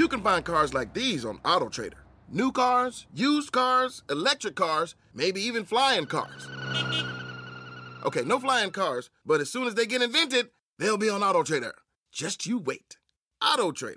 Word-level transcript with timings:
You 0.00 0.08
can 0.08 0.22
find 0.22 0.42
cars 0.42 0.72
like 0.72 0.94
these 0.94 1.26
on 1.26 1.40
AutoTrader. 1.40 2.00
New 2.30 2.52
cars, 2.52 3.06
used 3.12 3.52
cars, 3.52 4.02
electric 4.08 4.56
cars, 4.56 4.94
maybe 5.12 5.42
even 5.42 5.66
flying 5.66 6.06
cars. 6.06 6.48
Okay, 8.06 8.22
no 8.24 8.38
flying 8.38 8.70
cars, 8.70 9.10
but 9.26 9.42
as 9.42 9.52
soon 9.52 9.66
as 9.66 9.74
they 9.74 9.84
get 9.84 10.00
invented, 10.00 10.48
they'll 10.78 10.96
be 10.96 11.10
on 11.10 11.20
AutoTrader. 11.20 11.72
Just 12.10 12.46
you 12.46 12.56
wait. 12.56 12.96
AutoTrader. 13.42 13.96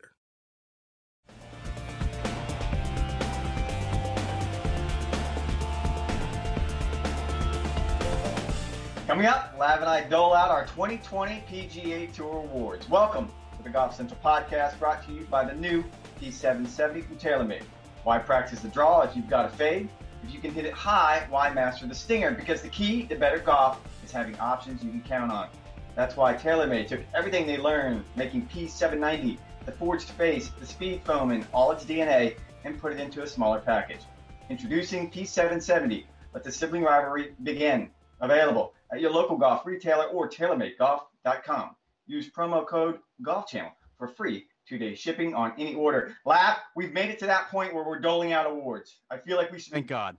Coming 9.08 9.26
up, 9.26 9.56
Lav 9.58 9.80
and 9.80 9.90
I 9.90 10.06
dole 10.10 10.34
out 10.34 10.52
our 10.52 10.66
2020 10.66 11.46
PGA 11.50 12.14
Tour 12.14 12.40
Awards. 12.40 12.90
Welcome 12.90 13.32
the 13.64 13.70
Golf 13.70 13.96
Central 13.96 14.20
podcast 14.24 14.78
brought 14.78 15.06
to 15.06 15.14
you 15.14 15.26
by 15.32 15.46
the 15.46 15.54
new 15.54 15.84
P770 16.22 17.06
from 17.06 17.18
TaylorMade. 17.18 17.64
Why 18.04 18.20
practice 18.20 18.60
the 18.60 18.68
draw 18.68 19.02
if 19.02 19.16
you've 19.16 19.30
got 19.30 19.46
a 19.46 19.50
fade? 19.50 19.88
If 20.24 20.34
you 20.34 20.40
can 20.40 20.54
hit 20.54 20.66
it 20.66 20.74
high, 20.74 21.26
why 21.30 21.54
master 21.54 21.88
the 21.88 21.96
stinger? 21.96 22.32
Because 22.32 22.62
the 22.62 22.70
key 22.70 23.04
to 23.04 23.16
better 23.16 23.40
golf 23.40 23.80
is 24.04 24.12
having 24.12 24.38
options 24.40 24.84
you 24.84 24.90
can 24.90 25.02
count 25.02 25.32
on. 25.32 25.48
That's 25.96 26.18
why 26.18 26.34
TaylorMade 26.34 26.88
took 26.88 27.02
everything 27.16 27.48
they 27.48 27.58
learned, 27.58 28.04
making 28.16 28.48
P790, 28.48 29.38
the 29.66 29.72
forged 29.72 30.10
face, 30.10 30.50
the 30.60 30.66
speed 30.66 31.02
foam, 31.06 31.32
and 31.32 31.48
all 31.54 31.72
its 31.72 31.86
DNA, 31.86 32.36
and 32.66 32.80
put 32.80 32.92
it 32.92 33.00
into 33.00 33.24
a 33.24 33.28
smaller 33.28 33.60
package. 33.60 34.02
Introducing 34.50 35.10
P770. 35.10 36.06
Let 36.34 36.44
the 36.44 36.52
sibling 36.52 36.84
rivalry 36.84 37.34
begin. 37.44 37.90
Available 38.20 38.74
at 38.92 39.00
your 39.00 39.12
local 39.12 39.38
golf 39.38 39.66
retailer 39.66 40.06
or 40.06 40.30
TaylorMadeGolf.com. 40.30 41.76
Use 42.06 42.30
promo 42.30 42.66
code 42.68 43.00
Golf 43.22 43.48
Channel 43.48 43.72
for 43.98 44.08
free 44.08 44.46
two-day 44.68 44.96
shipping 44.96 45.34
on 45.34 45.54
any 45.58 45.76
order. 45.76 46.16
Lav, 46.26 46.58
we've 46.76 46.94
made 46.94 47.10
it 47.10 47.20
to 47.20 47.26
that 47.26 47.50
point 47.50 47.74
where 47.74 47.84
we're 47.86 48.00
doling 48.00 48.32
out 48.34 48.46
awards. 48.50 48.98
I 49.12 49.18
feel 49.18 49.36
like 49.38 49.52
we 49.52 49.60
should 49.60 49.74
Thank 49.74 49.88
God. 49.88 50.16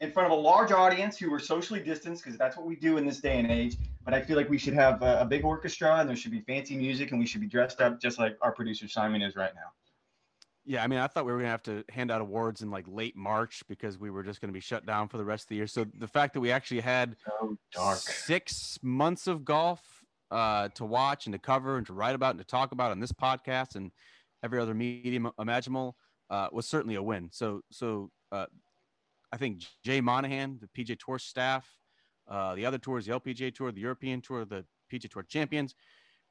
in 0.00 0.12
front 0.12 0.32
of 0.32 0.38
a 0.38 0.40
large 0.40 0.70
audience 0.70 1.18
who 1.18 1.32
are 1.34 1.40
socially 1.40 1.80
distanced 1.80 2.22
because 2.24 2.38
that's 2.38 2.56
what 2.56 2.66
we 2.66 2.76
do 2.76 2.98
in 2.98 3.06
this 3.06 3.18
day 3.20 3.38
and 3.38 3.50
age. 3.50 3.76
But 4.04 4.14
I 4.14 4.20
feel 4.22 4.36
like 4.36 4.48
we 4.48 4.58
should 4.58 4.74
have 4.74 5.02
a, 5.02 5.20
a 5.20 5.24
big 5.24 5.44
orchestra 5.44 5.96
and 5.96 6.08
there 6.08 6.14
should 6.16 6.30
be 6.30 6.40
fancy 6.42 6.76
music 6.76 7.10
and 7.10 7.18
we 7.18 7.26
should 7.26 7.40
be 7.40 7.48
dressed 7.48 7.80
up 7.80 8.00
just 8.00 8.18
like 8.18 8.36
our 8.42 8.52
producer 8.52 8.86
Simon 8.86 9.22
is 9.22 9.34
right 9.34 9.54
now. 9.54 9.72
Yeah, 10.66 10.82
I 10.82 10.86
mean, 10.86 10.98
I 10.98 11.06
thought 11.08 11.26
we 11.26 11.32
were 11.32 11.38
gonna 11.38 11.50
have 11.50 11.62
to 11.64 11.84
hand 11.90 12.10
out 12.10 12.20
awards 12.22 12.62
in 12.62 12.70
like 12.70 12.86
late 12.88 13.16
March 13.16 13.62
because 13.68 13.98
we 13.98 14.08
were 14.10 14.22
just 14.22 14.40
gonna 14.40 14.52
be 14.52 14.60
shut 14.60 14.86
down 14.86 15.08
for 15.08 15.18
the 15.18 15.24
rest 15.24 15.44
of 15.44 15.48
the 15.50 15.56
year. 15.56 15.66
So 15.66 15.84
the 15.98 16.08
fact 16.08 16.32
that 16.34 16.40
we 16.40 16.50
actually 16.50 16.80
had 16.80 17.16
So 17.26 17.58
dark. 17.72 17.98
six 17.98 18.78
months 18.82 19.26
of 19.26 19.44
golf 19.44 19.93
uh, 20.30 20.68
to 20.70 20.84
watch 20.84 21.26
and 21.26 21.32
to 21.32 21.38
cover 21.38 21.76
and 21.76 21.86
to 21.86 21.92
write 21.92 22.14
about 22.14 22.30
and 22.30 22.38
to 22.38 22.46
talk 22.46 22.72
about 22.72 22.90
on 22.90 23.00
this 23.00 23.12
podcast 23.12 23.76
and 23.76 23.90
every 24.42 24.60
other 24.60 24.74
medium 24.74 25.30
imaginable 25.38 25.96
uh, 26.30 26.48
was 26.52 26.66
certainly 26.66 26.96
a 26.96 27.02
win. 27.02 27.28
So, 27.32 27.62
so 27.70 28.10
uh, 28.32 28.46
I 29.32 29.36
think 29.36 29.62
Jay 29.84 30.00
Monahan, 30.00 30.60
the 30.60 30.68
PJ 30.68 30.98
Tour 31.04 31.18
staff, 31.18 31.68
uh, 32.28 32.54
the 32.54 32.66
other 32.66 32.78
tours, 32.78 33.06
the 33.06 33.12
LPGA 33.12 33.54
Tour, 33.54 33.72
the 33.72 33.80
European 33.80 34.20
Tour, 34.20 34.44
the 34.44 34.64
PJ 34.92 35.10
Tour 35.10 35.22
champions, 35.24 35.74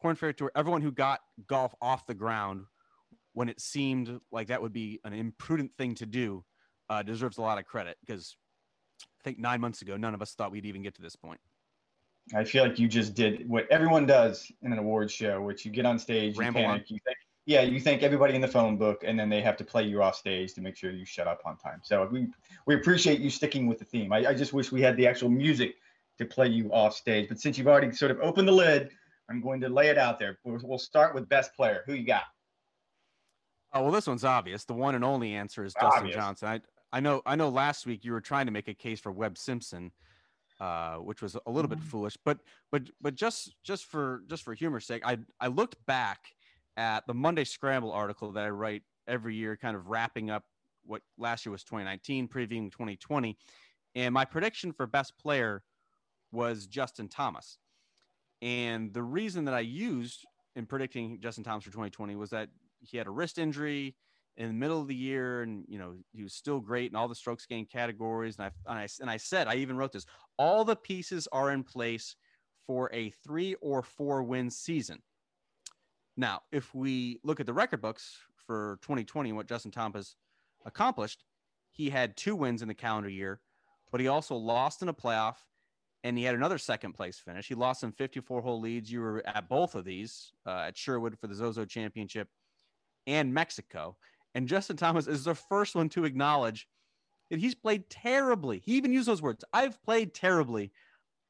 Korn 0.02 0.16
Ferry 0.16 0.34
Tour, 0.34 0.52
everyone 0.56 0.82
who 0.82 0.92
got 0.92 1.20
golf 1.48 1.74
off 1.82 2.06
the 2.08 2.14
ground 2.14 2.66
when 3.34 3.50
it 3.50 3.60
seemed 3.60 4.20
like 4.32 4.48
that 4.48 4.62
would 4.62 4.74
be 4.74 5.00
an 5.04 5.14
imprudent 5.14 5.72
thing 5.78 5.96
to 5.96 6.06
do 6.06 6.44
uh, 6.90 7.02
deserves 7.02 7.38
a 7.38 7.42
lot 7.42 7.58
of 7.58 7.66
credit 7.66 7.98
because 8.06 8.36
I 9.02 9.24
think 9.24 9.40
nine 9.40 9.62
months 9.62 9.82
ago, 9.82 9.98
none 9.98 10.14
of 10.14 10.22
us 10.22 10.34
thought 10.34 10.52
we'd 10.52 10.66
even 10.66 10.84
get 10.84 10.96
to 10.96 11.02
this 11.02 11.16
point. 11.16 11.40
I 12.36 12.44
feel 12.44 12.64
like 12.64 12.80
you 12.80 12.88
just 12.88 13.16
did 13.16 13.48
what 13.50 13.68
everyone 13.70 14.06
does 14.06 14.52
in 14.62 14.72
an 14.72 14.80
awards 14.80 15.12
show, 15.12 15.42
which 15.42 15.66
you 15.66 15.72
get 15.72 15.86
on 15.86 16.00
stage, 16.00 16.36
you 16.36 16.42
Ramble 16.42 16.62
on. 16.62 16.68
panic, 16.68 16.90
you 16.90 17.00
think, 17.06 17.18
yeah, 17.46 17.62
you 17.62 17.82
thank 17.82 18.02
everybody 18.02 18.34
in 18.36 18.42
the 18.42 18.48
phone 18.48 18.78
book, 18.78 19.04
and 19.06 19.20
then 19.20 19.30
they 19.30 19.42
have 19.42 19.58
to 19.58 19.66
play 19.66 19.84
you 19.84 20.02
off 20.02 20.16
stage 20.16 20.54
to 20.54 20.62
make 20.62 20.78
sure 20.78 20.92
you 20.92 21.06
shut 21.06 21.28
up 21.28 21.42
on 21.46 21.58
time. 21.58 21.82
So 21.84 22.08
we 22.12 22.28
we 22.66 22.76
appreciate 22.76 23.20
you 23.20 23.30
sticking 23.30 23.68
with 23.68 23.80
the 23.80 23.86
theme. 23.86 24.14
I, 24.14 24.28
I 24.28 24.34
just 24.34 24.54
wish 24.54 24.72
we 24.72 24.82
had 24.82 24.96
the 24.96 25.06
actual 25.06 25.30
music 25.30 25.76
to 26.18 26.26
play 26.26 26.48
you 26.48 26.72
off 26.72 26.96
stage. 26.96 27.28
But 27.28 27.40
since 27.40 27.58
you've 27.58 27.68
already 27.68 27.92
sort 27.92 28.12
of 28.12 28.20
opened 28.22 28.48
the 28.48 28.54
lid, 28.54 28.92
I'm 29.30 29.42
going 29.42 29.60
to 29.62 29.70
lay 29.70 29.90
it 29.90 29.98
out 29.98 30.20
there. 30.20 30.38
We'll, 30.46 30.60
we'll 30.64 30.78
start 30.78 31.14
with 31.14 31.28
best 31.28 31.54
player. 31.56 31.84
Who 31.86 31.94
you 31.94 32.06
got? 32.06 32.24
Oh 33.74 33.84
well, 33.84 33.92
this 33.92 34.08
one's 34.08 34.24
obvious. 34.24 34.64
The 34.66 34.74
one 34.74 34.96
and 34.96 35.04
only 35.04 35.34
answer 35.34 35.66
is 35.66 35.74
Dustin 35.74 36.00
Obvious. 36.00 36.16
Johnson. 36.16 36.48
I 36.48 36.62
I 36.94 37.00
know 37.00 37.22
I 37.26 37.36
know. 37.36 37.50
Last 37.50 37.86
week 37.86 38.06
you 38.06 38.14
were 38.14 38.22
trying 38.22 38.46
to 38.46 38.52
make 38.52 38.68
a 38.68 38.74
case 38.74 39.00
for 39.00 39.12
Webb 39.12 39.38
Simpson, 39.38 39.92
uh, 40.64 40.96
which 40.96 41.22
was 41.22 41.36
a 41.46 41.52
little 41.52 41.68
bit 41.68 41.82
foolish. 41.82 42.16
But 42.24 42.40
but 42.72 42.84
but 43.02 43.16
just 43.16 43.54
just 43.64 43.84
for 43.86 44.24
just 44.30 44.44
for 44.44 44.54
humor's 44.54 44.86
sake, 44.86 45.02
I 45.06 45.18
I 45.42 45.48
looked 45.48 45.76
back 45.86 46.20
at 46.78 47.06
the 47.06 47.14
Monday 47.14 47.44
Scramble 47.44 47.92
article 47.92 48.32
that 48.32 48.46
I 48.46 48.50
write 48.50 48.84
every 49.06 49.36
year, 49.36 49.58
kind 49.58 49.76
of 49.76 49.90
wrapping 49.90 50.30
up 50.30 50.46
what 50.86 51.02
last 51.18 51.46
year 51.46 51.52
was 51.52 51.66
2019, 51.66 52.30
previewing 52.30 52.72
2020, 52.72 53.38
and 53.96 54.14
my 54.14 54.24
prediction 54.24 54.72
for 54.72 54.88
best 54.88 55.18
player 55.18 55.64
was 56.32 56.66
Justin 56.66 57.10
Thomas. 57.10 57.58
And 58.42 58.94
the 58.94 59.04
reason 59.04 59.44
that 59.46 59.54
I 59.54 59.62
used 59.62 60.26
in 60.56 60.66
predicting 60.66 61.20
Justin 61.20 61.44
Thomas 61.44 61.66
for 61.66 61.72
2020 61.72 62.16
was 62.16 62.30
that 62.30 62.48
he 62.80 62.96
had 62.98 63.08
a 63.08 63.12
wrist 63.12 63.38
injury 63.38 63.96
in 64.38 64.48
the 64.48 64.54
middle 64.54 64.82
of 64.82 64.88
the 64.88 64.96
year, 64.96 65.44
and 65.44 65.66
you 65.68 65.78
know 65.78 65.96
he 66.12 66.24
was 66.24 66.34
still 66.34 66.60
great 66.60 66.92
in 66.92 66.96
all 66.96 67.08
the 67.08 67.16
strokes 67.16 67.46
gained 67.46 67.70
categories. 67.70 68.38
And 68.38 68.46
I 68.46 68.72
and 68.72 68.80
I 68.80 68.88
and 69.02 69.10
I 69.10 69.18
said 69.18 69.48
I 69.48 69.56
even 69.56 69.78
wrote 69.78 69.92
this: 69.92 70.06
all 70.38 70.66
the 70.66 70.76
pieces 70.76 71.28
are 71.32 71.52
in 71.52 71.64
place 71.64 72.16
for 72.66 72.90
a 72.94 73.10
three 73.10 73.56
or 73.56 73.82
four 73.82 74.24
win 74.24 74.50
season. 74.50 75.02
Now, 76.16 76.42
if 76.52 76.74
we 76.74 77.20
look 77.24 77.40
at 77.40 77.46
the 77.46 77.54
record 77.54 77.82
books 77.82 78.18
for 78.46 78.78
2020 78.84 79.30
and 79.30 79.38
what 79.38 79.48
Justin 79.48 79.72
Thomas 79.72 80.16
accomplished, 80.66 81.24
he 81.72 81.90
had 81.90 82.16
two 82.16 82.36
wins 82.36 82.62
in 82.62 82.68
the 82.68 82.74
calendar 82.74 83.10
year, 83.10 83.42
but 83.92 84.00
he 84.00 84.08
also 84.08 84.36
lost 84.36 84.82
in 84.82 84.90
a 84.90 84.94
playoff 84.94 85.36
and 86.04 86.18
he 86.18 86.24
had 86.24 86.36
another 86.36 86.58
second 86.58 86.94
place 86.94 87.18
finish. 87.18 87.48
He 87.48 87.56
lost 87.56 87.82
some 87.82 87.94
54 87.94 88.42
hole 88.42 88.60
leads. 88.60 88.92
You 88.92 89.02
were 89.02 89.24
at 89.26 89.48
both 89.48 89.74
of 89.74 89.86
these 89.86 90.34
uh, 90.46 90.66
at 90.68 90.78
Sherwood 90.78 91.18
for 91.18 91.28
the 91.28 91.36
Zozo 91.36 91.66
Championship 91.66 92.28
and 93.08 93.34
Mexico. 93.34 93.96
And 94.36 94.48
Justin 94.48 94.78
Thomas 94.78 95.08
is 95.08 95.24
the 95.24 95.36
first 95.36 95.76
one 95.76 95.90
to 95.90 96.06
acknowledge 96.06 96.68
that 97.34 97.40
he's 97.40 97.56
played 97.56 97.90
terribly. 97.90 98.62
He 98.64 98.74
even 98.74 98.94
used 98.94 99.08
those 99.08 99.24
words. 99.24 99.44
I've 99.52 99.82
played 99.82 100.14
terribly 100.14 100.72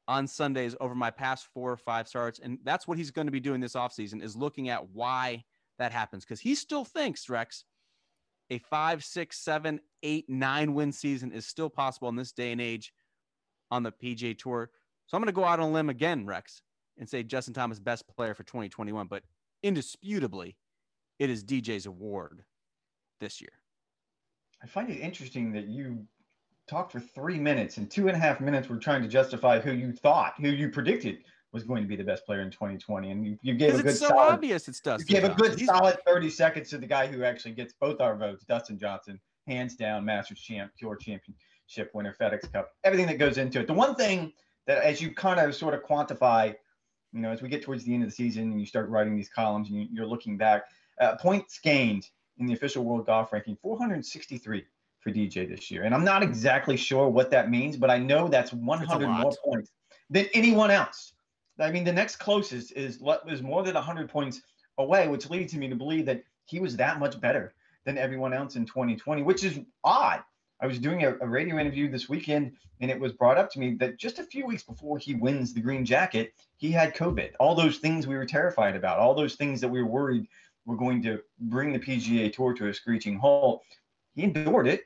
on 0.06 0.26
Sundays 0.26 0.76
over 0.78 0.94
my 0.94 1.10
past 1.10 1.48
four 1.54 1.72
or 1.72 1.78
five 1.78 2.06
starts. 2.06 2.38
And 2.40 2.58
that's 2.62 2.86
what 2.86 2.98
he's 2.98 3.10
going 3.10 3.26
to 3.26 3.32
be 3.32 3.40
doing 3.40 3.58
this 3.58 3.72
offseason 3.72 4.22
is 4.22 4.36
looking 4.36 4.68
at 4.68 4.90
why 4.90 5.44
that 5.78 5.92
happens. 5.92 6.22
Because 6.22 6.40
he 6.40 6.56
still 6.56 6.84
thinks, 6.84 7.30
Rex, 7.30 7.64
a 8.50 8.58
five, 8.58 9.02
six, 9.02 9.38
seven, 9.38 9.80
eight, 10.02 10.28
nine 10.28 10.74
win 10.74 10.92
season 10.92 11.32
is 11.32 11.46
still 11.46 11.70
possible 11.70 12.10
in 12.10 12.16
this 12.16 12.32
day 12.32 12.52
and 12.52 12.60
age 12.60 12.92
on 13.70 13.82
the 13.82 13.90
PJ 13.90 14.36
Tour. 14.36 14.68
So 15.06 15.16
I'm 15.16 15.22
going 15.22 15.32
to 15.34 15.40
go 15.40 15.46
out 15.46 15.58
on 15.58 15.70
a 15.70 15.72
limb 15.72 15.88
again, 15.88 16.26
Rex, 16.26 16.60
and 16.98 17.08
say 17.08 17.22
Justin 17.22 17.54
Thomas 17.54 17.80
best 17.80 18.06
player 18.14 18.34
for 18.34 18.42
2021. 18.42 19.06
But 19.06 19.22
indisputably, 19.62 20.58
it 21.18 21.30
is 21.30 21.42
DJ's 21.42 21.86
award 21.86 22.44
this 23.20 23.40
year. 23.40 23.52
I 24.64 24.66
find 24.66 24.88
it 24.88 24.98
interesting 24.98 25.52
that 25.52 25.68
you 25.68 26.06
talked 26.66 26.90
for 26.90 27.00
three 27.00 27.38
minutes 27.38 27.76
and 27.76 27.90
two 27.90 28.08
and 28.08 28.16
a 28.16 28.18
half 28.18 28.40
minutes 28.40 28.66
were 28.70 28.78
trying 28.78 29.02
to 29.02 29.08
justify 29.08 29.60
who 29.60 29.72
you 29.72 29.92
thought, 29.92 30.32
who 30.40 30.48
you 30.48 30.70
predicted 30.70 31.18
was 31.52 31.64
going 31.64 31.82
to 31.82 31.88
be 31.88 31.96
the 31.96 32.04
best 32.04 32.24
player 32.24 32.40
in 32.40 32.50
2020. 32.50 33.10
And 33.10 33.26
you, 33.26 33.38
you 33.42 33.54
gave 33.54 33.74
a 33.74 33.76
good 33.76 33.86
it's 33.88 34.00
so 34.00 34.08
solid, 34.08 34.32
obvious 34.32 34.66
it's 34.66 34.80
Dustin. 34.80 35.06
you 35.06 35.20
gave 35.20 35.30
a 35.30 35.34
good 35.34 35.58
He's- 35.58 35.66
solid 35.66 35.98
30 36.06 36.30
seconds 36.30 36.70
to 36.70 36.78
the 36.78 36.86
guy 36.86 37.06
who 37.06 37.24
actually 37.24 37.52
gets 37.52 37.74
both 37.78 38.00
our 38.00 38.16
votes, 38.16 38.44
Dustin 38.46 38.78
Johnson, 38.78 39.20
hands 39.46 39.76
down, 39.76 40.02
Masters 40.02 40.40
champ, 40.40 40.72
Tour 40.78 40.96
championship 40.96 41.90
winner, 41.92 42.16
FedEx 42.18 42.50
Cup, 42.50 42.70
everything 42.84 43.06
that 43.08 43.18
goes 43.18 43.36
into 43.36 43.60
it. 43.60 43.66
The 43.66 43.74
one 43.74 43.94
thing 43.94 44.32
that 44.66 44.78
as 44.78 45.02
you 45.02 45.14
kind 45.14 45.38
of 45.38 45.54
sort 45.54 45.74
of 45.74 45.82
quantify, 45.82 46.54
you 47.12 47.20
know, 47.20 47.30
as 47.30 47.42
we 47.42 47.50
get 47.50 47.60
towards 47.62 47.84
the 47.84 47.92
end 47.92 48.02
of 48.02 48.08
the 48.08 48.16
season 48.16 48.44
and 48.44 48.58
you 48.58 48.64
start 48.64 48.88
writing 48.88 49.14
these 49.14 49.28
columns 49.28 49.68
and 49.68 49.78
you, 49.78 49.88
you're 49.92 50.06
looking 50.06 50.38
back, 50.38 50.64
uh, 51.02 51.16
points 51.16 51.58
gained 51.58 52.08
in 52.38 52.46
the 52.46 52.52
official 52.52 52.84
world 52.84 53.06
golf 53.06 53.32
ranking, 53.32 53.56
463 53.56 54.64
for 55.00 55.10
DJ 55.10 55.48
this 55.48 55.70
year. 55.70 55.84
And 55.84 55.94
I'm 55.94 56.04
not 56.04 56.22
exactly 56.22 56.76
sure 56.76 57.08
what 57.08 57.30
that 57.30 57.50
means, 57.50 57.76
but 57.76 57.90
I 57.90 57.98
know 57.98 58.28
that's 58.28 58.52
100 58.52 59.08
more 59.08 59.32
points 59.44 59.70
than 60.10 60.26
anyone 60.34 60.70
else. 60.70 61.12
I 61.60 61.70
mean, 61.70 61.84
the 61.84 61.92
next 61.92 62.16
closest 62.16 62.72
is 62.72 63.00
is 63.26 63.42
more 63.42 63.62
than 63.62 63.74
100 63.74 64.08
points 64.08 64.42
away, 64.78 65.06
which 65.08 65.30
leads 65.30 65.54
me 65.54 65.68
to 65.68 65.76
believe 65.76 66.06
that 66.06 66.24
he 66.46 66.58
was 66.58 66.76
that 66.76 66.98
much 66.98 67.20
better 67.20 67.54
than 67.84 67.98
everyone 67.98 68.32
else 68.32 68.56
in 68.56 68.66
2020, 68.66 69.22
which 69.22 69.44
is 69.44 69.60
odd. 69.84 70.22
I 70.60 70.66
was 70.66 70.78
doing 70.78 71.04
a, 71.04 71.16
a, 71.18 71.26
radio 71.26 71.58
interview 71.58 71.90
this 71.90 72.08
weekend, 72.08 72.52
and 72.80 72.90
it 72.90 72.98
was 72.98 73.12
brought 73.12 73.36
up 73.36 73.50
to 73.50 73.60
me 73.60 73.74
that 73.74 73.98
just 73.98 74.18
a 74.18 74.24
few 74.24 74.46
weeks 74.46 74.62
before 74.62 74.98
he 74.98 75.14
wins 75.14 75.52
the 75.52 75.60
green 75.60 75.84
jacket, 75.84 76.32
he 76.56 76.70
had 76.70 76.94
COVID. 76.94 77.32
All 77.38 77.54
those 77.54 77.78
things 77.78 78.06
we 78.06 78.14
were 78.14 78.24
terrified 78.24 78.76
about, 78.76 78.98
all 78.98 79.14
those 79.14 79.34
things 79.34 79.60
that 79.60 79.68
we 79.68 79.82
were 79.82 79.88
worried 79.88 80.26
were 80.66 80.76
going 80.76 81.02
to 81.02 81.20
bring 81.38 81.72
the 81.72 81.78
PGA 81.78 82.32
Tour 82.32 82.54
to 82.54 82.68
a 82.68 82.74
screeching 82.74 83.18
halt. 83.18 83.62
He 84.14 84.22
endured 84.22 84.66
it. 84.66 84.84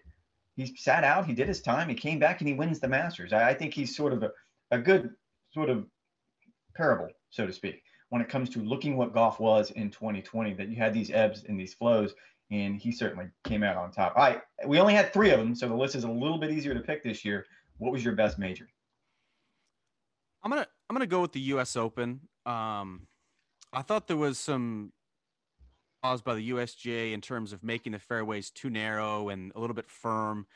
He 0.56 0.74
sat 0.76 1.04
out. 1.04 1.26
He 1.26 1.34
did 1.34 1.48
his 1.48 1.60
time. 1.60 1.88
He 1.88 1.94
came 1.94 2.18
back 2.18 2.40
and 2.40 2.48
he 2.48 2.54
wins 2.54 2.80
the 2.80 2.88
Masters. 2.88 3.32
I, 3.32 3.50
I 3.50 3.54
think 3.54 3.74
he's 3.74 3.96
sort 3.96 4.12
of 4.12 4.22
a, 4.22 4.30
a 4.70 4.78
good 4.78 5.10
sort 5.52 5.70
of 5.70 5.86
parable, 6.76 7.08
so 7.30 7.46
to 7.46 7.52
speak, 7.52 7.82
when 8.08 8.20
it 8.20 8.28
comes 8.28 8.50
to 8.50 8.60
looking 8.60 8.96
what 8.96 9.14
golf 9.14 9.38
was 9.38 9.70
in 9.72 9.90
2020. 9.90 10.54
That 10.54 10.68
you 10.68 10.76
had 10.76 10.92
these 10.92 11.10
ebbs 11.10 11.44
and 11.48 11.58
these 11.58 11.74
flows, 11.74 12.14
and 12.50 12.76
he 12.76 12.90
certainly 12.90 13.26
came 13.44 13.62
out 13.62 13.76
on 13.76 13.92
top. 13.92 14.14
I 14.16 14.40
we 14.66 14.80
only 14.80 14.94
had 14.94 15.12
three 15.12 15.30
of 15.30 15.38
them, 15.38 15.54
so 15.54 15.68
the 15.68 15.74
list 15.74 15.94
is 15.94 16.04
a 16.04 16.10
little 16.10 16.38
bit 16.38 16.50
easier 16.50 16.74
to 16.74 16.80
pick 16.80 17.04
this 17.04 17.24
year. 17.24 17.46
What 17.76 17.92
was 17.92 18.04
your 18.04 18.14
best 18.14 18.38
major? 18.38 18.68
I'm 20.42 20.50
gonna 20.50 20.66
I'm 20.88 20.94
gonna 20.94 21.06
go 21.06 21.20
with 21.20 21.32
the 21.32 21.40
U.S. 21.40 21.76
Open. 21.76 22.20
Um, 22.46 23.06
I 23.72 23.82
thought 23.82 24.08
there 24.08 24.16
was 24.16 24.38
some 24.38 24.92
caused 26.02 26.24
by 26.24 26.34
the 26.34 26.50
USGA 26.50 27.12
in 27.12 27.20
terms 27.20 27.52
of 27.52 27.62
making 27.62 27.92
the 27.92 27.98
fairways 27.98 28.50
too 28.50 28.70
narrow 28.70 29.28
and 29.28 29.52
a 29.54 29.60
little 29.60 29.74
bit 29.74 29.90
firm. 29.90 30.46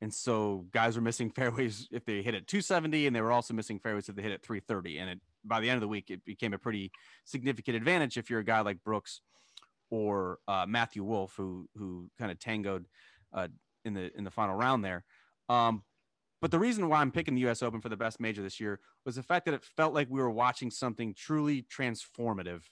And 0.00 0.12
so 0.12 0.66
guys 0.72 0.96
were 0.96 1.02
missing 1.02 1.30
fairways 1.36 1.88
if 1.90 2.04
they 2.04 2.22
hit 2.22 2.34
at 2.34 2.46
270, 2.46 3.06
and 3.06 3.14
they 3.14 3.20
were 3.20 3.32
also 3.32 3.54
missing 3.54 3.78
fairways 3.78 4.08
if 4.08 4.16
they 4.16 4.22
hit 4.22 4.32
at 4.32 4.42
330. 4.42 4.98
And 4.98 5.10
it, 5.10 5.20
by 5.44 5.60
the 5.60 5.68
end 5.68 5.76
of 5.76 5.82
the 5.82 5.88
week, 5.88 6.10
it 6.10 6.24
became 6.24 6.52
a 6.52 6.58
pretty 6.58 6.90
significant 7.24 7.76
advantage 7.76 8.16
if 8.16 8.30
you're 8.30 8.40
a 8.40 8.44
guy 8.44 8.60
like 8.60 8.82
Brooks 8.84 9.20
or 9.90 10.38
uh, 10.46 10.66
Matthew 10.68 11.02
Wolff, 11.02 11.34
who 11.36 11.68
who 11.76 12.10
kind 12.18 12.30
of 12.30 12.38
tangoed 12.38 12.86
uh, 13.32 13.48
in 13.84 13.94
the 13.94 14.16
in 14.16 14.24
the 14.24 14.30
final 14.30 14.54
round 14.54 14.84
there. 14.84 15.04
Um, 15.48 15.82
but 16.40 16.50
the 16.50 16.58
reason 16.58 16.88
why 16.88 17.00
I'm 17.00 17.10
picking 17.10 17.34
the 17.34 17.42
U.S. 17.42 17.62
Open 17.62 17.80
for 17.80 17.90
the 17.90 17.96
best 17.96 18.18
major 18.18 18.42
this 18.42 18.60
year 18.60 18.80
was 19.04 19.16
the 19.16 19.22
fact 19.22 19.44
that 19.44 19.54
it 19.54 19.62
felt 19.62 19.92
like 19.92 20.08
we 20.08 20.20
were 20.20 20.30
watching 20.30 20.70
something 20.70 21.14
truly 21.14 21.62
transformative. 21.62 22.62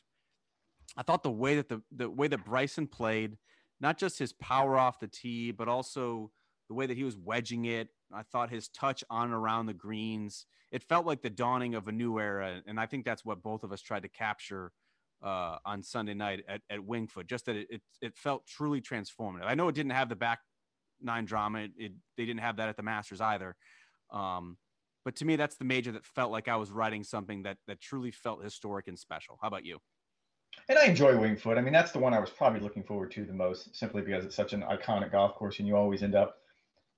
I 0.97 1.03
thought 1.03 1.23
the 1.23 1.31
way 1.31 1.57
that 1.57 1.69
the 1.69 1.83
the 1.95 2.11
way 2.11 2.29
that 2.29 2.45
Bryson 2.45 2.87
played, 2.87 3.37
not 3.81 3.99
just 3.99 4.19
his 4.19 4.33
power 4.33 4.77
off 4.77 5.01
the 5.01 5.09
tee, 5.09 5.53
but 5.53 5.69
also 5.69 6.31
the 6.69 6.75
way 6.75 6.87
that 6.87 6.97
he 6.97 7.05
was 7.05 7.17
wedging 7.17 7.67
it. 7.67 7.89
I 8.13 8.23
thought 8.23 8.51
his 8.51 8.69
touch 8.69 9.05
on 9.11 9.25
and 9.27 9.35
around 9.35 9.67
the 9.67 9.75
greens. 9.75 10.47
It 10.71 10.83
felt 10.83 11.07
like 11.07 11.23
the 11.23 11.31
dawning 11.31 11.75
of 11.75 11.89
a 11.89 11.93
new 11.93 12.19
era, 12.19 12.63
and 12.67 12.79
I 12.79 12.87
think 12.87 13.05
that's 13.05 13.25
what 13.25 13.43
both 13.43 13.65
of 13.65 13.73
us 13.73 13.81
tried 13.81 14.03
to 14.03 14.09
capture 14.09 14.73
uh, 15.23 15.59
on 15.65 15.83
Sunday 15.83 16.15
night 16.15 16.45
at, 16.49 16.61
at 16.71 16.85
Winged 16.85 17.11
Foot. 17.11 17.27
Just 17.27 17.47
that 17.47 17.57
it, 17.57 17.67
it, 17.71 17.83
it 18.01 18.17
felt 18.17 18.47
truly 18.47 18.81
transformative. 18.81 19.45
I 19.45 19.55
know 19.55 19.69
it 19.69 19.75
didn't 19.75 19.93
have 19.93 20.09
the 20.09 20.17
back 20.17 20.41
nine 21.01 21.25
drama. 21.25 21.61
It, 21.61 21.73
it 21.77 21.93
they 22.17 22.25
didn't 22.25 22.41
have 22.41 22.57
that 22.57 22.69
at 22.69 22.77
the 22.77 22.83
Masters 22.83 23.21
either. 23.21 23.57
Um, 24.11 24.57
but 25.05 25.17
to 25.17 25.25
me, 25.25 25.37
that's 25.37 25.57
the 25.57 25.65
major 25.65 25.93
that 25.93 26.05
felt 26.05 26.33
like 26.33 26.49
I 26.49 26.57
was 26.57 26.71
writing 26.71 27.03
something 27.03 27.45
that 27.45 27.59
that 27.67 27.81
truly 27.81 28.11
felt 28.11 28.43
historic 28.43 28.89
and 28.89 28.99
special. 28.99 29.39
How 29.41 29.49
about 29.49 29.65
you? 29.65 29.79
And 30.69 30.79
I 30.79 30.85
enjoy 30.85 31.17
Winged 31.17 31.41
Foot. 31.41 31.57
I 31.57 31.63
mean, 31.63 31.73
that's 31.73 31.93
the 31.93 31.99
one 31.99 32.13
I 32.13 32.21
was 32.21 32.31
probably 32.31 32.61
looking 32.61 32.83
forward 32.83 33.11
to 33.13 33.25
the 33.25 33.33
most, 33.33 33.75
simply 33.75 34.03
because 34.03 34.25
it's 34.25 34.37
such 34.37 34.53
an 34.53 34.63
iconic 34.63 35.13
golf 35.13 35.35
course, 35.35 35.59
and 35.59 35.67
you 35.67 35.77
always 35.77 36.03
end 36.03 36.15
up 36.15 36.39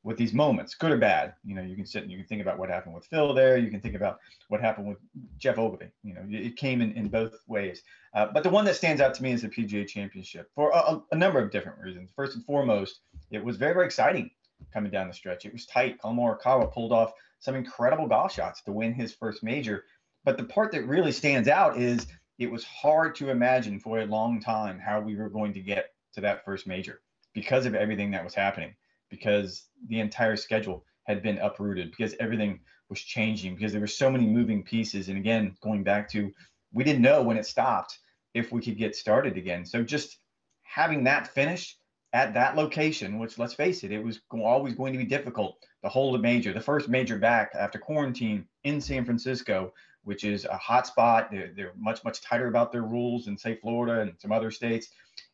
with 0.03 0.17
these 0.17 0.33
moments, 0.33 0.75
good 0.75 0.93
or 0.93 0.97
bad. 0.97 1.35
You 1.45 1.55
know, 1.55 1.63
you 1.63 1.77
can 1.77 1.85
sit 1.85 2.03
and 2.03 2.11
you 2.11 2.19
can 2.19 2.27
think 2.27 2.41
about 2.41 2.59
what 2.59 2.71
happened 2.71 2.95
with 2.95 3.05
Phil 3.07 3.35
there. 3.35 3.59
You 3.59 3.71
can 3.71 3.81
think 3.81 3.95
about 3.95 4.19
what 4.49 4.61
happened 4.61 4.89
with 4.89 4.99
Geoff 5.39 5.59
Ogilvy. 5.59 5.91
You 6.03 6.15
know, 6.15 6.23
it 6.31 6.57
came 6.57 6.81
in, 6.81 6.93
in 6.93 7.09
both 7.09 7.35
ways. 7.47 7.83
Uh, 8.15 8.27
but 8.33 8.43
the 8.43 8.51
one 8.51 8.65
that 8.65 8.77
stands 8.77 9.01
out 9.01 9.15
to 9.15 9.23
me 9.23 9.33
is 9.33 9.43
the 9.43 9.49
PGA 9.49 9.87
Championship 9.87 10.51
for 10.55 10.71
a, 10.71 11.01
a, 11.13 11.17
number 11.17 11.39
of 11.39 11.51
different 11.51 11.79
reasons. 11.79 12.11
First 12.17 12.35
and 12.35 12.45
foremost, 12.45 13.01
it 13.31 13.45
was 13.45 13.57
very, 13.57 13.75
very 13.75 13.87
exciting 13.87 14.31
coming 14.73 14.91
down 14.91 15.07
the 15.07 15.15
stretch. 15.15 15.45
It 15.45 15.53
was 15.53 15.67
tight. 15.67 16.01
Collin 16.01 16.17
Morikawa 16.17 16.73
pulled 16.73 16.93
off 16.93 17.13
some 17.39 17.55
incredible 17.55 18.07
golf 18.07 18.33
shots 18.33 18.63
to 18.63 18.73
win 18.73 18.95
his 18.95 19.15
first 19.15 19.43
major. 19.43 19.85
But 20.25 20.37
the 20.39 20.45
part 20.45 20.73
that 20.73 20.87
really 20.87 21.13
stands 21.13 21.49
out 21.49 21.79
is 21.79 22.07
it 22.41 22.51
was 22.51 22.65
hard 22.65 23.15
to 23.15 23.29
imagine 23.29 23.79
for 23.79 24.01
a 24.01 24.07
long 24.07 24.41
time 24.41 24.79
how 24.79 24.99
we 24.99 25.15
were 25.15 25.29
going 25.29 25.53
to 25.53 25.61
get 25.61 25.93
to 26.15 26.23
that 26.23 26.43
first 26.43 26.67
major 26.67 27.03
because 27.35 27.67
of 27.67 27.75
everything 27.75 28.11
that 28.11 28.25
was 28.25 28.35
happening 28.35 28.75
because 29.11 29.67
the 29.89 30.01
entire 30.01 30.37
schedule 30.37 30.83
had 31.05 31.23
been 31.23 31.39
uprooted 31.39 31.91
because 31.91 32.15
everything 32.19 32.59
was 32.89 32.99
changing 33.01 33.55
because 33.55 33.73
there 33.73 33.81
were 33.81 33.87
so 33.87 34.11
many 34.11 34.27
moving 34.27 34.63
pieces. 34.63 35.09
And 35.11 35.19
again 35.19 35.55
going 35.63 35.85
back 35.85 36.09
to 36.13 36.33
we 36.73 36.83
didn't 36.83 37.03
know 37.03 37.23
when 37.23 37.37
it 37.37 37.45
stopped 37.47 37.99
if 38.33 38.51
we 38.51 38.63
could 38.63 38.79
get 38.79 38.97
started 38.97 39.37
again. 39.37 39.67
So 39.67 39.83
just 39.83 40.17
having 40.63 41.05
that 41.05 41.29
finish 41.29 41.77
at 42.13 42.35
that 42.35 42.57
location 42.57 43.19
which 43.19 43.39
let's 43.39 43.55
face 43.55 43.85
it 43.85 43.93
it 43.93 44.03
was 44.03 44.21
always 44.33 44.75
going 44.75 44.93
to 44.93 44.99
be 44.99 45.05
difficult 45.05 45.59
to 45.85 45.89
hold 45.89 46.17
a 46.17 46.19
major 46.19 46.53
the 46.53 46.61
first 46.61 46.89
major 46.89 47.17
back 47.17 47.53
after 47.57 47.79
quarantine 47.79 48.45
in 48.65 48.81
san 48.81 49.05
francisco 49.05 49.73
which 50.05 50.25
is 50.25 50.45
a 50.45 50.57
hot 50.57 50.87
spot 50.87 51.31
they're, 51.31 51.53
they're 51.55 51.73
much 51.77 52.05
much 52.05 52.21
tighter 52.21 52.49
about 52.49 52.73
their 52.73 52.83
rules 52.83 53.25
than 53.25 53.37
say 53.37 53.55
florida 53.57 54.01
and 54.01 54.13
some 54.19 54.33
other 54.33 54.51
states 54.51 54.89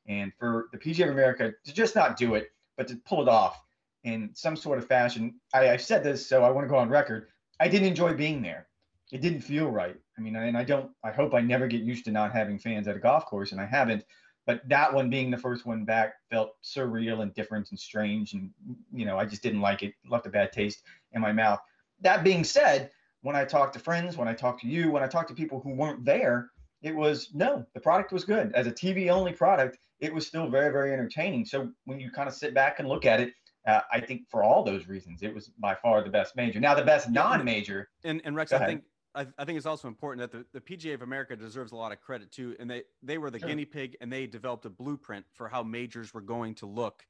and 0.07 0.33
for 0.39 0.67
the 0.73 0.79
pga 0.79 1.05
of 1.05 1.11
america 1.11 1.53
to 1.65 1.73
just 1.73 1.95
not 1.95 2.17
do 2.17 2.35
it 2.35 2.53
but 2.77 2.87
to 2.87 2.97
pull 2.97 3.23
it 3.23 3.29
off 3.29 3.61
in 4.07 4.31
some 4.35 4.57
sort 4.57 4.79
of 4.79 4.87
fashion. 4.87 5.35
I, 5.53 5.71
I 5.71 5.77
said 5.77 6.03
this, 6.03 6.27
so 6.27 6.45
I 6.45 6.51
want 6.51 6.65
to 6.65 6.71
go 6.71 6.77
on 6.77 6.89
record. 6.89 7.27
I 7.59 7.69
didn't 7.69 7.89
enjoy 7.89 8.15
being 8.15 8.41
there. 8.41 8.69
It 9.13 9.21
didn't 9.21 9.41
feel 9.41 9.69
right. 9.69 9.97
I 10.17 10.21
mean, 10.21 10.37
and 10.37 10.57
I 10.57 10.65
don't. 10.65 10.91
I 11.05 11.11
hope 11.11 11.35
I 11.35 11.41
never 11.41 11.67
get 11.67 11.83
used 11.83 12.05
to 12.07 12.11
not 12.11 12.33
having 12.33 12.59
fans 12.59 12.89
at 12.89 12.97
a 12.97 13.01
golf 13.01 13.27
course, 13.27 13.53
and 13.53 13.61
I 13.61 13.67
haven't. 13.67 14.05
But 14.47 14.67
that 14.69 14.93
one 14.93 15.11
being 15.11 15.31
the 15.31 15.37
first 15.37 15.67
one 15.67 15.85
back 15.85 16.15
felt 16.31 16.55
surreal 16.63 17.23
and 17.23 17.35
different 17.35 17.71
and 17.71 17.79
strange, 17.79 18.33
and 18.33 18.51
you 18.93 19.05
know, 19.05 19.19
I 19.19 19.25
just 19.25 19.43
didn't 19.43 19.61
like 19.61 19.83
it. 19.83 19.95
Left 20.09 20.27
a 20.27 20.31
bad 20.31 20.53
taste 20.53 20.83
in 21.13 21.21
my 21.21 21.33
mouth. 21.33 21.61
That 22.01 22.25
being 22.25 22.45
said, 22.45 22.91
when 23.27 23.35
I 23.35 23.45
talked 23.45 23.73
to 23.73 23.81
friends, 23.81 24.17
when 24.17 24.29
I 24.29 24.35
talked 24.35 24.61
to 24.61 24.69
you, 24.69 24.93
when 24.93 25.03
I 25.03 25.09
talked 25.09 25.29
to 25.31 25.35
people 25.35 25.59
who 25.59 25.71
weren't 25.71 26.05
there, 26.05 26.51
it 26.81 26.95
was 26.95 27.31
no, 27.35 27.67
the 27.75 27.81
product 27.81 28.13
was 28.13 28.25
good. 28.25 28.53
As 28.55 28.69
a 28.69 28.71
TV 28.71 29.11
only 29.11 29.33
product, 29.33 29.79
it 29.99 30.15
was 30.15 30.25
still 30.25 30.49
very, 30.49 30.71
very 30.71 30.93
entertaining. 30.93 31.45
So 31.45 31.69
when 31.87 31.99
you 31.99 32.09
kind 32.13 32.29
of 32.29 32.37
sit 32.37 32.55
back 32.55 32.79
and 32.79 32.89
look 32.89 33.05
at 33.05 33.19
it, 33.19 33.33
uh, 33.67 33.81
I 33.91 33.99
think 33.99 34.31
for 34.31 34.45
all 34.45 34.63
those 34.63 34.87
reasons, 34.87 35.25
it 35.25 35.35
was 35.35 35.51
by 35.59 35.75
far 35.75 36.05
the 36.05 36.11
best 36.11 36.37
major. 36.37 36.61
Now, 36.61 36.77
the 36.77 36.85
best 36.85 37.11
non-major. 37.11 37.89
And, 38.05 38.23
and 38.25 38.37
Rex, 38.37 38.53
I 38.53 38.65
think 38.65 38.85
I, 39.17 39.27
I, 39.37 39.45
think 39.45 39.57
it's 39.57 39.67
also 39.67 39.89
important 39.89 40.31
that 40.31 40.47
the, 40.53 40.61
the 40.61 40.77
PGA 40.77 40.95
of 40.95 41.03
America 41.03 41.35
deserves 41.35 41.73
a 41.73 41.77
lot 41.77 41.91
of 41.91 42.01
credit 42.01 42.31
too. 42.31 42.55
And 42.61 42.71
they 42.71 42.85
they 43.03 43.19
were 43.19 43.33
the 43.33 43.41
sure. 43.41 43.49
guinea 43.49 43.65
pig, 43.65 43.97
and 44.01 44.13
they 44.13 44.29
developed 44.29 44.67
a 44.67 44.71
blueprint 44.71 45.25
for 45.33 45.49
how 45.49 45.65
majors 45.65 46.15
were 46.15 46.21
going 46.21 46.55
to 46.57 46.67
look 46.67 47.03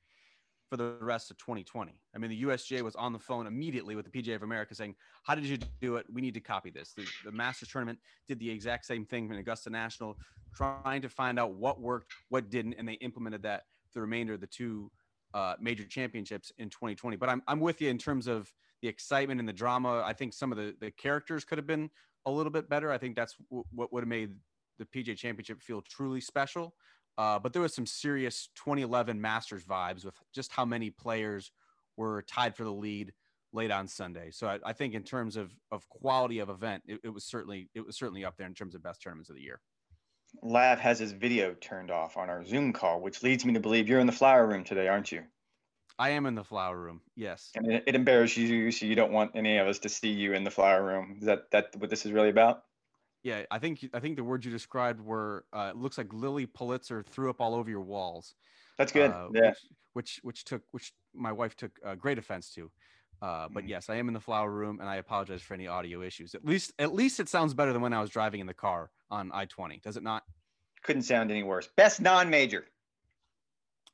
for 0.68 0.76
the 0.76 0.96
rest 1.00 1.30
of 1.30 1.38
2020. 1.38 1.92
I 2.14 2.18
mean, 2.18 2.30
the 2.30 2.42
USGA 2.42 2.82
was 2.82 2.96
on 2.96 3.12
the 3.12 3.18
phone 3.18 3.46
immediately 3.46 3.94
with 3.94 4.10
the 4.10 4.22
PGA 4.22 4.34
of 4.34 4.42
America 4.42 4.74
saying, 4.74 4.94
"How 5.24 5.34
did 5.34 5.44
you 5.44 5.58
do 5.80 5.96
it? 5.96 6.06
We 6.12 6.20
need 6.20 6.34
to 6.34 6.40
copy 6.40 6.70
this." 6.70 6.92
The, 6.92 7.06
the 7.24 7.32
Masters 7.32 7.68
tournament 7.68 7.98
did 8.26 8.38
the 8.38 8.50
exact 8.50 8.84
same 8.84 9.04
thing 9.04 9.30
in 9.30 9.36
Augusta 9.36 9.70
National, 9.70 10.18
trying 10.54 11.02
to 11.02 11.08
find 11.08 11.38
out 11.38 11.54
what 11.54 11.80
worked, 11.80 12.12
what 12.28 12.50
didn't, 12.50 12.74
and 12.74 12.88
they 12.88 12.94
implemented 12.94 13.42
that 13.42 13.64
the 13.94 14.00
remainder 14.00 14.34
of 14.34 14.40
the 14.40 14.46
two 14.46 14.90
uh, 15.34 15.54
major 15.60 15.84
championships 15.84 16.52
in 16.58 16.68
2020. 16.70 17.16
But 17.16 17.28
I'm, 17.28 17.42
I'm 17.46 17.60
with 17.60 17.80
you 17.80 17.90
in 17.90 17.98
terms 17.98 18.26
of 18.26 18.52
the 18.82 18.88
excitement 18.88 19.40
and 19.40 19.48
the 19.48 19.52
drama. 19.52 20.02
I 20.04 20.12
think 20.12 20.32
some 20.32 20.52
of 20.52 20.58
the, 20.58 20.74
the 20.80 20.90
characters 20.90 21.44
could 21.44 21.58
have 21.58 21.66
been 21.66 21.90
a 22.26 22.30
little 22.30 22.52
bit 22.52 22.68
better. 22.68 22.90
I 22.90 22.98
think 22.98 23.16
that's 23.16 23.36
w- 23.50 23.64
what 23.72 23.92
would 23.92 24.02
have 24.02 24.08
made 24.08 24.34
the 24.78 24.84
PGA 24.84 25.16
Championship 25.16 25.62
feel 25.62 25.82
truly 25.82 26.20
special. 26.20 26.74
Uh, 27.18 27.38
but 27.38 27.52
there 27.52 27.62
was 27.62 27.74
some 27.74 27.86
serious 27.86 28.50
2011 28.56 29.20
Masters 29.20 29.64
vibes 29.64 30.04
with 30.04 30.14
just 30.34 30.52
how 30.52 30.64
many 30.64 30.90
players 30.90 31.50
were 31.96 32.22
tied 32.22 32.54
for 32.54 32.64
the 32.64 32.72
lead 32.72 33.12
late 33.52 33.70
on 33.70 33.88
Sunday. 33.88 34.30
So 34.30 34.48
I, 34.48 34.58
I 34.64 34.72
think 34.72 34.94
in 34.94 35.02
terms 35.02 35.36
of 35.36 35.52
of 35.70 35.88
quality 35.88 36.40
of 36.40 36.50
event, 36.50 36.82
it, 36.86 37.00
it 37.04 37.08
was 37.08 37.24
certainly 37.24 37.68
it 37.74 37.84
was 37.84 37.96
certainly 37.96 38.24
up 38.24 38.36
there 38.36 38.46
in 38.46 38.54
terms 38.54 38.74
of 38.74 38.82
best 38.82 39.02
tournaments 39.02 39.30
of 39.30 39.36
the 39.36 39.42
year. 39.42 39.60
Lav 40.42 40.78
has 40.78 40.98
his 40.98 41.12
video 41.12 41.54
turned 41.54 41.90
off 41.90 42.16
on 42.16 42.28
our 42.28 42.44
Zoom 42.44 42.72
call, 42.72 43.00
which 43.00 43.22
leads 43.22 43.44
me 43.44 43.54
to 43.54 43.60
believe 43.60 43.88
you're 43.88 44.00
in 44.00 44.06
the 44.06 44.12
flower 44.12 44.46
room 44.46 44.64
today, 44.64 44.88
aren't 44.88 45.10
you? 45.10 45.22
I 45.98 46.10
am 46.10 46.26
in 46.26 46.34
the 46.34 46.44
flower 46.44 46.78
room. 46.78 47.00
Yes. 47.14 47.50
And 47.54 47.72
it, 47.72 47.84
it 47.86 47.94
embarrasses 47.94 48.50
you, 48.50 48.70
so 48.70 48.84
you 48.84 48.94
don't 48.94 49.12
want 49.12 49.30
any 49.34 49.56
of 49.56 49.66
us 49.66 49.78
to 49.80 49.88
see 49.88 50.10
you 50.10 50.34
in 50.34 50.44
the 50.44 50.50
flower 50.50 50.84
room. 50.84 51.16
Is 51.20 51.26
that 51.26 51.50
that 51.52 51.74
what 51.76 51.88
this 51.88 52.04
is 52.04 52.12
really 52.12 52.28
about? 52.28 52.64
Yeah, 53.26 53.42
I 53.50 53.58
think 53.58 53.84
I 53.92 53.98
think 53.98 54.14
the 54.14 54.22
words 54.22 54.46
you 54.46 54.52
described 54.52 55.00
were 55.00 55.46
uh, 55.52 55.72
it 55.72 55.76
looks 55.76 55.98
like 55.98 56.12
Lilly 56.12 56.46
Pulitzer 56.46 57.02
threw 57.02 57.28
up 57.28 57.40
all 57.40 57.56
over 57.56 57.68
your 57.68 57.80
walls. 57.80 58.36
That's 58.78 58.92
good. 58.92 59.10
Uh, 59.10 59.30
yeah. 59.34 59.48
Which, 59.50 59.58
which, 59.94 60.20
which 60.22 60.44
took 60.44 60.62
which 60.70 60.92
my 61.12 61.32
wife 61.32 61.56
took 61.56 61.72
uh, 61.84 61.96
great 61.96 62.18
offense 62.18 62.54
to. 62.54 62.70
Uh, 63.20 63.48
but 63.52 63.64
mm. 63.64 63.68
yes, 63.68 63.90
I 63.90 63.96
am 63.96 64.06
in 64.06 64.14
the 64.14 64.20
flower 64.20 64.48
room, 64.48 64.78
and 64.78 64.88
I 64.88 64.96
apologize 64.96 65.42
for 65.42 65.54
any 65.54 65.66
audio 65.66 66.02
issues. 66.02 66.36
At 66.36 66.44
least 66.44 66.72
at 66.78 66.94
least 66.94 67.18
it 67.18 67.28
sounds 67.28 67.52
better 67.52 67.72
than 67.72 67.82
when 67.82 67.92
I 67.92 68.00
was 68.00 68.10
driving 68.10 68.38
in 68.38 68.46
the 68.46 68.54
car 68.54 68.90
on 69.10 69.32
I 69.34 69.46
twenty. 69.46 69.80
Does 69.82 69.96
it 69.96 70.04
not? 70.04 70.22
Couldn't 70.84 71.02
sound 71.02 71.32
any 71.32 71.42
worse. 71.42 71.68
Best 71.76 72.00
non-major. 72.00 72.66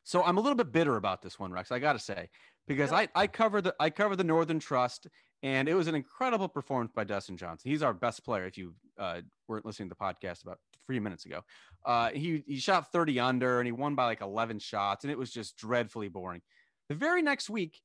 So 0.04 0.22
I'm 0.22 0.36
a 0.36 0.42
little 0.42 0.56
bit 0.56 0.72
bitter 0.72 0.96
about 0.96 1.22
this 1.22 1.38
one, 1.38 1.52
Rex. 1.52 1.72
I 1.72 1.78
got 1.78 1.94
to 1.94 1.98
say, 1.98 2.28
because 2.68 2.92
I 2.92 3.08
I 3.14 3.28
cover 3.28 3.62
the 3.62 3.74
I 3.80 3.88
cover 3.88 4.14
the 4.14 4.24
Northern 4.24 4.58
Trust, 4.58 5.06
and 5.42 5.68
it 5.68 5.74
was 5.74 5.86
an 5.86 5.94
incredible 5.94 6.48
performance 6.48 6.92
by 6.94 7.04
Dustin 7.04 7.36
Johnson. 7.36 7.70
He's 7.70 7.82
our 7.82 7.94
best 7.94 8.24
player. 8.24 8.44
If 8.44 8.58
you 8.58 8.74
uh, 9.02 9.21
weren't 9.49 9.66
listening 9.66 9.88
to 9.88 9.97
the 9.99 10.04
podcast 10.04 10.44
about 10.44 10.59
three 10.87 11.00
minutes 11.00 11.26
ago. 11.26 11.40
Uh, 11.85 12.11
he 12.11 12.44
he 12.47 12.56
shot 12.56 12.92
30 12.92 13.18
under 13.18 13.59
and 13.59 13.66
he 13.66 13.73
won 13.73 13.94
by 13.94 14.06
like 14.06 14.21
11 14.21 14.61
shots, 14.61 15.04
and 15.04 15.11
it 15.11 15.18
was 15.18 15.32
just 15.32 15.56
dreadfully 15.56 16.09
boring. 16.09 16.40
The 16.88 16.94
very 16.94 17.23
next 17.23 17.50
week 17.50 17.80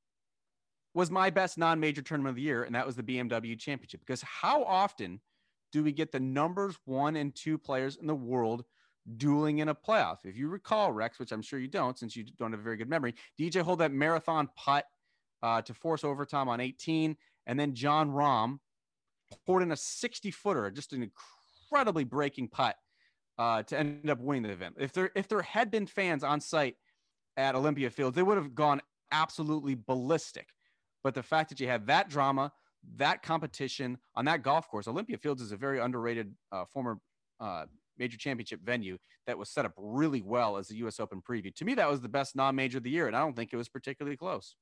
was 0.94 1.10
my 1.10 1.30
best 1.30 1.58
non-major 1.58 2.02
tournament 2.02 2.32
of 2.32 2.36
the 2.36 2.42
year, 2.44 2.64
and 2.64 2.76
that 2.76 2.86
was 2.86 2.96
the 2.96 3.04
BMW 3.04 3.60
Championship. 3.60 4.02
Because 4.02 4.22
how 4.22 4.64
often 4.64 5.20
do 5.72 5.84
we 5.84 5.92
get 5.92 6.12
the 6.12 6.20
numbers 6.20 6.78
one 6.86 7.16
and 7.16 7.36
two 7.36 7.58
players 7.58 7.98
in 7.98 8.08
the 8.08 8.16
world 8.16 8.64
dueling 9.18 9.60
in 9.60 9.70
a 9.70 9.76
playoff? 9.76 10.18
If 10.24 10.38
you 10.38 10.48
recall, 10.50 10.92
Rex, 10.92 11.20
which 11.20 11.32
I'm 11.32 11.42
sure 11.42 11.60
you 11.60 11.68
don't, 11.68 11.98
since 11.98 12.16
you 12.16 12.26
don't 12.38 12.52
have 12.52 12.62
a 12.62 12.64
very 12.64 12.78
good 12.78 12.90
memory, 12.90 13.16
DJ 13.40 13.62
hold 13.62 13.80
that 13.80 13.92
marathon 13.92 14.50
putt 14.56 14.86
uh, 15.44 15.62
to 15.64 15.74
force 15.74 16.04
overtime 16.04 16.50
on 16.50 16.60
18, 16.60 17.16
and 17.46 17.60
then 17.60 17.74
Jon 17.74 18.12
Rahm 18.12 18.60
poured 19.46 19.64
in 19.64 19.72
a 19.72 19.78
60 19.78 20.32
footer, 20.32 20.70
just 20.72 20.94
an 20.94 21.10
incredibly 21.70 22.04
breaking 22.04 22.48
putt 22.50 22.76
uh, 23.38 23.64
to 23.64 23.78
end 23.78 24.10
up 24.10 24.20
winning 24.20 24.44
the 24.44 24.52
event. 24.52 24.76
If 24.80 24.94
there 24.94 25.12
if 25.16 25.28
there 25.28 25.42
had 25.42 25.70
been 25.72 25.86
fans 25.86 26.24
on 26.24 26.42
site 26.42 26.76
at 27.36 27.56
Olympia 27.56 27.90
Fields, 27.90 28.16
they 28.16 28.24
would 28.24 28.38
have 28.38 28.56
gone 28.56 28.82
absolutely 29.12 29.76
ballistic. 29.76 30.48
But 31.04 31.14
the 31.14 31.24
fact 31.24 31.50
that 31.50 31.60
you 31.60 31.68
had 31.68 31.88
that 31.88 32.10
drama, 32.10 32.52
that 32.98 33.22
competition 33.22 33.98
on 34.16 34.26
that 34.26 34.44
golf 34.44 34.68
course, 34.68 34.88
Olympia 34.88 35.18
Fields 35.18 35.42
is 35.42 35.52
a 35.52 35.58
very 35.58 35.80
underrated 35.80 36.34
uh, 36.52 36.66
former 36.66 37.00
uh, 37.40 37.66
major 37.98 38.18
championship 38.18 38.62
venue 38.64 38.98
that 39.26 39.38
was 39.38 39.50
set 39.50 39.66
up 39.66 39.74
really 39.78 40.22
well 40.22 40.58
as 40.58 40.68
the 40.68 40.76
U.S. 40.78 41.00
Open 41.00 41.22
preview. 41.22 41.54
To 41.56 41.66
me, 41.66 41.76
that 41.76 41.90
was 41.90 42.02
the 42.02 42.10
best 42.10 42.36
non-major 42.36 42.80
of 42.80 42.84
the 42.84 42.90
year, 42.90 43.08
and 43.08 43.16
I 43.16 43.20
don't 43.20 43.36
think 43.36 43.54
it 43.54 43.58
was 43.58 43.70
particularly 43.70 44.18
close. 44.18 44.56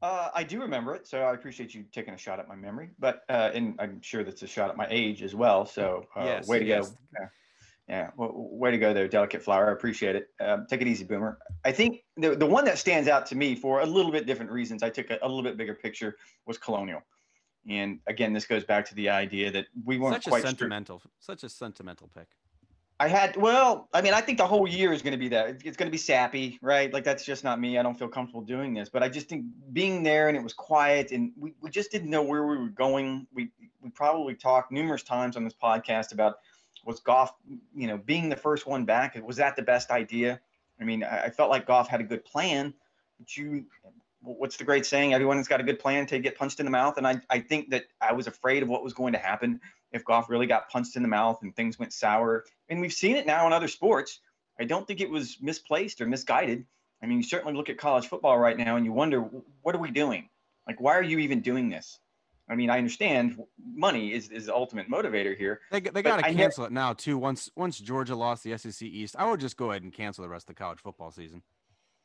Uh, 0.00 0.30
I 0.34 0.44
do 0.44 0.60
remember 0.60 0.94
it, 0.94 1.06
so 1.06 1.22
I 1.22 1.34
appreciate 1.34 1.74
you 1.74 1.84
taking 1.92 2.14
a 2.14 2.18
shot 2.18 2.38
at 2.38 2.48
my 2.48 2.54
memory. 2.54 2.90
But 2.98 3.22
uh, 3.28 3.50
and 3.52 3.74
I'm 3.78 4.00
sure 4.00 4.22
that's 4.24 4.42
a 4.42 4.46
shot 4.46 4.70
at 4.70 4.76
my 4.76 4.86
age 4.90 5.22
as 5.22 5.34
well. 5.34 5.66
So 5.66 6.06
uh, 6.16 6.24
yes, 6.24 6.46
way 6.46 6.60
to 6.60 6.64
yes. 6.64 6.90
go. 6.90 6.96
Yeah, 7.18 7.28
yeah. 7.88 8.10
Well, 8.16 8.32
way 8.34 8.70
to 8.70 8.78
go 8.78 8.94
there, 8.94 9.08
delicate 9.08 9.42
flower. 9.42 9.70
I 9.70 9.72
appreciate 9.72 10.14
it. 10.14 10.28
Um, 10.40 10.66
take 10.68 10.82
it 10.82 10.86
easy, 10.86 11.04
Boomer. 11.04 11.38
I 11.64 11.72
think 11.72 12.04
the 12.16 12.36
the 12.36 12.46
one 12.46 12.64
that 12.66 12.78
stands 12.78 13.08
out 13.08 13.26
to 13.26 13.36
me 13.36 13.54
for 13.54 13.80
a 13.80 13.86
little 13.86 14.12
bit 14.12 14.26
different 14.26 14.52
reasons. 14.52 14.82
I 14.82 14.90
took 14.90 15.10
a, 15.10 15.18
a 15.22 15.28
little 15.28 15.42
bit 15.42 15.56
bigger 15.56 15.74
picture 15.74 16.16
was 16.46 16.58
Colonial. 16.58 17.02
And 17.68 17.98
again, 18.06 18.32
this 18.32 18.46
goes 18.46 18.64
back 18.64 18.86
to 18.88 18.94
the 18.94 19.10
idea 19.10 19.50
that 19.50 19.66
we 19.84 19.98
weren't 19.98 20.14
such 20.14 20.28
quite 20.28 20.44
a 20.44 20.46
sentimental, 20.46 21.02
such 21.18 21.42
a 21.42 21.48
sentimental 21.48 22.08
pick. 22.16 22.28
I 23.00 23.06
had 23.06 23.36
well, 23.36 23.88
I 23.94 24.02
mean, 24.02 24.12
I 24.12 24.20
think 24.20 24.38
the 24.38 24.46
whole 24.46 24.68
year 24.68 24.92
is 24.92 25.02
going 25.02 25.12
to 25.12 25.18
be 25.18 25.28
that. 25.28 25.64
It's 25.64 25.76
going 25.76 25.86
to 25.86 25.92
be 25.92 25.98
sappy, 25.98 26.58
right? 26.60 26.92
Like 26.92 27.04
that's 27.04 27.24
just 27.24 27.44
not 27.44 27.60
me. 27.60 27.78
I 27.78 27.82
don't 27.82 27.96
feel 27.96 28.08
comfortable 28.08 28.42
doing 28.42 28.74
this, 28.74 28.88
but 28.88 29.04
I 29.04 29.08
just 29.08 29.28
think 29.28 29.44
being 29.72 30.02
there 30.02 30.28
and 30.28 30.36
it 30.36 30.42
was 30.42 30.52
quiet 30.52 31.12
and 31.12 31.32
we, 31.38 31.54
we 31.60 31.70
just 31.70 31.92
didn't 31.92 32.10
know 32.10 32.22
where 32.22 32.44
we 32.44 32.56
were 32.56 32.68
going. 32.68 33.26
We 33.32 33.50
we 33.80 33.90
probably 33.90 34.34
talked 34.34 34.72
numerous 34.72 35.04
times 35.04 35.36
on 35.36 35.44
this 35.44 35.54
podcast 35.54 36.12
about 36.12 36.38
was 36.84 37.00
Goff, 37.00 37.34
you 37.74 37.86
know, 37.86 37.98
being 37.98 38.28
the 38.28 38.36
first 38.36 38.66
one 38.66 38.84
back. 38.84 39.20
Was 39.24 39.36
that 39.36 39.54
the 39.56 39.62
best 39.62 39.90
idea? 39.90 40.40
I 40.80 40.84
mean, 40.84 41.04
I, 41.04 41.28
felt 41.28 41.50
like 41.50 41.66
Goff 41.66 41.88
had 41.88 42.00
a 42.00 42.04
good 42.04 42.24
plan, 42.24 42.72
but 43.18 43.36
you, 43.36 43.66
what's 44.22 44.56
the 44.56 44.64
great 44.64 44.86
saying? 44.86 45.12
Everyone's 45.12 45.48
got 45.48 45.60
a 45.60 45.64
good 45.64 45.78
plan 45.78 46.06
to 46.06 46.18
get 46.18 46.36
punched 46.36 46.60
in 46.60 46.66
the 46.66 46.70
mouth, 46.70 46.96
and 46.96 47.06
I 47.06 47.20
I 47.30 47.40
think 47.40 47.70
that 47.70 47.84
I 48.00 48.12
was 48.12 48.26
afraid 48.26 48.62
of 48.62 48.68
what 48.68 48.82
was 48.82 48.94
going 48.94 49.12
to 49.12 49.18
happen 49.18 49.60
if 49.92 50.04
Goff 50.04 50.28
really 50.28 50.46
got 50.46 50.68
punched 50.68 50.96
in 50.96 51.02
the 51.02 51.08
mouth 51.08 51.38
and 51.42 51.54
things 51.54 51.78
went 51.78 51.92
sour. 51.92 52.44
And 52.68 52.80
we've 52.80 52.92
seen 52.92 53.16
it 53.16 53.26
now 53.26 53.46
in 53.46 53.52
other 53.52 53.68
sports. 53.68 54.20
I 54.60 54.64
don't 54.64 54.86
think 54.86 55.00
it 55.00 55.10
was 55.10 55.38
misplaced 55.40 56.00
or 56.00 56.06
misguided. 56.06 56.64
I 57.02 57.06
mean, 57.06 57.18
you 57.18 57.24
certainly 57.24 57.54
look 57.54 57.68
at 57.70 57.78
college 57.78 58.08
football 58.08 58.38
right 58.38 58.56
now 58.56 58.76
and 58.76 58.84
you 58.84 58.92
wonder, 58.92 59.20
what 59.62 59.74
are 59.74 59.78
we 59.78 59.90
doing? 59.90 60.28
Like, 60.66 60.80
why 60.80 60.96
are 60.96 61.02
you 61.02 61.18
even 61.18 61.40
doing 61.40 61.68
this? 61.68 61.98
I 62.50 62.54
mean, 62.54 62.70
I 62.70 62.78
understand 62.78 63.38
money 63.74 64.12
is, 64.12 64.30
is 64.30 64.46
the 64.46 64.54
ultimate 64.54 64.90
motivator 64.90 65.36
here. 65.36 65.60
They, 65.70 65.80
they 65.80 66.02
got 66.02 66.24
to 66.24 66.32
cancel 66.34 66.64
it 66.64 66.72
now 66.72 66.94
too. 66.94 67.18
Once 67.18 67.50
once 67.56 67.78
Georgia 67.78 68.16
lost 68.16 68.42
the 68.42 68.56
SEC 68.56 68.82
East, 68.82 69.16
I 69.18 69.28
would 69.30 69.38
just 69.38 69.56
go 69.56 69.70
ahead 69.70 69.82
and 69.82 69.92
cancel 69.92 70.22
the 70.22 70.30
rest 70.30 70.48
of 70.48 70.54
the 70.54 70.58
college 70.58 70.78
football 70.78 71.10
season. 71.10 71.42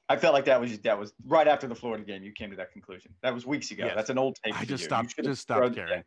I 0.10 0.18
felt 0.18 0.34
like 0.34 0.46
that 0.46 0.60
was 0.60 0.78
that 0.80 1.00
was 1.00 1.14
right 1.26 1.48
after 1.48 1.66
the 1.68 1.76
Florida 1.76 2.04
game. 2.04 2.24
You 2.24 2.34
came 2.34 2.50
to 2.50 2.58
that 2.58 2.74
conclusion. 2.74 3.14
That 3.22 3.34
was 3.34 3.46
weeks 3.46 3.72
ago. 3.72 3.86
Yes. 3.86 3.96
That's 3.96 4.10
an 4.10 4.18
old 4.18 4.38
take. 4.44 4.60
I 4.60 4.66
just 4.66 4.84
stopped. 4.84 5.16
Just 5.24 5.42
stopped 5.42 5.76
caring. 5.76 6.04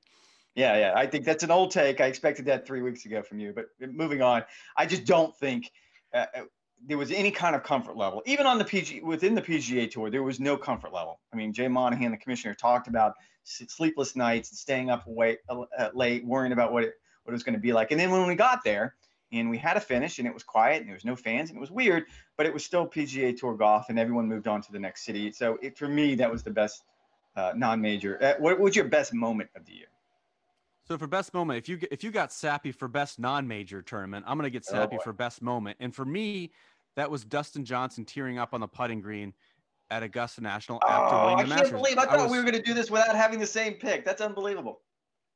Yeah, 0.56 0.76
yeah. 0.78 0.92
I 0.96 1.06
think 1.06 1.25
that's 1.25 1.44
an 1.44 1.50
old 1.50 1.70
take. 1.70 2.00
I 2.00 2.06
expected 2.06 2.46
that 2.46 2.66
three 2.66 2.80
weeks 2.80 3.04
ago 3.04 3.22
from 3.22 3.38
you. 3.38 3.52
But 3.54 3.66
moving 3.92 4.22
on, 4.22 4.42
I 4.76 4.86
just 4.86 5.04
don't 5.04 5.36
think 5.36 5.70
uh, 6.12 6.26
uh 6.34 6.42
there 6.84 6.98
was 6.98 7.10
any 7.10 7.30
kind 7.30 7.56
of 7.56 7.62
comfort 7.62 7.96
level, 7.96 8.22
even 8.26 8.46
on 8.46 8.58
the 8.58 8.64
PG 8.64 9.00
within 9.00 9.34
the 9.34 9.42
PGA 9.42 9.90
Tour. 9.90 10.10
There 10.10 10.22
was 10.22 10.40
no 10.40 10.56
comfort 10.56 10.92
level. 10.92 11.20
I 11.32 11.36
mean, 11.36 11.52
Jay 11.52 11.68
Monahan, 11.68 12.10
the 12.10 12.16
commissioner, 12.16 12.54
talked 12.54 12.86
about 12.88 13.14
sleepless 13.44 14.16
nights 14.16 14.50
and 14.50 14.58
staying 14.58 14.90
up 14.90 15.04
late, 15.06 15.38
uh, 15.48 15.64
late 15.94 16.25
worrying 16.25 16.52
about 16.52 16.72
what 16.72 16.84
it 16.84 16.94
what 17.25 17.32
it 17.32 17.34
was 17.34 17.42
going 17.42 17.54
to 17.54 17.60
be 17.60 17.72
like. 17.72 17.90
And 17.90 18.00
then 18.00 18.10
when 18.10 18.26
we 18.26 18.34
got 18.34 18.62
there 18.64 18.94
and 19.32 19.50
we 19.50 19.58
had 19.58 19.76
a 19.76 19.80
finish 19.80 20.18
and 20.18 20.28
it 20.28 20.32
was 20.32 20.44
quiet 20.44 20.78
and 20.78 20.88
there 20.88 20.94
was 20.94 21.04
no 21.04 21.16
fans 21.16 21.50
and 21.50 21.58
it 21.58 21.60
was 21.60 21.70
weird, 21.70 22.04
but 22.36 22.46
it 22.46 22.54
was 22.54 22.64
still 22.64 22.86
PGA 22.86 23.36
Tour 23.36 23.56
golf 23.56 23.86
and 23.88 23.98
everyone 23.98 24.28
moved 24.28 24.46
on 24.46 24.62
to 24.62 24.72
the 24.72 24.78
next 24.78 25.04
city. 25.04 25.32
So 25.32 25.58
it, 25.60 25.76
for 25.76 25.88
me, 25.88 26.14
that 26.14 26.30
was 26.30 26.44
the 26.44 26.50
best 26.50 26.84
uh, 27.34 27.52
non-major. 27.56 28.22
Uh, 28.22 28.34
what 28.38 28.60
was 28.60 28.76
your 28.76 28.84
best 28.86 29.12
moment 29.12 29.50
of 29.56 29.66
the 29.66 29.72
year? 29.72 29.88
So 30.88 30.97
for 30.97 31.07
best 31.07 31.35
moment, 31.35 31.59
if 31.59 31.69
you 31.69 31.78
if 31.90 32.05
you 32.05 32.11
got 32.11 32.33
sappy 32.33 32.71
for 32.71 32.87
best 32.87 33.19
non-major 33.19 33.83
tournament, 33.83 34.25
I'm 34.28 34.38
gonna 34.38 34.50
get 34.50 34.64
oh, 34.69 34.73
sappy 34.73 34.97
oh 35.00 35.02
for 35.02 35.12
best 35.12 35.43
moment. 35.43 35.76
And 35.81 35.95
for 35.95 36.05
me, 36.05 36.52
that 36.95 37.11
was 37.11 37.25
Dustin 37.25 37.64
Johnson 37.64 38.05
tearing 38.05 38.38
up 38.38 38.55
on 38.55 38.61
the 38.61 38.69
putting 38.69 39.00
green 39.00 39.33
at 39.90 40.02
Augusta 40.02 40.40
National 40.40 40.81
after 40.88 41.14
oh, 41.14 41.35
winning 41.35 41.49
the 41.49 41.55
I 41.55 41.59
can't 41.59 41.73
believe 41.73 41.99
I 41.99 42.05
thought 42.05 42.19
I 42.19 42.23
was, 42.23 42.33
we 42.33 42.38
were 42.38 42.45
gonna 42.45 42.62
do 42.62 42.75
this 42.75 42.90
without 42.90 43.16
having 43.16 43.40
the 43.40 43.47
same 43.47 43.75
pick. 43.75 44.05
That's 44.05 44.21
unbelievable. 44.21 44.81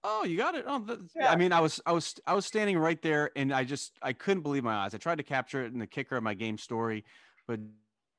Oh, 0.02 0.24
you 0.24 0.38
got 0.38 0.54
it. 0.54 0.64
Oh, 0.66 0.82
yeah. 1.14 1.30
I 1.30 1.36
mean, 1.36 1.52
I 1.52 1.60
was 1.60 1.80
I 1.84 1.92
was 1.92 2.14
I 2.26 2.34
was 2.34 2.46
standing 2.46 2.78
right 2.78 3.00
there, 3.02 3.30
and 3.34 3.52
I 3.52 3.64
just 3.64 3.98
I 4.02 4.12
couldn't 4.12 4.42
believe 4.42 4.62
my 4.62 4.74
eyes. 4.74 4.94
I 4.94 4.98
tried 4.98 5.18
to 5.18 5.24
capture 5.24 5.64
it 5.64 5.72
in 5.72 5.80
the 5.80 5.86
kicker 5.86 6.16
of 6.16 6.22
my 6.22 6.34
game 6.34 6.58
story, 6.58 7.04
but 7.48 7.58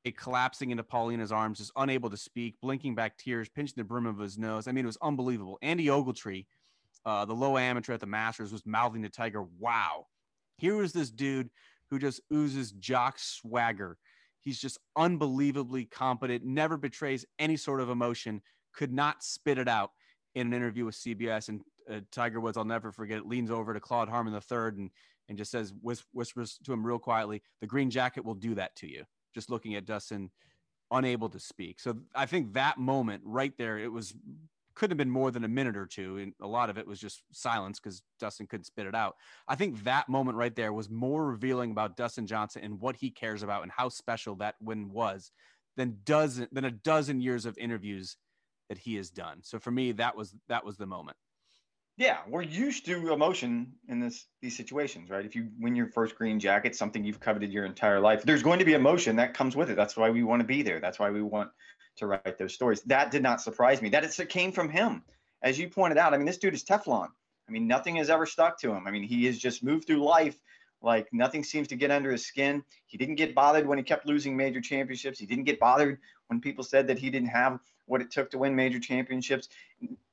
it 0.03 0.17
collapsing 0.17 0.71
into 0.71 0.83
Paulina's 0.83 1.31
arms, 1.31 1.59
just 1.59 1.71
unable 1.77 2.09
to 2.09 2.17
speak, 2.17 2.59
blinking 2.61 2.95
back 2.95 3.17
tears, 3.17 3.47
pinching 3.47 3.75
the 3.77 3.83
brim 3.83 4.05
of 4.05 4.17
his 4.17 4.37
nose. 4.37 4.67
I 4.67 4.73
mean, 4.73 4.83
it 4.83 4.87
was 4.87 4.97
unbelievable. 5.01 5.57
Andy 5.61 5.85
Ogletree 5.85 6.45
uh, 7.05 7.25
the 7.25 7.33
low 7.33 7.57
amateur 7.57 7.93
at 7.93 7.99
the 7.99 8.05
Masters 8.05 8.51
was 8.51 8.65
mouthing 8.65 9.03
to 9.03 9.09
Tiger, 9.09 9.43
wow, 9.59 10.07
here 10.57 10.75
was 10.75 10.93
this 10.93 11.09
dude 11.09 11.49
who 11.89 11.99
just 11.99 12.21
oozes 12.31 12.71
jock 12.73 13.17
swagger. 13.17 13.97
He's 14.39 14.59
just 14.59 14.79
unbelievably 14.95 15.85
competent, 15.85 16.43
never 16.43 16.77
betrays 16.77 17.25
any 17.37 17.57
sort 17.57 17.81
of 17.81 17.89
emotion, 17.89 18.41
could 18.73 18.93
not 18.93 19.23
spit 19.23 19.57
it 19.57 19.67
out 19.67 19.91
in 20.35 20.47
an 20.47 20.53
interview 20.53 20.85
with 20.85 20.95
CBS. 20.95 21.49
And 21.49 21.61
uh, 21.89 21.99
Tiger 22.11 22.39
Woods, 22.39 22.57
I'll 22.57 22.65
never 22.65 22.91
forget 22.91 23.27
leans 23.27 23.51
over 23.51 23.73
to 23.73 23.79
Claude 23.79 24.09
Harmon 24.09 24.33
III 24.33 24.57
and, 24.67 24.89
and 25.29 25.37
just 25.37 25.51
says, 25.51 25.73
whispers 25.81 26.59
to 26.63 26.73
him 26.73 26.85
real 26.85 26.99
quietly, 26.99 27.41
the 27.59 27.67
green 27.67 27.89
jacket 27.89 28.23
will 28.23 28.35
do 28.35 28.55
that 28.55 28.75
to 28.77 28.87
you. 28.87 29.03
Just 29.33 29.49
looking 29.49 29.75
at 29.75 29.85
Dustin, 29.85 30.31
unable 30.91 31.29
to 31.29 31.39
speak. 31.39 31.79
So 31.79 31.97
I 32.15 32.25
think 32.25 32.53
that 32.53 32.77
moment 32.77 33.21
right 33.25 33.53
there, 33.57 33.77
it 33.77 33.91
was 33.91 34.13
couldn't 34.75 34.91
have 34.91 34.97
been 34.97 35.09
more 35.09 35.31
than 35.31 35.43
a 35.43 35.49
minute 35.49 35.77
or 35.77 35.85
two. 35.85 36.17
And 36.17 36.33
a 36.41 36.47
lot 36.47 36.69
of 36.69 36.77
it 36.77 36.87
was 36.87 36.99
just 36.99 37.23
silence 37.31 37.79
because 37.79 38.01
Dustin 38.19 38.47
couldn't 38.47 38.65
spit 38.65 38.87
it 38.87 38.95
out. 38.95 39.15
I 39.47 39.55
think 39.55 39.83
that 39.83 40.09
moment 40.09 40.37
right 40.37 40.55
there 40.55 40.73
was 40.73 40.89
more 40.89 41.25
revealing 41.25 41.71
about 41.71 41.97
Dustin 41.97 42.27
Johnson 42.27 42.63
and 42.63 42.79
what 42.79 42.95
he 42.95 43.09
cares 43.09 43.43
about 43.43 43.63
and 43.63 43.71
how 43.71 43.89
special 43.89 44.35
that 44.35 44.55
win 44.61 44.91
was 44.91 45.31
than 45.77 45.97
dozen 46.03 46.47
than 46.51 46.65
a 46.65 46.71
dozen 46.71 47.21
years 47.21 47.45
of 47.45 47.57
interviews 47.57 48.17
that 48.69 48.77
he 48.77 48.95
has 48.95 49.09
done. 49.09 49.39
So 49.43 49.59
for 49.59 49.71
me, 49.71 49.91
that 49.93 50.15
was 50.15 50.35
that 50.47 50.65
was 50.65 50.77
the 50.77 50.85
moment. 50.85 51.17
Yeah, 51.97 52.19
we're 52.27 52.41
used 52.41 52.85
to 52.85 53.11
emotion 53.13 53.73
in 53.87 53.99
this 53.99 54.25
these 54.41 54.55
situations, 54.55 55.09
right? 55.09 55.25
If 55.25 55.35
you 55.35 55.49
win 55.59 55.75
your 55.75 55.87
first 55.87 56.15
green 56.15 56.39
jacket, 56.39 56.75
something 56.75 57.03
you've 57.03 57.19
coveted 57.19 57.51
your 57.51 57.65
entire 57.65 57.99
life, 57.99 58.23
there's 58.23 58.43
going 58.43 58.59
to 58.59 58.65
be 58.65 58.73
emotion 58.73 59.15
that 59.17 59.33
comes 59.33 59.55
with 59.55 59.69
it. 59.69 59.75
That's 59.75 59.97
why 59.97 60.09
we 60.09 60.23
want 60.23 60.39
to 60.39 60.47
be 60.47 60.61
there. 60.61 60.79
That's 60.79 60.99
why 60.99 61.09
we 61.09 61.21
want 61.21 61.49
to 61.97 62.07
write 62.07 62.37
those 62.37 62.53
stories. 62.53 62.81
That 62.83 63.11
did 63.11 63.23
not 63.23 63.41
surprise 63.41 63.81
me. 63.81 63.89
That 63.89 64.03
it 64.03 64.29
came 64.29 64.51
from 64.51 64.69
him. 64.69 65.03
As 65.41 65.57
you 65.59 65.69
pointed 65.69 65.97
out, 65.97 66.13
I 66.13 66.17
mean, 66.17 66.27
this 66.27 66.37
dude 66.37 66.53
is 66.53 66.63
Teflon. 66.63 67.07
I 67.47 67.51
mean, 67.51 67.67
nothing 67.67 67.95
has 67.95 68.09
ever 68.09 68.25
stuck 68.25 68.59
to 68.61 68.71
him. 68.71 68.87
I 68.87 68.91
mean, 68.91 69.03
he 69.03 69.25
has 69.25 69.37
just 69.37 69.63
moved 69.63 69.87
through 69.87 70.03
life 70.03 70.35
like 70.81 71.07
nothing 71.11 71.43
seems 71.43 71.67
to 71.67 71.75
get 71.75 71.91
under 71.91 72.11
his 72.11 72.25
skin. 72.25 72.63
He 72.87 72.97
didn't 72.97 73.15
get 73.15 73.35
bothered 73.35 73.67
when 73.67 73.77
he 73.77 73.83
kept 73.83 74.07
losing 74.07 74.35
major 74.35 74.61
championships. 74.61 75.19
He 75.19 75.25
didn't 75.25 75.43
get 75.43 75.59
bothered 75.59 75.99
when 76.27 76.41
people 76.41 76.63
said 76.63 76.87
that 76.87 76.97
he 76.97 77.09
didn't 77.09 77.29
have 77.29 77.59
what 77.85 78.01
it 78.01 78.09
took 78.09 78.31
to 78.31 78.37
win 78.37 78.55
major 78.55 78.79
championships. 78.79 79.49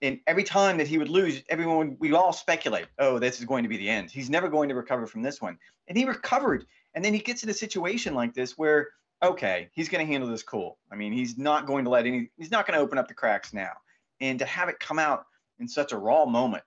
And 0.02 0.20
every 0.26 0.44
time 0.44 0.76
that 0.78 0.86
he 0.86 0.98
would 0.98 1.08
lose, 1.08 1.42
everyone 1.48 1.96
we 1.98 2.12
all 2.12 2.32
speculate, 2.32 2.86
oh, 2.98 3.18
this 3.18 3.38
is 3.38 3.44
going 3.44 3.62
to 3.62 3.68
be 3.68 3.76
the 3.76 3.88
end. 3.88 4.10
He's 4.10 4.28
never 4.28 4.48
going 4.48 4.68
to 4.68 4.74
recover 4.74 5.06
from 5.06 5.22
this 5.22 5.40
one. 5.40 5.58
And 5.86 5.96
he 5.96 6.04
recovered. 6.04 6.66
And 6.94 7.04
then 7.04 7.14
he 7.14 7.20
gets 7.20 7.42
in 7.44 7.50
a 7.50 7.54
situation 7.54 8.14
like 8.14 8.34
this 8.34 8.58
where 8.58 8.88
okay, 9.22 9.68
he's 9.72 9.88
going 9.88 10.04
to 10.04 10.10
handle 10.10 10.28
this 10.28 10.42
cool. 10.42 10.78
I 10.92 10.96
mean, 10.96 11.12
he's 11.12 11.38
not 11.38 11.66
going 11.66 11.84
to 11.84 11.90
let 11.90 12.06
any, 12.06 12.30
he's 12.36 12.50
not 12.50 12.66
going 12.66 12.78
to 12.78 12.84
open 12.84 12.98
up 12.98 13.08
the 13.08 13.14
cracks 13.14 13.52
now. 13.52 13.72
And 14.20 14.38
to 14.38 14.44
have 14.44 14.68
it 14.68 14.80
come 14.80 14.98
out 14.98 15.26
in 15.58 15.68
such 15.68 15.92
a 15.92 15.96
raw 15.96 16.24
moment 16.24 16.64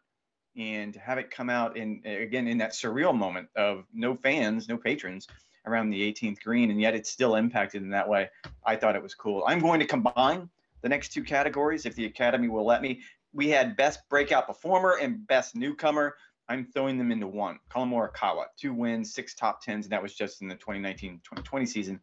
and 0.57 0.93
to 0.93 0.99
have 0.99 1.17
it 1.17 1.31
come 1.31 1.49
out 1.49 1.77
in, 1.77 2.01
again, 2.05 2.47
in 2.47 2.57
that 2.57 2.71
surreal 2.71 3.15
moment 3.17 3.47
of 3.55 3.85
no 3.93 4.15
fans, 4.15 4.67
no 4.67 4.77
patrons 4.77 5.27
around 5.65 5.89
the 5.89 6.11
18th 6.11 6.41
green, 6.43 6.71
and 6.71 6.81
yet 6.81 6.95
it's 6.95 7.09
still 7.09 7.35
impacted 7.35 7.81
in 7.81 7.89
that 7.91 8.07
way, 8.07 8.29
I 8.65 8.75
thought 8.75 8.95
it 8.95 9.03
was 9.03 9.13
cool. 9.13 9.43
I'm 9.47 9.59
going 9.59 9.79
to 9.79 9.85
combine 9.85 10.49
the 10.81 10.89
next 10.89 11.13
two 11.13 11.23
categories 11.23 11.85
if 11.85 11.95
the 11.95 12.05
Academy 12.05 12.47
will 12.47 12.65
let 12.65 12.81
me. 12.81 13.01
We 13.33 13.49
had 13.49 13.77
best 13.77 13.99
breakout 14.09 14.47
performer 14.47 14.97
and 15.01 15.25
best 15.27 15.55
newcomer. 15.55 16.15
I'm 16.49 16.65
throwing 16.65 16.97
them 16.97 17.11
into 17.11 17.27
one. 17.27 17.59
Collin 17.69 17.89
Morikawa, 17.89 18.45
two 18.57 18.73
wins, 18.73 19.13
six 19.13 19.35
top 19.35 19.61
tens, 19.61 19.85
and 19.85 19.93
that 19.93 20.03
was 20.03 20.13
just 20.13 20.41
in 20.41 20.47
the 20.47 20.55
2019-2020 20.55 21.67
season. 21.67 21.99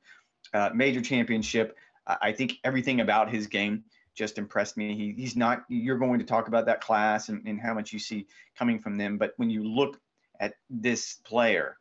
Uh, 0.55 0.71
major 0.75 1.01
championship. 1.01 1.77
I 2.07 2.33
think 2.33 2.55
everything 2.65 3.01
about 3.01 3.31
his 3.31 3.47
game 3.47 3.85
just 4.15 4.39
impressed 4.39 4.77
me. 4.77 4.95
He, 4.97 5.13
he's 5.13 5.37
not. 5.37 5.65
You're 5.69 5.99
going 5.99 6.19
to 6.19 6.25
talk 6.25 6.49
about 6.49 6.67
that 6.67 6.81
class 6.81 7.29
and, 7.29 7.47
and 7.47 7.61
how 7.61 7.75
much 7.75 7.93
you 7.93 7.99
see 7.99 8.27
coming 8.59 8.79
from 8.79 8.97
them, 8.97 9.19
but 9.19 9.35
when 9.37 9.51
you 9.51 9.63
look 9.63 10.01
at 10.41 10.55
this 10.71 11.15
player 11.25 11.77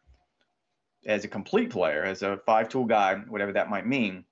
as 1.06 1.24
a 1.24 1.28
complete 1.28 1.70
player, 1.70 2.04
as 2.04 2.24
a 2.24 2.38
five-tool 2.46 2.86
guy, 2.86 3.16
whatever 3.28 3.54
that 3.54 3.70
might 3.70 3.88
mean, 3.88 4.26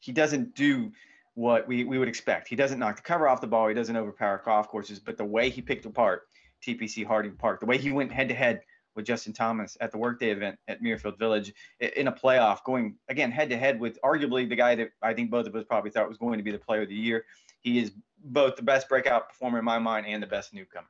he 0.00 0.12
doesn't 0.12 0.54
do 0.54 0.90
what 1.34 1.66
we, 1.68 1.84
we 1.84 1.98
would 1.98 2.08
expect. 2.08 2.48
He 2.48 2.56
doesn't 2.56 2.78
knock 2.78 2.96
the 2.96 3.02
cover 3.02 3.28
off 3.28 3.40
the 3.40 3.46
ball. 3.46 3.68
He 3.68 3.74
doesn't 3.74 3.96
overpower 3.96 4.42
golf 4.44 4.68
courses, 4.68 4.98
but 4.98 5.16
the 5.16 5.24
way 5.24 5.50
he 5.50 5.62
picked 5.62 5.86
apart 5.86 6.22
TPC 6.66 7.04
Harding 7.04 7.32
Park. 7.32 7.60
The 7.60 7.66
way 7.66 7.78
he 7.78 7.92
went 7.92 8.12
head 8.12 8.28
to 8.28 8.34
head 8.34 8.62
with 8.94 9.04
Justin 9.04 9.32
Thomas 9.32 9.76
at 9.80 9.90
the 9.90 9.98
workday 9.98 10.30
event 10.30 10.58
at 10.68 10.82
Muirfield 10.82 11.18
Village 11.18 11.52
in 11.80 12.08
a 12.08 12.12
playoff, 12.12 12.64
going 12.64 12.96
again 13.08 13.30
head 13.30 13.50
to 13.50 13.56
head 13.56 13.80
with 13.80 14.00
arguably 14.02 14.48
the 14.48 14.56
guy 14.56 14.74
that 14.74 14.90
I 15.02 15.14
think 15.14 15.30
both 15.30 15.46
of 15.46 15.54
us 15.54 15.64
probably 15.64 15.90
thought 15.90 16.08
was 16.08 16.18
going 16.18 16.38
to 16.38 16.44
be 16.44 16.50
the 16.50 16.58
player 16.58 16.82
of 16.82 16.88
the 16.88 16.94
year. 16.94 17.24
He 17.60 17.78
is 17.78 17.92
both 18.24 18.56
the 18.56 18.62
best 18.62 18.88
breakout 18.88 19.28
performer 19.28 19.58
in 19.58 19.64
my 19.64 19.78
mind 19.78 20.06
and 20.06 20.22
the 20.22 20.26
best 20.26 20.52
newcomer. 20.54 20.88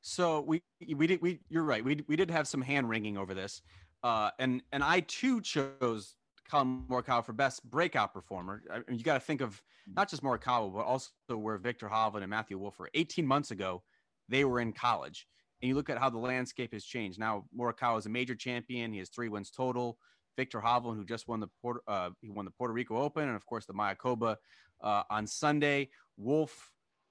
So 0.00 0.40
we 0.40 0.62
we 0.94 1.06
did 1.06 1.20
we 1.20 1.40
you're 1.48 1.64
right. 1.64 1.84
We 1.84 2.02
we 2.06 2.16
did 2.16 2.30
have 2.30 2.48
some 2.48 2.62
hand 2.62 2.88
wringing 2.88 3.16
over 3.16 3.34
this. 3.34 3.62
Uh, 4.02 4.30
and 4.38 4.62
and 4.72 4.82
I 4.82 5.00
too 5.00 5.40
chose 5.40 6.14
Collin 6.48 6.84
Morikawa 6.88 7.24
for 7.24 7.32
best 7.32 7.68
breakout 7.68 8.12
performer. 8.14 8.62
I 8.72 8.78
mean, 8.88 8.98
you 8.98 9.02
got 9.02 9.14
to 9.14 9.20
think 9.20 9.40
of 9.40 9.60
not 9.94 10.08
just 10.08 10.22
Morikawa, 10.22 10.72
but 10.72 10.84
also 10.84 11.10
where 11.28 11.58
Viktor 11.58 11.88
Hovland 11.88 12.22
and 12.22 12.30
Matthew 12.30 12.58
Wolff 12.58 12.78
were 12.78 12.90
18 12.94 13.26
months 13.26 13.50
ago 13.50 13.82
they 14.28 14.44
were 14.44 14.60
in 14.60 14.72
college. 14.72 15.26
And 15.60 15.68
you 15.68 15.74
look 15.74 15.90
at 15.90 15.98
how 15.98 16.10
the 16.10 16.18
landscape 16.18 16.72
has 16.72 16.84
changed. 16.84 17.18
Now 17.18 17.44
Morikawa 17.56 17.98
is 17.98 18.06
a 18.06 18.10
major 18.10 18.34
champion. 18.34 18.92
He 18.92 18.98
has 18.98 19.08
three 19.08 19.28
wins 19.28 19.50
total. 19.50 19.98
Viktor 20.36 20.60
Hovland, 20.60 20.94
who 20.94 21.04
just 21.04 21.26
won 21.26 21.40
the 21.40 21.48
Puerto, 21.60 21.80
uh, 21.88 22.10
he 22.20 22.30
won 22.30 22.44
the 22.44 22.52
Puerto 22.52 22.72
Rico 22.72 22.96
Open, 22.96 23.24
and 23.24 23.34
of 23.34 23.44
course 23.44 23.66
the 23.66 23.72
Mayakoba 23.72 24.36
uh, 24.82 25.02
on 25.10 25.26
Sunday. 25.26 25.90
Wolff 26.16 26.70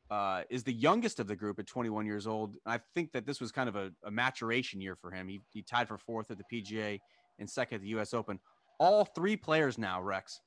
uh, 0.09 0.43
is 0.49 0.63
the 0.63 0.73
youngest 0.73 1.19
of 1.19 1.27
the 1.27 1.35
group 1.35 1.59
at 1.59 1.67
21 1.67 2.05
years 2.05 2.25
old. 2.25 2.55
I 2.65 2.79
think 2.95 3.11
that 3.11 3.25
this 3.25 3.41
was 3.41 3.51
kind 3.51 3.67
of 3.67 3.75
a, 3.75 3.91
a 4.05 4.11
maturation 4.11 4.79
year 4.79 4.95
for 4.95 5.11
him. 5.11 5.27
He, 5.27 5.41
he 5.51 5.61
tied 5.61 5.89
for 5.89 5.97
fourth 5.97 6.31
at 6.31 6.37
the 6.37 6.45
PGA 6.51 6.99
and 7.39 7.49
second 7.49 7.75
at 7.77 7.81
the 7.81 7.89
U.S. 7.89 8.13
Open. 8.13 8.39
All 8.79 9.03
three 9.03 9.35
players 9.35 9.77
now, 9.77 10.01
Rex, 10.01 10.39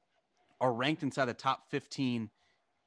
are 0.61 0.73
ranked 0.73 1.02
inside 1.02 1.26
the 1.26 1.35
top 1.35 1.64
15 1.71 2.30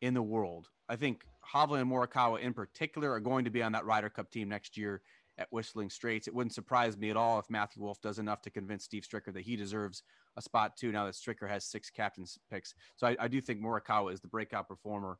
in 0.01 0.13
the 0.13 0.22
world. 0.22 0.70
I 0.89 0.96
think 0.96 1.24
Hovland 1.51 1.81
and 1.81 1.91
Morikawa 1.91 2.39
in 2.39 2.53
particular 2.53 3.12
are 3.12 3.19
going 3.19 3.45
to 3.45 3.51
be 3.51 3.63
on 3.63 3.71
that 3.73 3.85
Ryder 3.85 4.09
Cup 4.09 4.31
team 4.31 4.50
next 4.50 4.77
year 4.77 5.01
at 5.38 5.47
Whistling 5.51 5.89
Straits. 5.89 6.27
It 6.27 6.33
wouldn't 6.33 6.53
surprise 6.53 6.97
me 6.97 7.09
at 7.09 7.17
all 7.17 7.39
if 7.39 7.50
Matthew 7.50 7.81
Wolff 7.81 8.01
does 8.01 8.19
enough 8.19 8.41
to 8.43 8.50
convince 8.50 8.83
Steve 8.83 9.03
Stricker 9.03 9.33
that 9.33 9.41
he 9.41 9.55
deserves 9.55 10.03
a 10.38 10.41
spot 10.41 10.77
too. 10.77 10.91
Now 10.91 11.05
that 11.05 11.15
Stricker 11.15 11.50
has 11.50 11.65
six 11.65 11.89
captain's 11.89 12.38
picks, 12.51 12.75
so 12.95 13.07
I, 13.07 13.15
I 13.19 13.27
do 13.27 13.41
think 13.41 13.62
Morikawa 13.62 14.13
is 14.13 14.21
the 14.21 14.27
breakout 14.27 14.67
performer 14.67 15.17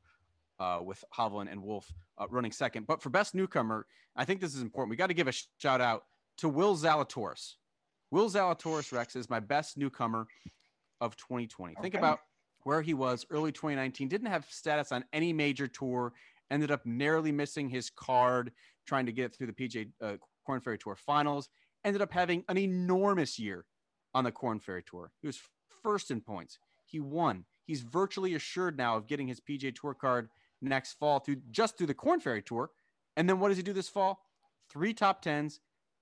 uh, 0.60 0.80
with 0.84 1.04
Hovland 1.18 1.52
and 1.52 1.62
Wolff 1.62 1.92
uh, 2.18 2.28
running 2.30 2.52
second. 2.52 2.88
But 2.88 3.02
for 3.02 3.10
best 3.10 3.34
newcomer, 3.34 3.88
I 4.16 4.26
think 4.26 4.40
this 4.40 4.56
is 4.56 4.62
important. 4.62 4.92
We 4.92 4.96
got 4.96 5.08
to 5.08 5.14
give 5.14 5.28
a 5.28 5.34
shout 5.58 5.82
out 5.82 6.06
to 6.38 6.50
Will 6.50 6.76
Zalatoris. 6.76 7.56
Will 8.12 8.30
Zalatoris 8.30 8.92
Rex 8.92 9.16
is 9.16 9.30
my 9.30 9.40
best 9.40 9.78
newcomer 9.78 10.28
of 11.02 11.16
2020. 11.18 11.74
Okay. 11.74 11.82
Think 11.82 11.96
about 11.96 12.20
where 12.64 12.82
he 12.82 12.94
was 12.94 13.26
early 13.30 13.52
2019, 13.52 14.08
didn't 14.08 14.28
have 14.28 14.46
status 14.50 14.92
on 14.92 15.04
any 15.14 15.34
major 15.34 15.68
tour, 15.68 16.14
ended 16.52 16.72
up 16.72 16.86
narrowly 16.86 17.32
missing 17.32 17.70
his 17.70 17.90
card 17.90 18.52
trying 18.86 19.06
to 19.06 19.12
get 19.12 19.36
through 19.36 19.48
the 19.48 19.54
PGA 19.54 19.90
uh, 20.02 20.14
Korn 20.46 20.62
Ferry 20.62 20.78
Tour 20.78 20.96
finals, 20.96 21.50
ended 21.86 22.02
up 22.02 22.12
having 22.12 22.44
an 22.50 22.58
enormous 22.58 23.40
year 23.40 23.66
on 24.14 24.24
the 24.24 24.32
Korn 24.32 24.60
Ferry 24.60 24.84
Tour. 24.84 25.12
He 25.22 25.28
was 25.28 25.40
first 25.84 26.12
in 26.12 26.22
points. 26.22 26.60
He 26.86 27.00
won. 27.00 27.46
He's 27.66 27.82
virtually 27.82 28.36
assured 28.36 28.78
now 28.78 28.98
of 28.98 29.08
getting 29.08 29.28
his 29.28 29.40
PGA 29.40 29.74
Tour 29.74 29.94
card 29.94 30.30
next 30.62 30.94
fall 30.94 31.20
through 31.20 31.38
just 31.52 31.78
through 31.78 31.88
the 31.88 31.94
Korn 31.94 32.20
Ferry 32.20 32.42
Tour. 32.42 32.70
And 33.18 33.28
then 33.28 33.40
what 33.40 33.50
does 33.50 33.58
he 33.58 33.64
do 33.64 33.74
this 33.74 33.90
fall? 33.90 34.22
Three 34.70 34.94
top 34.94 35.22
tens, 35.22 35.60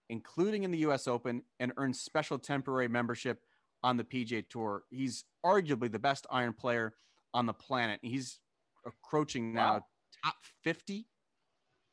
including 0.10 0.64
in 0.64 0.72
the 0.72 0.80
US 0.80 1.08
Open, 1.08 1.44
and 1.60 1.74
earns 1.78 2.02
special 2.02 2.40
temporary 2.40 2.88
membership 2.88 3.42
on 3.84 3.98
the 3.98 4.04
PGA 4.04 4.48
Tour. 4.48 4.84
He's 4.90 5.24
arguably 5.46 5.92
the 5.92 6.00
best 6.00 6.26
iron 6.32 6.54
player 6.54 6.94
on 7.34 7.46
the 7.46 7.54
planet. 7.54 8.00
He's 8.02 8.40
approaching 8.86 9.54
now 9.54 9.74
wow. 9.74 9.86
top 10.24 10.36
50, 10.64 11.08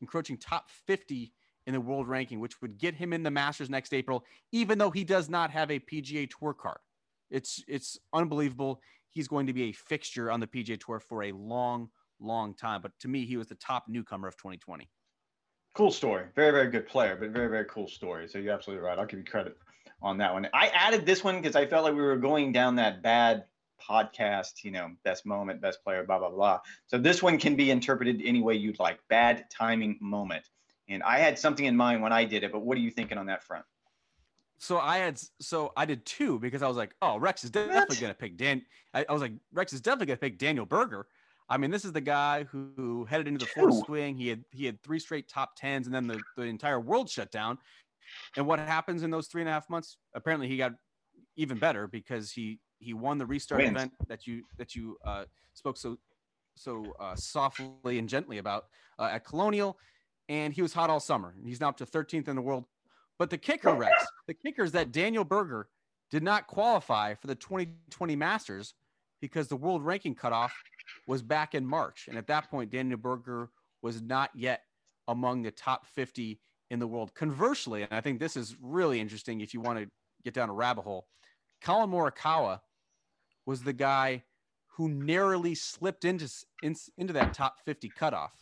encroaching 0.00 0.36
top 0.36 0.70
50 0.86 1.32
in 1.66 1.74
the 1.74 1.80
world 1.80 2.08
ranking, 2.08 2.40
which 2.40 2.60
would 2.62 2.78
get 2.78 2.94
him 2.94 3.12
in 3.12 3.22
the 3.22 3.30
Masters 3.30 3.68
next 3.68 3.92
April, 3.92 4.24
even 4.52 4.78
though 4.78 4.90
he 4.90 5.04
does 5.04 5.28
not 5.28 5.50
have 5.50 5.70
a 5.70 5.78
PGA 5.78 6.28
Tour 6.28 6.54
card. 6.54 6.78
It's 7.30 7.62
it's 7.68 7.98
unbelievable. 8.14 8.80
He's 9.10 9.28
going 9.28 9.46
to 9.46 9.52
be 9.52 9.64
a 9.64 9.72
fixture 9.72 10.30
on 10.30 10.40
the 10.40 10.46
PGA 10.46 10.80
Tour 10.80 11.00
for 11.00 11.24
a 11.24 11.32
long, 11.32 11.90
long 12.20 12.54
time. 12.54 12.80
But 12.80 12.92
to 13.00 13.08
me, 13.08 13.24
he 13.26 13.36
was 13.36 13.48
the 13.48 13.54
top 13.56 13.84
newcomer 13.88 14.28
of 14.28 14.36
2020. 14.36 14.88
Cool 15.74 15.90
story. 15.90 16.24
Very, 16.34 16.52
very 16.52 16.70
good 16.70 16.86
player, 16.86 17.16
but 17.16 17.30
very, 17.30 17.48
very 17.48 17.66
cool 17.66 17.86
story. 17.86 18.28
So 18.28 18.38
you're 18.38 18.54
absolutely 18.54 18.84
right. 18.84 18.98
I'll 18.98 19.06
give 19.06 19.18
you 19.18 19.24
credit 19.24 19.56
on 20.00 20.18
that 20.18 20.32
one. 20.32 20.48
I 20.52 20.68
added 20.68 21.06
this 21.06 21.24
one 21.24 21.40
because 21.40 21.56
I 21.56 21.66
felt 21.66 21.84
like 21.84 21.94
we 21.94 22.00
were 22.00 22.16
going 22.16 22.52
down 22.52 22.76
that 22.76 23.02
bad 23.02 23.44
podcast, 23.88 24.64
you 24.64 24.70
know, 24.70 24.90
best 25.04 25.26
moment, 25.26 25.60
best 25.60 25.82
player, 25.82 26.04
blah, 26.04 26.18
blah, 26.18 26.30
blah. 26.30 26.60
So 26.86 26.98
this 26.98 27.22
one 27.22 27.38
can 27.38 27.56
be 27.56 27.70
interpreted 27.70 28.20
any 28.24 28.40
way 28.40 28.54
you'd 28.54 28.78
like. 28.78 28.98
Bad 29.08 29.46
timing 29.50 29.98
moment. 30.00 30.48
And 30.88 31.02
I 31.02 31.18
had 31.18 31.38
something 31.38 31.66
in 31.66 31.76
mind 31.76 32.02
when 32.02 32.12
I 32.12 32.24
did 32.24 32.44
it, 32.44 32.52
but 32.52 32.60
what 32.60 32.76
are 32.76 32.80
you 32.80 32.90
thinking 32.90 33.18
on 33.18 33.26
that 33.26 33.42
front? 33.42 33.64
So 34.58 34.78
I 34.78 34.98
had 34.98 35.20
so 35.40 35.72
I 35.76 35.84
did 35.84 36.04
two 36.04 36.38
because 36.40 36.62
I 36.62 36.68
was 36.68 36.76
like, 36.76 36.94
oh, 37.00 37.16
Rex 37.16 37.44
is 37.44 37.50
definitely 37.50 37.94
what? 37.94 38.00
gonna 38.00 38.14
pick 38.14 38.36
Dan. 38.36 38.62
I, 38.92 39.06
I, 39.08 39.12
was 39.12 39.22
like, 39.22 39.32
Rex 39.52 39.72
is 39.72 39.80
definitely 39.80 40.06
gonna 40.06 40.16
pick 40.16 40.38
Daniel 40.38 40.66
Berger. 40.66 41.06
I 41.48 41.56
mean, 41.56 41.70
this 41.70 41.84
is 41.84 41.92
the 41.92 42.00
guy 42.00 42.44
who, 42.44 42.70
who 42.76 43.04
headed 43.04 43.28
into 43.28 43.44
the 43.44 43.50
fourth 43.54 43.86
swing. 43.86 44.16
He 44.16 44.28
had 44.28 44.44
he 44.50 44.66
had 44.66 44.82
three 44.82 44.98
straight 44.98 45.28
top 45.28 45.54
tens, 45.56 45.86
and 45.86 45.94
then 45.94 46.08
the, 46.08 46.20
the 46.36 46.42
entire 46.42 46.80
world 46.80 47.08
shut 47.08 47.30
down. 47.30 47.58
And 48.36 48.46
what 48.46 48.58
happens 48.58 49.02
in 49.02 49.10
those 49.10 49.28
three 49.28 49.42
and 49.42 49.48
a 49.48 49.52
half 49.52 49.68
months? 49.68 49.96
Apparently, 50.14 50.48
he 50.48 50.56
got 50.56 50.72
even 51.36 51.58
better 51.58 51.86
because 51.86 52.30
he 52.32 52.60
he 52.78 52.94
won 52.94 53.18
the 53.18 53.26
restart 53.26 53.60
Wins. 53.60 53.70
event 53.70 53.92
that 54.08 54.26
you 54.26 54.42
that 54.56 54.74
you 54.74 54.96
uh, 55.04 55.24
spoke 55.54 55.76
so 55.76 55.96
so 56.54 56.84
uh, 57.00 57.14
softly 57.14 57.98
and 57.98 58.08
gently 58.08 58.38
about 58.38 58.66
uh, 58.98 59.08
at 59.12 59.24
Colonial, 59.24 59.78
and 60.28 60.52
he 60.52 60.62
was 60.62 60.72
hot 60.72 60.90
all 60.90 61.00
summer. 61.00 61.34
He's 61.44 61.60
now 61.60 61.68
up 61.68 61.76
to 61.78 61.86
13th 61.86 62.28
in 62.28 62.36
the 62.36 62.42
world. 62.42 62.64
But 63.18 63.30
the 63.30 63.38
kicker, 63.38 63.74
Rex, 63.74 64.06
the 64.26 64.34
kicker 64.34 64.62
is 64.62 64.72
that 64.72 64.92
Daniel 64.92 65.24
Berger 65.24 65.68
did 66.10 66.22
not 66.22 66.46
qualify 66.46 67.14
for 67.14 67.26
the 67.26 67.34
2020 67.34 68.16
Masters 68.16 68.74
because 69.20 69.48
the 69.48 69.56
world 69.56 69.84
ranking 69.84 70.14
cutoff 70.14 70.54
was 71.06 71.22
back 71.22 71.54
in 71.54 71.66
March, 71.66 72.06
and 72.08 72.16
at 72.16 72.26
that 72.28 72.50
point, 72.50 72.70
Daniel 72.70 72.98
Berger 72.98 73.50
was 73.82 74.00
not 74.00 74.30
yet 74.34 74.62
among 75.08 75.42
the 75.42 75.50
top 75.50 75.86
50 75.86 76.40
in 76.70 76.78
the 76.78 76.86
world. 76.86 77.14
Conversely, 77.14 77.82
and 77.82 77.92
I 77.92 78.00
think 78.00 78.18
this 78.18 78.36
is 78.36 78.56
really 78.60 79.00
interesting 79.00 79.40
if 79.40 79.54
you 79.54 79.60
want 79.60 79.78
to 79.78 79.90
get 80.24 80.34
down 80.34 80.50
a 80.50 80.54
rabbit 80.54 80.82
hole, 80.82 81.06
Collin 81.60 81.90
Morikawa 81.90 82.60
was 83.46 83.62
the 83.62 83.72
guy 83.72 84.22
who 84.76 84.88
narrowly 84.88 85.54
slipped 85.54 86.04
into, 86.04 86.28
in, 86.62 86.76
into 86.96 87.12
that 87.12 87.34
top 87.34 87.56
50 87.64 87.88
cutoff 87.88 88.32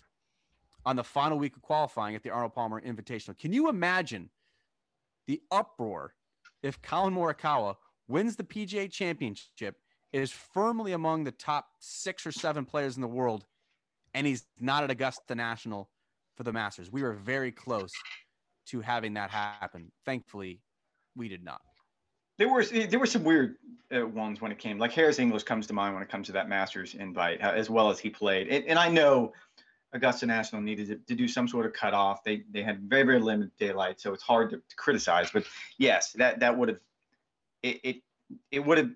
on 0.85 0.97
the 0.97 1.05
final 1.05 1.39
week 1.39 1.57
of 1.57 1.63
qualifying 1.63 2.15
at 2.15 2.23
the 2.23 2.31
Arnold 2.31 2.55
Palmer 2.55 2.81
Invitational. 2.81 3.39
Can 3.39 3.53
you 3.53 3.69
imagine 3.69 4.31
the 5.27 5.41
uproar 5.51 6.15
if 6.63 6.81
Collin 6.83 7.15
Morikawa 7.15 7.77
wins 8.09 8.37
the 8.37 8.45
PGA 8.45 8.91
Championship, 8.91 9.77
is 10.13 10.31
firmly 10.31 10.93
among 10.93 11.25
the 11.25 11.33
top 11.33 11.67
six 11.81 12.27
or 12.27 12.33
seven 12.33 12.65
players 12.65 12.97
in 12.97 13.03
the 13.03 13.09
world, 13.09 13.45
and 14.15 14.27
he's 14.27 14.47
not 14.61 14.85
at 14.85 14.91
Augusta 14.91 15.35
National 15.35 15.91
for 16.37 16.43
the 16.43 16.53
Masters. 16.53 16.91
We 16.91 17.03
were 17.03 17.15
very 17.15 17.51
close 17.51 17.93
to 18.69 18.81
having 18.81 19.15
that 19.15 19.31
happen. 19.31 19.91
Thankfully, 20.05 20.61
we 21.15 21.29
did 21.29 21.43
not. 21.43 21.61
There 22.39 22.49
were 22.49 22.65
there 22.65 22.99
were 22.99 23.07
some 23.07 23.25
weird 23.25 23.57
uh, 23.95 24.07
ones 24.07 24.41
when 24.41 24.53
it 24.53 24.59
came. 24.59 24.79
Like 24.79 24.93
Harris 24.93 25.19
English 25.19 25.45
comes 25.45 25.67
to 25.69 25.73
mind 25.73 25.95
when 25.95 26.03
it 26.03 26.11
comes 26.11 26.27
to 26.27 26.33
that 26.33 26.49
Masters 26.49 26.95
invite, 26.95 27.41
as 27.41 27.71
well 27.71 27.89
as 27.89 27.99
he 27.99 28.11
played. 28.11 28.49
And, 28.49 28.65
and 28.67 28.79
I 28.79 28.91
know 28.91 29.33
Augusta 29.95 30.27
National 30.27 30.61
needed 30.61 30.89
to, 30.89 30.97
to, 30.97 31.15
do 31.15 31.27
some 31.27 31.49
sort 31.49 31.65
of 31.65 31.73
cutoff. 31.73 32.23
They 32.25 32.43
they 32.51 32.63
had 32.63 32.81
very 32.81 33.05
very 33.05 33.21
limited 33.21 33.53
daylight, 33.59 34.01
so 34.01 34.13
it's 34.13 34.23
hard 34.23 34.51
to, 34.51 34.57
to 34.57 34.77
criticize. 34.77 35.31
But 35.31 35.45
yes, 35.79 36.13
that 36.13 36.41
that 36.41 36.57
would 36.57 36.69
have 36.69 36.81
it 37.63 37.81
it, 37.83 37.97
it 38.51 38.61
would 38.61 38.77
have 38.77 38.91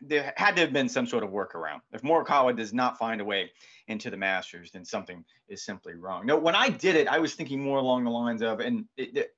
there 0.00 0.32
had 0.36 0.56
to 0.56 0.62
have 0.62 0.72
been 0.72 0.88
some 0.88 1.06
sort 1.06 1.24
of 1.24 1.30
workaround. 1.30 1.80
If 1.92 2.02
Morikawa 2.02 2.56
does 2.56 2.72
not 2.72 2.98
find 2.98 3.20
a 3.20 3.24
way 3.24 3.50
into 3.88 4.10
the 4.10 4.16
Masters, 4.16 4.70
then 4.70 4.84
something 4.84 5.24
is 5.48 5.64
simply 5.64 5.94
wrong. 5.94 6.26
No, 6.26 6.36
when 6.36 6.54
I 6.54 6.68
did 6.68 6.96
it, 6.96 7.08
I 7.08 7.18
was 7.18 7.34
thinking 7.34 7.62
more 7.62 7.78
along 7.78 8.04
the 8.04 8.10
lines 8.10 8.42
of, 8.42 8.60
and 8.60 8.86
it, 8.96 9.16
it, 9.16 9.34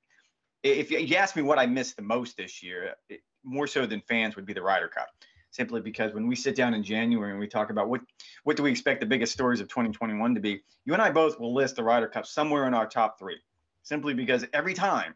if 0.63 0.91
you 0.91 1.15
ask 1.15 1.35
me 1.35 1.41
what 1.41 1.59
I 1.59 1.65
missed 1.65 1.95
the 1.95 2.01
most 2.01 2.37
this 2.37 2.63
year, 2.63 2.95
it, 3.09 3.21
more 3.43 3.67
so 3.67 3.85
than 3.85 4.01
fans 4.01 4.35
would 4.35 4.45
be 4.45 4.53
the 4.53 4.61
Ryder 4.61 4.87
Cup. 4.87 5.09
Simply 5.51 5.79
because 5.79 6.13
when 6.13 6.27
we 6.27 6.35
sit 6.35 6.55
down 6.55 6.73
in 6.73 6.83
January 6.83 7.31
and 7.31 7.39
we 7.39 7.47
talk 7.47 7.69
about 7.69 7.87
what 7.87 8.01
what 8.43 8.57
do 8.57 8.63
we 8.63 8.71
expect 8.71 8.99
the 8.99 9.05
biggest 9.05 9.31
stories 9.31 9.61
of 9.61 9.69
2021 9.69 10.35
to 10.35 10.41
be, 10.41 10.61
you 10.83 10.91
and 10.91 11.01
I 11.01 11.11
both 11.11 11.39
will 11.39 11.53
list 11.53 11.77
the 11.77 11.83
Ryder 11.83 12.07
Cup 12.07 12.25
somewhere 12.25 12.67
in 12.67 12.73
our 12.73 12.85
top 12.85 13.17
three. 13.17 13.37
Simply 13.83 14.13
because 14.13 14.45
every 14.51 14.73
time 14.73 15.15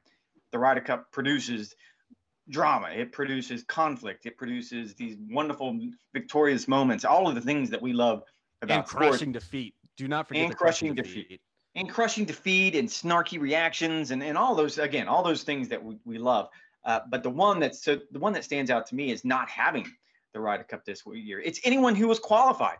the 0.51 0.59
Ryder 0.59 0.81
Cup 0.81 1.11
produces 1.11 1.75
drama, 2.49 2.89
it 2.89 3.11
produces 3.11 3.63
conflict, 3.63 4.25
it 4.25 4.37
produces 4.37 4.95
these 4.95 5.17
wonderful 5.29 5.79
victorious 6.13 6.67
moments, 6.67 7.05
all 7.05 7.27
of 7.27 7.35
the 7.35 7.41
things 7.41 7.69
that 7.69 7.81
we 7.81 7.93
love 7.93 8.23
about 8.61 8.77
and 8.79 8.87
crushing 8.87 9.17
sport. 9.17 9.33
defeat. 9.33 9.75
Do 9.97 10.07
not 10.07 10.27
forget 10.27 10.45
and 10.45 10.55
crushing, 10.55 10.93
crushing 10.93 10.95
defeat. 10.95 11.29
defeat. 11.29 11.41
And 11.75 11.89
crushing 11.89 12.25
defeat 12.25 12.75
and 12.75 12.89
snarky 12.89 13.39
reactions 13.39 14.11
and, 14.11 14.23
and 14.23 14.37
all 14.37 14.55
those 14.55 14.77
again, 14.77 15.07
all 15.07 15.23
those 15.23 15.43
things 15.43 15.67
that 15.69 15.83
we, 15.83 15.97
we 16.05 16.17
love. 16.17 16.49
Uh, 16.85 17.01
but 17.09 17.23
the 17.23 17.29
one 17.29 17.59
that's 17.59 17.83
so 17.83 17.99
the 18.11 18.19
one 18.19 18.33
that 18.33 18.43
stands 18.43 18.71
out 18.71 18.87
to 18.87 18.95
me 18.95 19.11
is 19.11 19.23
not 19.23 19.49
having 19.49 19.85
the 20.33 20.39
Ryder 20.39 20.63
Cup 20.63 20.85
this 20.85 21.03
year. 21.13 21.39
It's 21.39 21.59
anyone 21.63 21.95
who 21.95 22.07
was 22.07 22.19
qualified 22.19 22.77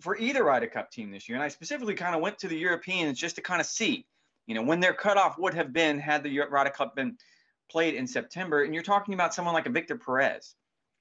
for 0.00 0.16
either 0.16 0.44
Ryder 0.44 0.66
Cup 0.66 0.90
team 0.90 1.10
this 1.10 1.28
year. 1.28 1.36
And 1.36 1.42
I 1.42 1.48
specifically 1.48 1.94
kind 1.94 2.14
of 2.14 2.20
went 2.20 2.38
to 2.38 2.48
the 2.48 2.56
Europeans 2.56 3.18
just 3.18 3.36
to 3.36 3.42
kind 3.42 3.60
of 3.60 3.66
see, 3.66 4.06
you 4.46 4.54
know, 4.54 4.62
when 4.62 4.80
their 4.80 4.94
cutoff 4.94 5.38
would 5.38 5.54
have 5.54 5.72
been 5.72 5.98
had 5.98 6.22
the 6.22 6.40
Ryder 6.40 6.70
Cup 6.70 6.96
been 6.96 7.16
played 7.70 7.94
in 7.94 8.06
September. 8.06 8.64
And 8.64 8.74
you're 8.74 8.82
talking 8.82 9.14
about 9.14 9.34
someone 9.34 9.54
like 9.54 9.66
a 9.66 9.70
Victor 9.70 9.96
Perez, 9.96 10.54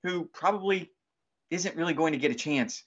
who 0.03 0.25
probably 0.25 0.91
isn't 1.49 1.75
really 1.75 1.93
going 1.93 2.13
to 2.13 2.19
get 2.19 2.31
a 2.31 2.35
chance 2.35 2.83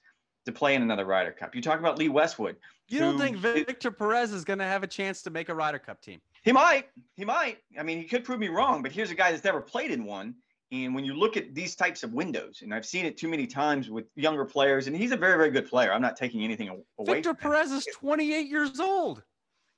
to 0.46 0.52
play 0.52 0.74
in 0.74 0.82
another 0.82 1.04
Ryder 1.04 1.32
Cup. 1.32 1.54
You 1.54 1.62
talk 1.62 1.78
about 1.78 1.98
Lee 1.98 2.08
Westwood. 2.08 2.56
You 2.88 3.00
don't 3.00 3.18
think 3.18 3.36
Victor 3.36 3.90
Perez 3.90 4.32
is 4.32 4.44
going 4.44 4.58
to 4.60 4.64
have 4.64 4.82
a 4.82 4.86
chance 4.86 5.22
to 5.22 5.30
make 5.30 5.50
a 5.50 5.54
Ryder 5.54 5.78
Cup 5.78 6.00
team? 6.00 6.20
He 6.42 6.52
might. 6.52 6.86
He 7.16 7.24
might. 7.24 7.58
I 7.78 7.82
mean, 7.82 7.98
he 7.98 8.04
could 8.04 8.24
prove 8.24 8.38
me 8.38 8.48
wrong, 8.48 8.82
but 8.82 8.92
here's 8.92 9.10
a 9.10 9.14
guy 9.14 9.30
that's 9.30 9.44
never 9.44 9.60
played 9.60 9.90
in 9.90 10.04
one. 10.04 10.34
And 10.70 10.94
when 10.94 11.04
you 11.04 11.14
look 11.14 11.36
at 11.36 11.54
these 11.54 11.74
types 11.74 12.02
of 12.02 12.12
windows, 12.12 12.60
and 12.62 12.74
I've 12.74 12.86
seen 12.86 13.06
it 13.06 13.16
too 13.16 13.28
many 13.28 13.46
times 13.46 13.90
with 13.90 14.06
younger 14.16 14.44
players, 14.44 14.86
and 14.86 14.96
he's 14.96 15.12
a 15.12 15.16
very, 15.16 15.36
very 15.36 15.50
good 15.50 15.68
player. 15.68 15.92
I'm 15.92 16.02
not 16.02 16.16
taking 16.16 16.44
anything 16.44 16.68
away. 16.68 16.82
Victor 17.14 17.34
Perez 17.34 17.70
is 17.70 17.86
28 17.94 18.48
years 18.48 18.80
old. 18.80 19.22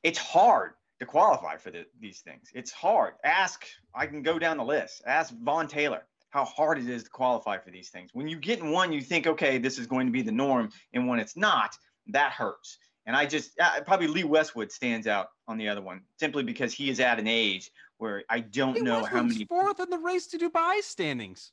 It's 0.03 0.19
hard 0.19 0.73
to 1.01 1.07
qualify 1.07 1.57
for 1.57 1.71
the, 1.71 1.85
these 1.99 2.21
things. 2.21 2.51
It's 2.55 2.71
hard. 2.71 3.15
Ask, 3.25 3.67
I 3.95 4.07
can 4.07 4.23
go 4.23 4.39
down 4.39 4.59
the 4.59 4.65
list. 4.65 5.03
Ask 5.07 5.35
Vaughn 5.43 5.67
Taylor 5.67 6.03
how 6.29 6.45
hard 6.45 6.79
it 6.79 6.89
is 6.89 7.05
to 7.05 7.11
qualify 7.11 7.59
for 7.59 7.71
these 7.71 7.89
things. 7.89 8.11
When 8.13 8.29
you 8.29 8.37
get 8.37 8.61
in 8.61 8.71
one, 8.71 8.93
you 8.93 9.01
think, 9.01 9.27
okay, 9.27 9.59
this 9.59 9.79
is 9.79 9.87
going 9.87 10.07
to 10.07 10.13
be 10.13 10.23
the 10.23 10.31
norm. 10.31 10.71
And 10.93 11.09
when 11.09 11.19
it's 11.19 11.37
not, 11.37 11.77
that 12.09 12.33
hurts. 12.33 12.79
And 13.07 13.17
I 13.17 13.27
just, 13.27 13.59
uh, 13.59 13.81
probably 13.85 14.07
Lee 14.07 14.25
Westwood 14.25 14.71
stands 14.71 15.07
out 15.07 15.31
on 15.49 15.57
the 15.57 15.69
other 15.69 15.81
one 15.81 16.03
simply 16.19 16.45
because 16.45 16.73
he 16.73 16.91
is 16.91 17.01
at 17.01 17.19
an 17.19 17.27
age 17.27 17.71
where 17.97 18.23
I 18.29 18.41
don't 18.41 18.75
Lee 18.75 18.83
know 18.83 19.03
how 19.03 19.23
many. 19.23 19.47
fourth 19.47 19.81
in 19.81 19.91
the 19.91 19.99
race 19.99 20.27
to 20.29 20.39
Dubai 20.39 20.83
standings. 20.83 21.53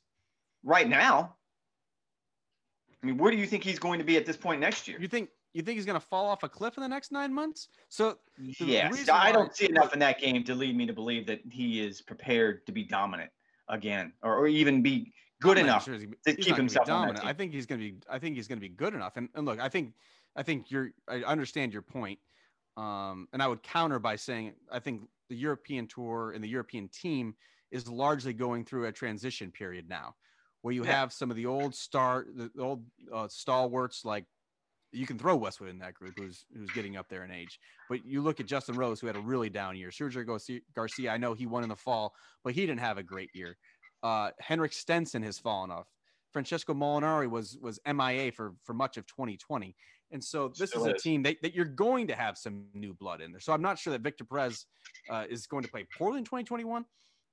Right 0.62 0.88
now. 0.88 1.34
I 3.02 3.06
mean, 3.06 3.16
where 3.16 3.30
do 3.30 3.38
you 3.38 3.46
think 3.46 3.64
he's 3.64 3.78
going 3.78 3.98
to 3.98 4.04
be 4.04 4.16
at 4.16 4.26
this 4.26 4.36
point 4.36 4.60
next 4.60 4.88
year? 4.88 4.98
You 5.00 5.08
think 5.08 5.30
you 5.54 5.62
think 5.62 5.76
he's 5.76 5.86
going 5.86 5.98
to 5.98 6.06
fall 6.06 6.26
off 6.26 6.42
a 6.42 6.48
cliff 6.48 6.76
in 6.76 6.82
the 6.82 6.88
next 6.88 7.10
nine 7.10 7.32
months? 7.32 7.68
So, 7.88 8.18
yes, 8.38 9.08
I 9.08 9.32
don't 9.32 9.54
see 9.54 9.68
enough 9.68 9.92
in 9.92 9.98
that 10.00 10.20
game 10.20 10.44
to 10.44 10.54
lead 10.54 10.76
me 10.76 10.86
to 10.86 10.92
believe 10.92 11.26
that 11.26 11.40
he 11.50 11.80
is 11.80 12.00
prepared 12.00 12.66
to 12.66 12.72
be 12.72 12.84
dominant 12.84 13.30
again, 13.68 14.12
or, 14.22 14.36
or 14.36 14.46
even 14.46 14.82
be 14.82 15.12
good 15.40 15.58
enough 15.58 15.84
sure 15.84 15.98
to 15.98 16.34
keep 16.34 16.56
himself 16.56 16.86
dominant. 16.86 17.24
I 17.24 17.32
think 17.32 17.52
he's 17.52 17.66
going 17.66 17.80
to 17.80 17.90
be. 17.92 17.98
I 18.10 18.18
think 18.18 18.36
he's 18.36 18.48
going 18.48 18.58
to 18.58 18.60
be 18.60 18.68
good 18.68 18.94
enough. 18.94 19.16
And, 19.16 19.28
and 19.34 19.46
look, 19.46 19.60
I 19.60 19.68
think, 19.68 19.94
I 20.36 20.42
think 20.42 20.70
you're. 20.70 20.92
I 21.08 21.22
understand 21.22 21.72
your 21.72 21.82
point. 21.82 22.18
Um, 22.76 23.26
and 23.32 23.42
I 23.42 23.48
would 23.48 23.62
counter 23.62 23.98
by 23.98 24.16
saying 24.16 24.52
I 24.70 24.78
think 24.78 25.02
the 25.28 25.36
European 25.36 25.86
tour 25.86 26.32
and 26.32 26.44
the 26.44 26.48
European 26.48 26.88
team 26.88 27.34
is 27.70 27.88
largely 27.88 28.32
going 28.32 28.64
through 28.64 28.86
a 28.86 28.92
transition 28.92 29.50
period 29.50 29.88
now, 29.88 30.14
where 30.62 30.72
you 30.72 30.84
yeah. 30.84 30.92
have 30.92 31.12
some 31.12 31.30
of 31.30 31.36
the 31.36 31.46
old 31.46 31.74
star, 31.74 32.26
the 32.34 32.50
old 32.58 32.84
uh, 33.12 33.26
stalwarts 33.28 34.04
like 34.04 34.24
you 34.92 35.06
can 35.06 35.18
throw 35.18 35.36
Westwood 35.36 35.70
in 35.70 35.78
that 35.80 35.94
group, 35.94 36.14
who's 36.18 36.44
who's 36.54 36.70
getting 36.70 36.96
up 36.96 37.08
there 37.08 37.24
in 37.24 37.30
age. 37.30 37.58
But 37.88 38.04
you 38.06 38.22
look 38.22 38.40
at 38.40 38.46
Justin 38.46 38.76
Rose, 38.76 39.00
who 39.00 39.06
had 39.06 39.16
a 39.16 39.20
really 39.20 39.50
down 39.50 39.76
year. 39.76 39.90
Sergio 39.90 40.24
Garcia, 40.74 41.10
I 41.10 41.16
know 41.16 41.34
he 41.34 41.46
won 41.46 41.62
in 41.62 41.68
the 41.68 41.76
fall, 41.76 42.14
but 42.44 42.54
he 42.54 42.62
didn't 42.62 42.80
have 42.80 42.98
a 42.98 43.02
great 43.02 43.30
year. 43.34 43.56
Uh, 44.02 44.30
Henrik 44.40 44.72
Stenson 44.72 45.22
has 45.22 45.38
fallen 45.38 45.70
off. 45.70 45.88
Francesco 46.32 46.74
Molinari 46.74 47.28
was 47.28 47.58
was 47.60 47.78
MIA 47.86 48.32
for 48.32 48.54
for 48.64 48.74
much 48.74 48.96
of 48.96 49.06
2020, 49.06 49.74
and 50.10 50.22
so 50.22 50.48
this 50.48 50.70
Still 50.70 50.82
is 50.82 50.86
a 50.88 50.94
is. 50.94 51.02
team 51.02 51.22
that, 51.24 51.36
that 51.42 51.54
you're 51.54 51.64
going 51.64 52.06
to 52.06 52.14
have 52.14 52.38
some 52.38 52.66
new 52.74 52.94
blood 52.94 53.20
in 53.20 53.32
there. 53.32 53.40
So 53.40 53.52
I'm 53.52 53.62
not 53.62 53.78
sure 53.78 53.92
that 53.92 54.00
Victor 54.00 54.24
Perez 54.24 54.66
uh, 55.10 55.24
is 55.28 55.46
going 55.46 55.64
to 55.64 55.70
play 55.70 55.86
poorly 55.96 56.18
in 56.18 56.24
2021. 56.24 56.84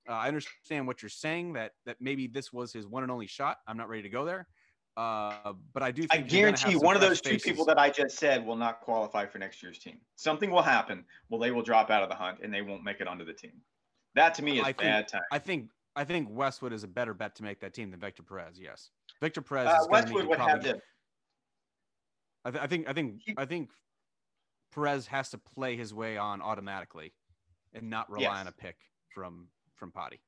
Uh, 0.08 0.12
I 0.12 0.28
understand 0.28 0.88
what 0.88 1.02
you're 1.02 1.10
saying 1.10 1.54
that 1.54 1.72
that 1.86 1.98
maybe 2.00 2.28
this 2.28 2.54
was 2.54 2.74
his 2.74 2.88
one 2.88 3.04
and 3.04 3.12
only 3.12 3.28
shot. 3.28 3.58
I'm 3.68 3.78
not 3.78 3.90
ready 3.90 4.04
to 4.04 4.10
go 4.10 4.26
there. 4.26 4.48
Uh, 4.98 5.54
but 5.74 5.84
I 5.84 5.92
do. 5.92 6.08
I 6.10 6.18
guarantee 6.18 6.72
you, 6.72 6.80
one 6.80 6.96
of 6.96 7.02
those 7.02 7.20
faces. 7.20 7.44
two 7.44 7.50
people 7.50 7.66
that 7.66 7.78
I 7.78 7.90
just 7.90 8.18
said 8.18 8.46
will 8.46 8.56
not 8.56 8.80
qualify 8.80 9.26
for 9.26 9.40
next 9.40 9.62
year's 9.62 9.78
team. 9.78 9.98
Something 10.16 10.52
will 10.52 10.62
happen. 10.62 11.04
Well, 11.30 11.40
they 11.40 11.52
will 11.52 11.64
drop 11.64 11.90
out 11.90 12.02
of 12.02 12.10
the 12.10 12.16
hunt 12.16 12.40
and 12.42 12.54
they 12.54 12.62
won't 12.62 12.84
make 12.84 13.02
it 13.02 13.08
onto 13.08 13.26
the 13.26 13.34
team. 13.34 13.62
That 14.16 14.34
to 14.36 14.44
me 14.44 14.60
is 14.60 14.66
I 14.66 14.72
bad 14.72 15.10
think, 15.10 15.12
time. 15.12 15.22
I 15.32 15.40
think 15.40 15.70
I 15.96 16.06
think 16.06 16.30
Westwood 16.32 16.72
is 16.72 16.84
a 16.84 16.88
better 16.88 17.14
bet 17.14 17.36
to 17.36 17.44
make 17.44 17.60
that 17.60 17.74
team 17.74 17.92
than 17.92 18.00
Victor 18.00 18.24
Perez. 18.24 18.58
Yes, 18.58 18.92
Victor 19.22 19.42
Perez. 19.42 19.68
Uh, 19.68 19.86
Westwood 19.90 20.28
would 20.28 20.40
have 20.40 20.62
to. 20.64 20.80
I, 22.46 22.52
th- 22.52 22.64
I 22.64 22.68
think 22.68 22.90
I 22.90 22.94
think 22.94 23.22
I 23.38 23.46
think 23.46 23.72
Perez 24.74 25.08
has 25.08 25.30
to 25.32 25.38
play 25.38 25.76
his 25.76 25.94
way 25.94 26.18
on 26.18 26.42
automatically, 26.42 27.14
and 27.74 27.90
not 27.90 28.10
rely 28.10 28.24
yes. 28.24 28.40
on 28.40 28.48
a 28.48 28.52
pick 28.54 28.78
from 29.14 29.48
from 29.76 29.92
Potty. 29.92 30.22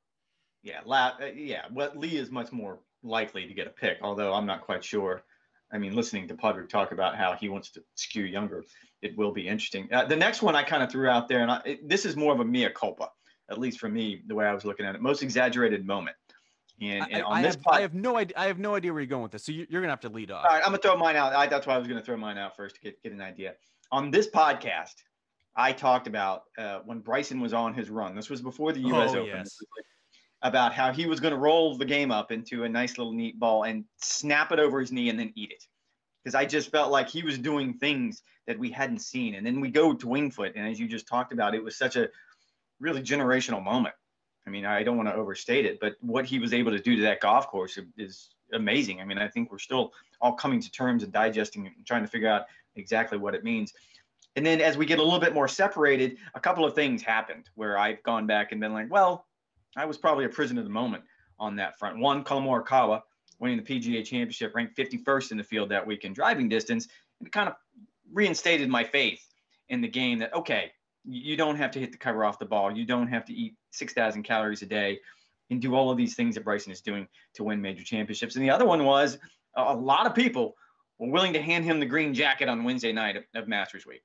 Yeah, 0.64 0.82
La- 0.86 1.16
uh, 1.22 1.28
yeah. 1.34 1.66
Well, 1.72 1.92
Lee 1.96 2.18
is 2.18 2.32
much 2.32 2.52
more 2.52 2.80
likely 3.04 3.48
to 3.48 3.54
get 3.54 3.68
a 3.68 3.72
pick, 3.72 3.98
although 4.02 4.34
I'm 4.34 4.46
not 4.46 4.62
quite 4.62 4.84
sure. 4.84 5.24
I 5.72 5.78
mean, 5.78 5.96
listening 5.96 6.28
to 6.30 6.34
Padraig 6.34 6.70
talk 6.70 6.92
about 6.92 7.18
how 7.18 7.34
he 7.34 7.50
wants 7.50 7.72
to 7.72 7.84
skew 7.96 8.24
younger, 8.24 8.64
it 9.02 9.18
will 9.18 9.32
be 9.32 9.48
interesting. 9.48 9.88
Uh, 9.92 10.06
the 10.06 10.16
next 10.16 10.42
one 10.42 10.56
I 10.56 10.64
kind 10.64 10.82
of 10.82 10.90
threw 10.90 11.10
out 11.10 11.28
there, 11.28 11.42
and 11.42 11.52
I, 11.52 11.62
it, 11.66 11.90
this 11.90 12.06
is 12.06 12.16
more 12.16 12.34
of 12.34 12.40
a 12.40 12.46
mea 12.46 12.70
culpa, 12.70 13.10
at 13.50 13.58
least 13.58 13.80
for 13.80 13.90
me, 13.90 14.22
the 14.28 14.36
way 14.36 14.46
I 14.46 14.54
was 14.54 14.64
looking 14.64 14.86
at 14.86 14.96
it. 14.96 15.02
Most 15.02 15.24
exaggerated 15.24 15.86
moment. 15.86 16.16
And, 16.80 17.08
and 17.12 17.24
on 17.24 17.38
I 17.38 17.42
this 17.42 17.56
have, 17.56 17.64
pod- 17.64 17.76
I 17.76 17.82
have 17.82 17.94
no 17.96 18.18
idea. 18.18 18.38
I 18.38 18.46
have 18.46 18.60
no 18.60 18.76
idea 18.76 18.94
where 18.94 19.02
you're 19.02 19.08
going 19.08 19.24
with 19.24 19.32
this. 19.32 19.44
So 19.44 19.52
you're, 19.52 19.66
you're 19.70 19.82
gonna 19.82 19.92
have 19.92 20.00
to 20.02 20.10
lead 20.10 20.30
off. 20.30 20.46
All 20.46 20.52
right, 20.52 20.62
I'm 20.64 20.70
gonna 20.70 20.78
throw 20.78 20.96
mine 20.96 21.16
out. 21.16 21.34
I, 21.34 21.48
that's 21.48 21.66
why 21.66 21.74
I 21.74 21.78
was 21.80 21.88
gonna 21.88 22.04
throw 22.04 22.18
mine 22.18 22.38
out 22.38 22.56
first 22.56 22.76
to 22.76 22.82
get, 22.82 23.02
get 23.02 23.12
an 23.12 23.22
idea. 23.22 23.56
On 23.92 24.12
this 24.12 24.30
podcast, 24.30 24.94
I 25.56 25.72
talked 25.72 26.06
about 26.06 26.44
uh, 26.60 26.80
when 26.86 27.00
Bryson 27.00 27.40
was 27.40 27.52
on 27.52 27.74
his 27.74 27.90
run. 27.90 28.16
This 28.16 28.30
was 28.30 28.44
before 28.44 28.74
the 28.74 28.82
U.S. 28.82 29.12
Oh, 29.16 29.22
Open. 29.22 29.28
Yes 29.38 29.58
about 30.44 30.74
how 30.74 30.92
he 30.92 31.06
was 31.06 31.20
going 31.20 31.34
to 31.34 31.40
roll 31.40 31.76
the 31.76 31.86
game 31.86 32.12
up 32.12 32.32
into 32.32 32.64
a 32.64 32.70
nice 32.70 32.98
little 32.98 33.14
neat 33.14 33.40
ball 33.40 33.64
and 33.64 33.86
snap 33.98 34.52
it 34.52 34.60
over 34.60 34.80
his 34.80 34.92
knee 34.92 35.10
and 35.10 35.20
then 35.20 35.32
eat 35.36 35.52
it. 35.52 35.64
Because 36.24 36.36
I 36.36 36.46
just 36.46 36.72
felt 36.72 36.92
like 36.92 37.10
he 37.10 37.24
was 37.24 37.38
doing 37.38 37.74
things 37.74 38.22
that 38.46 38.60
we 38.60 38.70
hadn't 38.70 39.00
seen. 39.00 39.36
And 39.36 39.46
then 39.46 39.60
we 39.60 39.70
go 39.70 39.94
to 39.94 40.08
Winged 40.08 40.34
Foot. 40.34 40.54
And 40.56 40.68
as 40.68 40.80
you 40.80 40.88
just 40.88 41.08
talked 41.08 41.34
about, 41.34 41.56
it 41.56 41.64
was 41.64 41.78
such 41.78 41.96
a 41.96 42.10
really 42.80 43.02
generational 43.02 43.64
moment. 43.64 43.96
I 44.46 44.50
mean, 44.50 44.66
I 44.66 44.84
don't 44.84 44.96
want 44.96 45.10
to 45.10 45.16
overstate 45.16 45.66
it, 45.66 45.80
but 45.82 45.96
what 46.00 46.26
he 46.26 46.40
was 46.40 46.54
able 46.54 46.72
to 46.72 46.80
do 46.80 46.96
to 46.96 47.02
that 47.02 47.20
golf 47.20 47.48
course 47.48 47.78
is 47.98 48.30
amazing. 48.54 49.02
I 49.02 49.06
mean, 49.06 49.18
I 49.18 49.28
think 49.28 49.52
we're 49.52 49.60
still 49.60 49.92
all 50.22 50.34
coming 50.34 50.62
to 50.62 50.72
terms 50.72 51.04
and 51.04 51.12
digesting 51.12 51.68
and 51.68 51.86
trying 51.86 52.04
to 52.04 52.08
figure 52.08 52.30
out 52.30 52.46
exactly 52.76 53.18
what 53.18 53.36
it 53.36 53.44
means. 53.44 53.74
And 54.38 54.46
then 54.46 54.62
as 54.62 54.78
we 54.78 54.86
get 54.86 55.00
a 55.00 55.04
little 55.04 55.20
bit 55.20 55.34
more 55.34 55.48
separated, 55.48 56.18
a 56.34 56.40
couple 56.40 56.64
of 56.64 56.76
things 56.76 57.02
happened 57.02 57.50
where 57.56 57.78
I've 57.78 58.02
gone 58.04 58.26
back 58.26 58.52
and 58.52 58.62
been 58.62 58.74
like, 58.74 58.90
well, 58.90 59.27
I 59.78 59.86
was 59.86 59.98
probably 59.98 60.26
a 60.26 60.30
prisoner 60.30 60.62
of 60.62 60.66
the 60.66 60.74
moment 60.74 61.04
on 61.40 61.56
that 61.58 61.78
front. 61.78 62.00
One, 62.00 62.24
Collin 62.24 62.44
Morikawa 62.44 63.02
winning 63.40 63.58
the 63.58 63.64
PGA 63.64 64.04
Championship, 64.04 64.56
ranked 64.56 64.76
51st 64.76 65.32
in 65.32 65.38
the 65.38 65.44
field 65.44 65.70
that 65.70 65.86
week 65.86 66.04
in 66.04 66.14
driving 66.14 66.50
distance, 66.50 66.88
and 67.20 67.28
it 67.28 67.32
kind 67.32 67.48
of 67.48 67.56
reinstated 68.12 68.70
my 68.70 68.84
faith 68.84 69.24
in 69.70 69.82
the 69.82 69.88
game 69.88 70.20
that 70.20 70.34
okay, 70.34 70.72
you 71.06 71.38
don't 71.38 71.56
have 71.56 71.72
to 71.72 71.80
hit 71.80 71.92
the 71.92 71.98
cover 71.98 72.26
off 72.26 72.40
the 72.40 72.46
ball, 72.46 72.76
you 72.76 72.86
don't 72.86 73.08
have 73.08 73.24
to 73.26 73.34
eat 73.34 73.56
6,000 73.72 74.24
calories 74.24 74.62
a 74.62 74.66
day, 74.66 75.00
and 75.50 75.62
do 75.62 75.76
all 75.76 75.90
of 75.90 75.98
these 75.98 76.16
things 76.16 76.36
that 76.36 76.44
Bryson 76.44 76.72
is 76.72 76.82
doing 76.82 77.08
to 77.36 77.44
win 77.44 77.62
major 77.62 77.84
championships. 77.84 78.36
And 78.36 78.44
the 78.44 78.50
other 78.50 78.66
one 78.66 78.84
was 78.84 79.18
a 79.56 79.74
lot 79.74 80.06
of 80.06 80.14
people 80.14 80.56
were 81.00 81.10
willing 81.10 81.34
to 81.34 81.42
hand 81.42 81.64
him 81.64 81.80
the 81.80 81.86
green 81.86 82.14
jacket 82.14 82.50
on 82.50 82.64
Wednesday 82.64 82.92
night 82.92 83.16
of, 83.16 83.24
of 83.36 83.48
Masters 83.48 83.86
Week. 83.86 84.04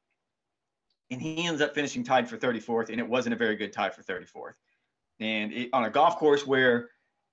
And 1.11 1.21
he 1.21 1.47
ends 1.47 1.61
up 1.61 1.75
finishing 1.75 2.05
tied 2.05 2.29
for 2.29 2.37
34th, 2.37 2.91
and 2.91 3.01
it 3.01 3.09
wasn't 3.09 3.35
a 3.35 3.39
very 3.39 3.57
good 3.57 3.73
tie 3.73 3.91
for 3.91 4.03
34th. 4.03 4.55
And 5.23 5.53
it, 5.53 5.71
on 5.73 5.85
a 5.85 5.91
golf 5.91 6.17
course 6.17 6.45
where 6.45 6.89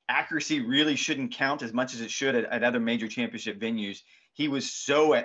accuracy 0.10 0.60
really 0.60 0.95
shouldn't 0.95 1.32
count 1.32 1.63
as 1.63 1.73
much 1.73 1.95
as 1.95 2.02
it 2.02 2.12
should 2.12 2.36
at, 2.36 2.45
at 2.45 2.63
other 2.63 2.80
major 2.80 3.08
championship 3.08 3.60
venues, 3.60 4.02
he 4.34 4.47
was 4.47 4.71
so 4.71 5.19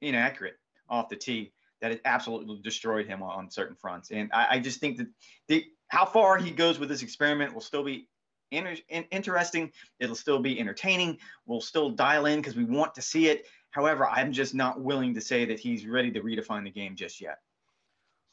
inaccurate 0.00 0.54
off 0.88 1.10
the 1.10 1.16
tee 1.16 1.52
that 1.82 1.92
it 1.92 2.00
absolutely 2.06 2.58
destroyed 2.62 3.06
him 3.06 3.22
on, 3.22 3.30
on 3.30 3.50
certain 3.50 3.76
fronts. 3.76 4.10
And 4.10 4.30
I, 4.32 4.46
I, 4.52 4.58
just 4.60 4.80
think 4.80 4.96
that 4.98 5.08
the 5.48 5.64
how 5.88 6.06
far 6.06 6.38
he 6.38 6.50
goes 6.50 6.78
with 6.78 6.88
this 6.88 7.02
experiment 7.02 7.52
will 7.52 7.60
still 7.60 7.84
be 7.84 8.08
inter- 8.50 8.76
interesting. 9.10 9.70
It'll 9.98 10.14
still 10.14 10.40
be 10.40 10.58
entertaining. 10.58 11.18
We'll 11.46 11.60
still 11.60 11.90
dial 11.90 12.26
in 12.26 12.38
because 12.40 12.56
we 12.56 12.64
want 12.64 12.94
to 12.94 13.02
see 13.02 13.28
it. 13.28 13.46
However, 13.72 14.08
I'm 14.08 14.32
just 14.32 14.54
not 14.54 14.80
willing 14.80 15.14
to 15.14 15.20
say 15.20 15.44
that 15.44 15.60
he's 15.60 15.86
ready 15.86 16.10
to 16.12 16.20
redefine 16.20 16.64
the 16.64 16.70
game 16.70 16.96
just 16.96 17.20
yet. 17.20 17.38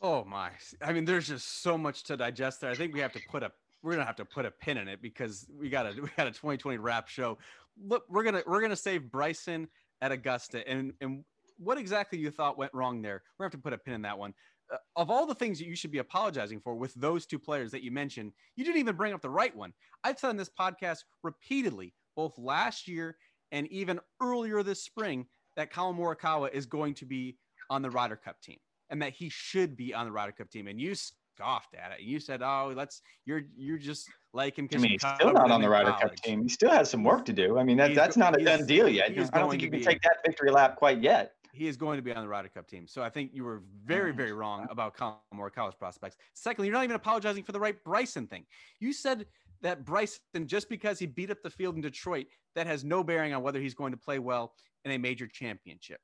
Oh 0.01 0.23
my! 0.25 0.51
I 0.81 0.93
mean, 0.93 1.05
there's 1.05 1.27
just 1.27 1.61
so 1.63 1.77
much 1.77 2.03
to 2.05 2.17
digest 2.17 2.61
there. 2.61 2.69
I 2.69 2.75
think 2.75 2.93
we 2.93 2.99
have 2.99 3.13
to 3.13 3.19
put 3.19 3.43
a 3.43 3.51
we're 3.81 3.93
gonna 3.93 4.05
have 4.05 4.15
to 4.17 4.25
put 4.25 4.45
a 4.45 4.51
pin 4.51 4.77
in 4.77 4.87
it 4.87 5.01
because 5.01 5.47
we 5.59 5.69
got 5.69 5.85
a 5.87 6.01
we 6.01 6.09
got 6.17 6.27
a 6.27 6.31
2020 6.31 6.77
wrap 6.77 7.07
show. 7.07 7.37
Look, 7.81 8.03
we're 8.09 8.23
gonna 8.23 8.43
we're 8.45 8.61
gonna 8.61 8.75
save 8.75 9.11
Bryson 9.11 9.67
at 10.01 10.11
Augusta, 10.11 10.67
and 10.67 10.93
and 11.01 11.23
what 11.57 11.77
exactly 11.79 12.19
you 12.19 12.29
thought 12.31 12.57
went 12.57 12.73
wrong 12.73 13.01
there? 13.01 13.23
We're 13.37 13.45
gonna 13.45 13.55
have 13.55 13.59
to 13.61 13.63
put 13.63 13.73
a 13.73 13.77
pin 13.79 13.93
in 13.95 14.01
that 14.03 14.17
one. 14.19 14.33
uh, 14.71 14.77
of 14.95 15.09
all 15.09 15.25
the 15.25 15.35
things 15.35 15.59
that 15.59 15.67
you 15.67 15.75
should 15.75 15.91
be 15.91 15.99
apologizing 15.99 16.59
for 16.59 16.75
with 16.75 16.93
those 16.95 17.25
two 17.25 17.39
players 17.39 17.71
that 17.71 17.83
you 17.83 17.91
mentioned, 17.91 18.33
you 18.55 18.65
didn't 18.65 18.79
even 18.79 18.95
bring 18.95 19.13
up 19.13 19.21
the 19.21 19.29
right 19.29 19.55
one. 19.55 19.73
I've 20.03 20.19
said 20.19 20.29
on 20.29 20.37
this 20.37 20.49
podcast 20.59 20.99
repeatedly, 21.23 21.93
both 22.15 22.37
last 22.37 22.87
year 22.87 23.17
and 23.51 23.67
even 23.67 23.99
earlier 24.21 24.63
this 24.63 24.83
spring, 24.83 25.25
that 25.55 25.71
Collin 25.71 25.97
Morikawa 25.97 26.51
is 26.51 26.65
going 26.65 26.93
to 26.95 27.05
be 27.05 27.37
on 27.69 27.81
the 27.81 27.89
Ryder 27.89 28.15
Cup 28.17 28.41
team 28.41 28.57
and 28.89 29.01
that 29.01 29.13
he 29.13 29.29
should 29.29 29.75
be 29.75 29.93
on 29.93 30.05
the 30.05 30.11
Ryder 30.11 30.31
Cup 30.31 30.49
team. 30.49 30.67
And 30.67 30.79
you 30.79 30.95
scoffed 31.37 31.75
at 31.75 31.91
it. 31.91 32.01
You 32.01 32.19
said, 32.19 32.41
"Oh, 32.41 32.73
let's 32.75 33.01
you're 33.25 33.43
you're 33.55 33.77
just 33.77 34.07
like 34.33 34.57
him." 34.57 34.67
I 34.73 34.77
mean, 34.77 34.91
he's 34.91 35.01
still 35.15 35.33
not 35.33 35.51
on 35.51 35.61
the 35.61 35.69
Ryder 35.69 35.95
Cup 35.99 36.15
team. 36.15 36.43
He 36.43 36.49
still 36.49 36.71
has 36.71 36.89
some 36.89 37.03
work 37.03 37.25
to 37.25 37.33
do. 37.33 37.57
I 37.57 37.63
mean, 37.63 37.77
that, 37.77 37.95
that's 37.95 38.17
not 38.17 38.39
a 38.39 38.43
done 38.43 38.65
deal 38.65 38.89
yet. 38.89 39.11
I 39.11 39.39
don't 39.39 39.49
think 39.49 39.61
you 39.61 39.69
can 39.69 39.79
be, 39.79 39.85
take 39.85 40.01
that 40.01 40.17
victory 40.25 40.51
lap 40.51 40.75
quite 40.75 41.01
yet. 41.01 41.33
He 41.53 41.67
is 41.67 41.75
going 41.75 41.97
to 41.97 42.03
be 42.03 42.13
on 42.13 42.21
the 42.21 42.27
Ryder 42.27 42.49
Cup 42.49 42.67
team. 42.67 42.87
So 42.87 43.01
I 43.01 43.09
think 43.09 43.31
you 43.33 43.43
were 43.43 43.63
very, 43.83 44.11
very 44.13 44.31
wrong 44.33 44.67
about 44.69 44.95
Collin 44.95 45.17
college 45.55 45.77
prospects. 45.79 46.15
Secondly, 46.33 46.67
you're 46.67 46.75
not 46.75 46.83
even 46.83 46.95
apologizing 46.95 47.43
for 47.43 47.51
the 47.51 47.59
right 47.59 47.83
Bryson 47.83 48.27
thing. 48.27 48.45
You 48.79 48.93
said 48.93 49.25
that 49.61 49.83
Bryson, 49.83 50.19
just 50.45 50.69
because 50.69 50.99
he 50.99 51.07
beat 51.07 51.31
up 51.31 51.41
the 51.43 51.49
field 51.49 51.75
in 51.75 51.81
Detroit, 51.81 52.27
that 52.55 52.67
has 52.67 52.83
no 52.83 53.03
bearing 53.03 53.33
on 53.33 53.41
whether 53.41 53.59
he's 53.59 53.73
going 53.73 53.91
to 53.91 53.97
play 53.97 54.19
well 54.19 54.53
in 54.85 54.91
a 54.91 54.97
major 54.97 55.27
championship. 55.27 55.99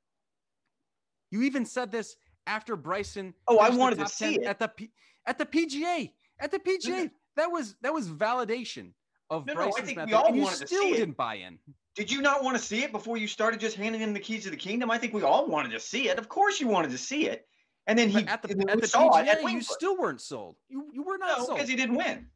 You 1.30 1.42
even 1.42 1.64
said 1.64 1.90
this 1.90 2.16
after 2.46 2.76
Bryson. 2.76 3.34
Oh, 3.48 3.58
I 3.58 3.70
wanted 3.70 3.98
to 4.00 4.08
see 4.08 4.36
it 4.36 4.44
at 4.44 4.58
the 4.58 4.68
P- 4.68 4.90
at 5.26 5.38
the 5.38 5.46
PGA. 5.46 6.10
At 6.40 6.50
the 6.50 6.58
PGA, 6.58 7.10
that 7.36 7.50
was 7.50 7.76
that 7.82 7.92
was 7.92 8.08
validation 8.08 8.92
of 9.30 9.46
no, 9.46 9.54
Bryson's 9.54 9.76
no, 9.76 9.82
I 9.82 9.86
think 9.86 9.96
method. 9.98 10.08
We 10.10 10.14
all 10.14 10.26
and 10.26 10.36
you 10.36 10.42
wanted 10.42 10.66
still 10.66 10.82
to 10.82 10.88
see 10.88 10.92
didn't 10.92 11.10
it. 11.10 11.16
buy 11.16 11.34
in. 11.36 11.58
Did 11.94 12.10
you 12.10 12.20
not 12.20 12.42
want 12.42 12.56
to 12.56 12.62
see 12.62 12.82
it 12.82 12.90
before 12.90 13.16
you 13.16 13.28
started 13.28 13.60
just 13.60 13.76
handing 13.76 14.00
him 14.00 14.12
the 14.12 14.20
keys 14.20 14.44
to 14.44 14.50
the 14.50 14.56
kingdom? 14.56 14.90
I 14.90 14.98
think 14.98 15.14
we 15.14 15.22
all 15.22 15.46
wanted 15.46 15.70
to 15.72 15.80
see 15.80 16.08
it. 16.08 16.18
Of 16.18 16.28
course, 16.28 16.60
you 16.60 16.66
wanted 16.66 16.90
to 16.90 16.98
see 16.98 17.26
it. 17.26 17.46
And 17.86 17.98
then 17.98 18.08
he 18.08 18.22
but 18.22 18.28
at 18.28 18.42
the, 18.42 18.48
at 18.70 18.80
the 18.80 18.86
PGA, 18.86 19.52
you 19.52 19.62
still 19.62 19.96
weren't 19.96 20.20
sold. 20.20 20.56
You 20.68 20.90
you 20.92 21.02
were 21.02 21.18
not 21.18 21.38
no, 21.38 21.44
sold 21.44 21.58
because 21.58 21.68
he 21.68 21.76
didn't 21.76 21.96
win. 21.96 22.26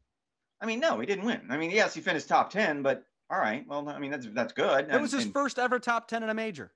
I 0.61 0.65
mean, 0.65 0.79
no, 0.79 0.99
he 0.99 1.05
didn't 1.05 1.25
win. 1.25 1.41
I 1.49 1.57
mean, 1.57 1.71
yes, 1.71 1.93
he 1.93 2.01
finished 2.01 2.27
top 2.27 2.51
ten, 2.51 2.81
but 2.83 3.03
all 3.29 3.39
right. 3.39 3.65
Well, 3.67 3.87
I 3.89 3.99
mean, 3.99 4.11
that's 4.11 4.27
that's 4.33 4.53
good. 4.53 4.89
It 4.91 5.01
was 5.01 5.11
his 5.11 5.25
and, 5.25 5.33
first 5.33 5.59
ever 5.59 5.79
top 5.79 6.07
ten 6.07 6.23
in 6.23 6.29
a 6.29 6.33
major. 6.33 6.71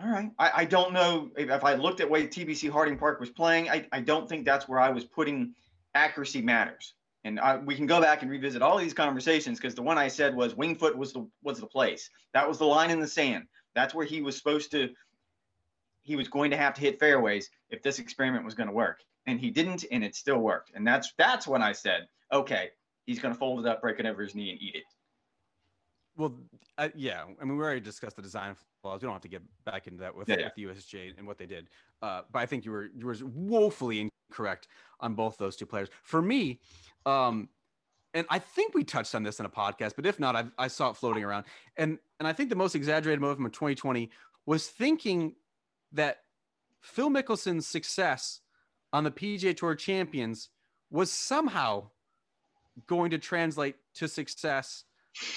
All 0.00 0.10
right. 0.10 0.30
I, 0.38 0.50
I 0.54 0.64
don't 0.64 0.92
know 0.92 1.30
if, 1.36 1.50
if 1.50 1.64
I 1.64 1.74
looked 1.74 2.00
at 2.00 2.08
way 2.08 2.26
TPC 2.26 2.70
Harding 2.70 2.96
Park 2.96 3.20
was 3.20 3.30
playing. 3.30 3.68
I, 3.68 3.86
I 3.92 4.00
don't 4.00 4.28
think 4.28 4.44
that's 4.44 4.68
where 4.68 4.80
I 4.80 4.90
was 4.90 5.04
putting 5.04 5.54
accuracy 5.94 6.40
matters. 6.40 6.94
And 7.24 7.38
I, 7.38 7.56
we 7.56 7.76
can 7.76 7.86
go 7.86 8.00
back 8.00 8.22
and 8.22 8.30
revisit 8.30 8.62
all 8.62 8.78
these 8.78 8.94
conversations 8.94 9.58
because 9.58 9.74
the 9.74 9.82
one 9.82 9.98
I 9.98 10.08
said 10.08 10.34
was 10.34 10.56
Winged 10.56 10.78
Foot 10.78 10.96
was 10.96 11.12
the 11.12 11.28
was 11.42 11.60
the 11.60 11.66
place. 11.66 12.10
That 12.34 12.48
was 12.48 12.58
the 12.58 12.64
line 12.64 12.90
in 12.90 13.00
the 13.00 13.06
sand. 13.06 13.46
That's 13.74 13.94
where 13.94 14.06
he 14.06 14.22
was 14.22 14.36
supposed 14.36 14.70
to. 14.72 14.90
He 16.02 16.16
was 16.16 16.26
going 16.26 16.50
to 16.50 16.56
have 16.56 16.74
to 16.74 16.80
hit 16.80 16.98
fairways 16.98 17.48
if 17.70 17.80
this 17.80 18.00
experiment 18.00 18.44
was 18.44 18.54
going 18.54 18.66
to 18.66 18.72
work, 18.72 19.02
and 19.26 19.38
he 19.38 19.50
didn't, 19.50 19.84
and 19.92 20.02
it 20.02 20.16
still 20.16 20.38
worked. 20.38 20.72
And 20.74 20.84
that's 20.84 21.12
that's 21.16 21.46
when 21.46 21.62
I 21.62 21.70
said, 21.70 22.08
okay, 22.32 22.70
he's 23.04 23.20
going 23.20 23.32
to 23.32 23.38
fold 23.38 23.64
it 23.64 23.70
up, 23.70 23.80
break 23.80 24.00
it 24.00 24.06
over 24.06 24.22
his 24.22 24.34
knee, 24.34 24.50
and 24.50 24.60
eat 24.60 24.74
it. 24.74 24.84
Well, 26.16 26.34
uh, 26.78 26.88
yeah. 26.94 27.24
I 27.40 27.44
mean, 27.44 27.56
we 27.56 27.64
already 27.64 27.80
discussed 27.80 28.16
the 28.16 28.22
design 28.22 28.54
flaws. 28.82 29.00
We 29.00 29.06
don't 29.06 29.14
have 29.14 29.22
to 29.22 29.28
get 29.28 29.42
back 29.64 29.86
into 29.86 30.00
that 30.00 30.14
with, 30.14 30.28
yeah, 30.28 30.50
yeah. 30.56 30.66
with 30.66 30.76
USJ 30.76 31.18
and 31.18 31.26
what 31.26 31.38
they 31.38 31.46
did. 31.46 31.68
Uh, 32.02 32.22
but 32.30 32.40
I 32.40 32.46
think 32.46 32.64
you 32.64 32.72
were 32.72 32.90
you 32.96 33.06
were 33.06 33.16
woefully 33.22 34.10
incorrect 34.30 34.68
on 35.00 35.14
both 35.14 35.38
those 35.38 35.56
two 35.56 35.66
players. 35.66 35.88
For 36.02 36.20
me, 36.20 36.60
um, 37.06 37.48
and 38.14 38.26
I 38.28 38.38
think 38.38 38.74
we 38.74 38.84
touched 38.84 39.14
on 39.14 39.22
this 39.22 39.40
in 39.40 39.46
a 39.46 39.50
podcast, 39.50 39.92
but 39.96 40.04
if 40.04 40.20
not, 40.20 40.36
I, 40.36 40.44
I 40.58 40.68
saw 40.68 40.90
it 40.90 40.96
floating 40.96 41.24
around. 41.24 41.46
And 41.76 41.98
and 42.18 42.28
I 42.28 42.32
think 42.32 42.50
the 42.50 42.56
most 42.56 42.74
exaggerated 42.74 43.20
movement 43.20 43.54
of 43.54 43.58
2020 43.58 44.10
was 44.44 44.68
thinking 44.68 45.34
that 45.92 46.18
Phil 46.80 47.08
Mickelson's 47.08 47.66
success 47.66 48.40
on 48.92 49.04
the 49.04 49.10
PGA 49.10 49.56
Tour 49.56 49.74
Champions 49.74 50.50
was 50.90 51.10
somehow 51.10 51.88
going 52.86 53.10
to 53.10 53.18
translate 53.18 53.76
to 53.94 54.08
success 54.08 54.84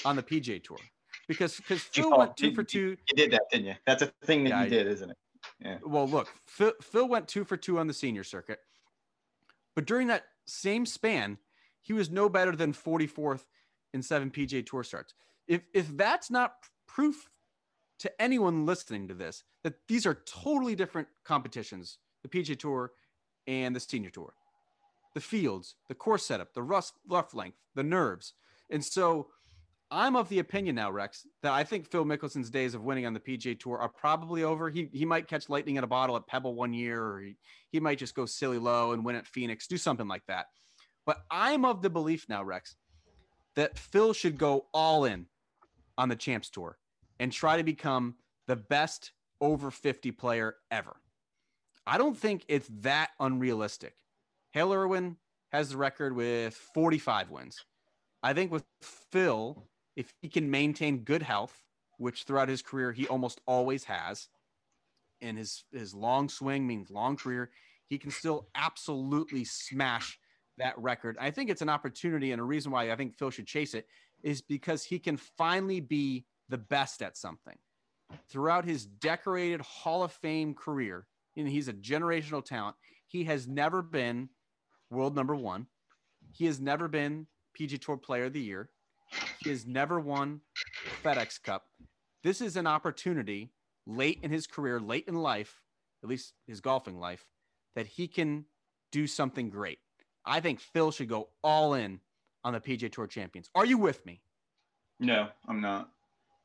on 0.03 0.15
the 0.15 0.23
PJ 0.23 0.63
Tour 0.63 0.77
because 1.27 1.57
because 1.57 1.81
Phil 1.81 2.17
went 2.17 2.37
two 2.37 2.53
for 2.53 2.63
two. 2.63 2.97
You 3.09 3.15
did 3.15 3.31
that, 3.31 3.43
didn't 3.51 3.67
you? 3.67 3.75
That's 3.85 4.01
a 4.01 4.07
thing 4.23 4.43
that 4.45 4.49
yeah, 4.49 4.63
you 4.63 4.69
did, 4.69 4.87
isn't 4.87 5.11
it? 5.11 5.17
Yeah. 5.63 5.77
Well, 5.85 6.07
look, 6.07 6.27
Phil, 6.45 6.73
Phil 6.81 7.07
went 7.07 7.27
two 7.27 7.43
for 7.43 7.57
two 7.57 7.79
on 7.79 7.87
the 7.87 7.93
senior 7.93 8.23
circuit, 8.23 8.59
but 9.75 9.85
during 9.85 10.07
that 10.07 10.25
same 10.45 10.85
span, 10.85 11.37
he 11.81 11.93
was 11.93 12.09
no 12.09 12.29
better 12.29 12.55
than 12.55 12.73
44th 12.73 13.45
in 13.93 14.01
seven 14.01 14.31
PJ 14.31 14.65
Tour 14.65 14.83
starts. 14.83 15.13
If 15.47 15.61
if 15.73 15.95
that's 15.95 16.29
not 16.29 16.53
proof 16.87 17.29
to 17.99 18.21
anyone 18.21 18.65
listening 18.65 19.07
to 19.07 19.13
this 19.13 19.43
that 19.63 19.75
these 19.87 20.05
are 20.05 20.21
totally 20.25 20.75
different 20.75 21.07
competitions, 21.23 21.97
the 22.23 22.29
PJ 22.29 22.59
Tour 22.59 22.91
and 23.47 23.75
the 23.75 23.79
Senior 23.79 24.09
Tour, 24.09 24.33
the 25.13 25.21
fields, 25.21 25.75
the 25.87 25.95
course 25.95 26.25
setup, 26.25 26.53
the 26.53 26.63
rough 26.63 26.91
rough 27.07 27.33
length, 27.33 27.57
the 27.75 27.83
nerves, 27.83 28.33
and 28.69 28.83
so 28.83 29.27
I'm 29.91 30.15
of 30.15 30.29
the 30.29 30.39
opinion 30.39 30.75
now, 30.75 30.91
Rex, 30.91 31.27
that 31.43 31.53
I 31.53 31.63
think 31.63 31.89
Phil 31.89 32.05
Mickelson's 32.05 32.49
days 32.49 32.73
of 32.73 32.83
winning 32.83 33.05
on 33.05 33.13
the 33.13 33.19
PGA 33.19 33.59
Tour 33.59 33.77
are 33.77 33.89
probably 33.89 34.43
over. 34.43 34.69
He 34.69 34.89
he 34.91 35.05
might 35.05 35.27
catch 35.27 35.47
lightning 35.47 35.75
in 35.75 35.83
a 35.83 35.87
bottle 35.87 36.15
at 36.15 36.27
Pebble 36.27 36.55
one 36.55 36.73
year, 36.73 37.01
or 37.01 37.21
he, 37.21 37.37
he 37.71 37.79
might 37.79 37.99
just 37.99 38.15
go 38.15 38.25
silly 38.25 38.57
low 38.57 38.93
and 38.93 39.05
win 39.05 39.15
at 39.15 39.27
Phoenix, 39.27 39.67
do 39.67 39.77
something 39.77 40.07
like 40.07 40.25
that. 40.27 40.47
But 41.05 41.23
I'm 41.29 41.65
of 41.65 41.81
the 41.81 41.89
belief 41.89 42.25
now, 42.27 42.43
Rex, 42.43 42.75
that 43.55 43.77
Phil 43.77 44.13
should 44.13 44.37
go 44.37 44.65
all 44.73 45.05
in 45.05 45.27
on 45.97 46.09
the 46.09 46.15
Champs 46.15 46.49
Tour 46.49 46.77
and 47.19 47.31
try 47.31 47.57
to 47.57 47.63
become 47.63 48.15
the 48.47 48.55
best 48.55 49.11
over 49.39 49.69
50 49.69 50.11
player 50.11 50.55
ever. 50.71 50.95
I 51.85 51.97
don't 51.97 52.17
think 52.17 52.43
it's 52.47 52.69
that 52.81 53.11
unrealistic. 53.19 53.93
Hale 54.51 54.73
Irwin 54.73 55.17
has 55.51 55.69
the 55.69 55.77
record 55.77 56.15
with 56.15 56.55
45 56.55 57.29
wins. 57.29 57.63
I 58.23 58.33
think 58.33 58.51
with 58.51 58.63
Phil, 59.11 59.67
if 59.95 60.13
he 60.21 60.29
can 60.29 60.49
maintain 60.49 61.03
good 61.03 61.21
health, 61.21 61.63
which 61.97 62.23
throughout 62.23 62.49
his 62.49 62.61
career 62.61 62.91
he 62.91 63.07
almost 63.07 63.41
always 63.47 63.83
has, 63.85 64.27
and 65.21 65.37
his 65.37 65.63
his 65.71 65.93
long 65.93 66.29
swing 66.29 66.67
means 66.67 66.89
long 66.89 67.15
career, 67.15 67.51
he 67.87 67.97
can 67.97 68.11
still 68.11 68.47
absolutely 68.55 69.43
smash 69.43 70.19
that 70.57 70.77
record. 70.77 71.17
I 71.19 71.31
think 71.31 71.49
it's 71.49 71.61
an 71.61 71.69
opportunity 71.69 72.31
and 72.31 72.41
a 72.41 72.45
reason 72.45 72.71
why 72.71 72.91
I 72.91 72.95
think 72.95 73.17
Phil 73.17 73.29
should 73.29 73.47
chase 73.47 73.73
it 73.73 73.87
is 74.23 74.41
because 74.41 74.83
he 74.83 74.99
can 74.99 75.17
finally 75.17 75.79
be 75.79 76.25
the 76.49 76.57
best 76.57 77.01
at 77.01 77.17
something. 77.17 77.57
Throughout 78.29 78.65
his 78.65 78.85
decorated 78.85 79.61
Hall 79.61 80.03
of 80.03 80.11
Fame 80.11 80.53
career, 80.53 81.07
and 81.35 81.47
he's 81.47 81.67
a 81.67 81.73
generational 81.73 82.43
talent, 82.43 82.75
he 83.07 83.23
has 83.25 83.47
never 83.47 83.81
been 83.81 84.29
world 84.89 85.15
number 85.15 85.35
1. 85.35 85.67
He 86.31 86.45
has 86.45 86.59
never 86.59 86.87
been 86.87 87.27
PG 87.53 87.79
Tour 87.79 87.97
Player 87.97 88.25
of 88.25 88.33
the 88.33 88.41
Year. 88.41 88.69
He 89.43 89.49
has 89.49 89.65
never 89.65 89.99
won 89.99 90.41
FedEx 91.03 91.41
Cup. 91.41 91.65
This 92.23 92.41
is 92.41 92.55
an 92.55 92.67
opportunity 92.67 93.51
late 93.85 94.19
in 94.23 94.31
his 94.31 94.47
career, 94.47 94.79
late 94.79 95.05
in 95.07 95.15
life, 95.15 95.61
at 96.03 96.09
least 96.09 96.33
his 96.47 96.61
golfing 96.61 96.99
life, 96.99 97.25
that 97.75 97.87
he 97.87 98.07
can 98.07 98.45
do 98.91 99.07
something 99.07 99.49
great. 99.49 99.79
I 100.25 100.39
think 100.39 100.59
Phil 100.59 100.91
should 100.91 101.09
go 101.09 101.29
all 101.43 101.75
in 101.75 101.99
on 102.43 102.53
the 102.53 102.59
PGA 102.59 102.91
Tour 102.91 103.07
champions. 103.07 103.49
Are 103.53 103.65
you 103.65 103.77
with 103.77 104.05
me? 104.05 104.21
No, 104.99 105.27
I'm 105.47 105.61
not. 105.61 105.89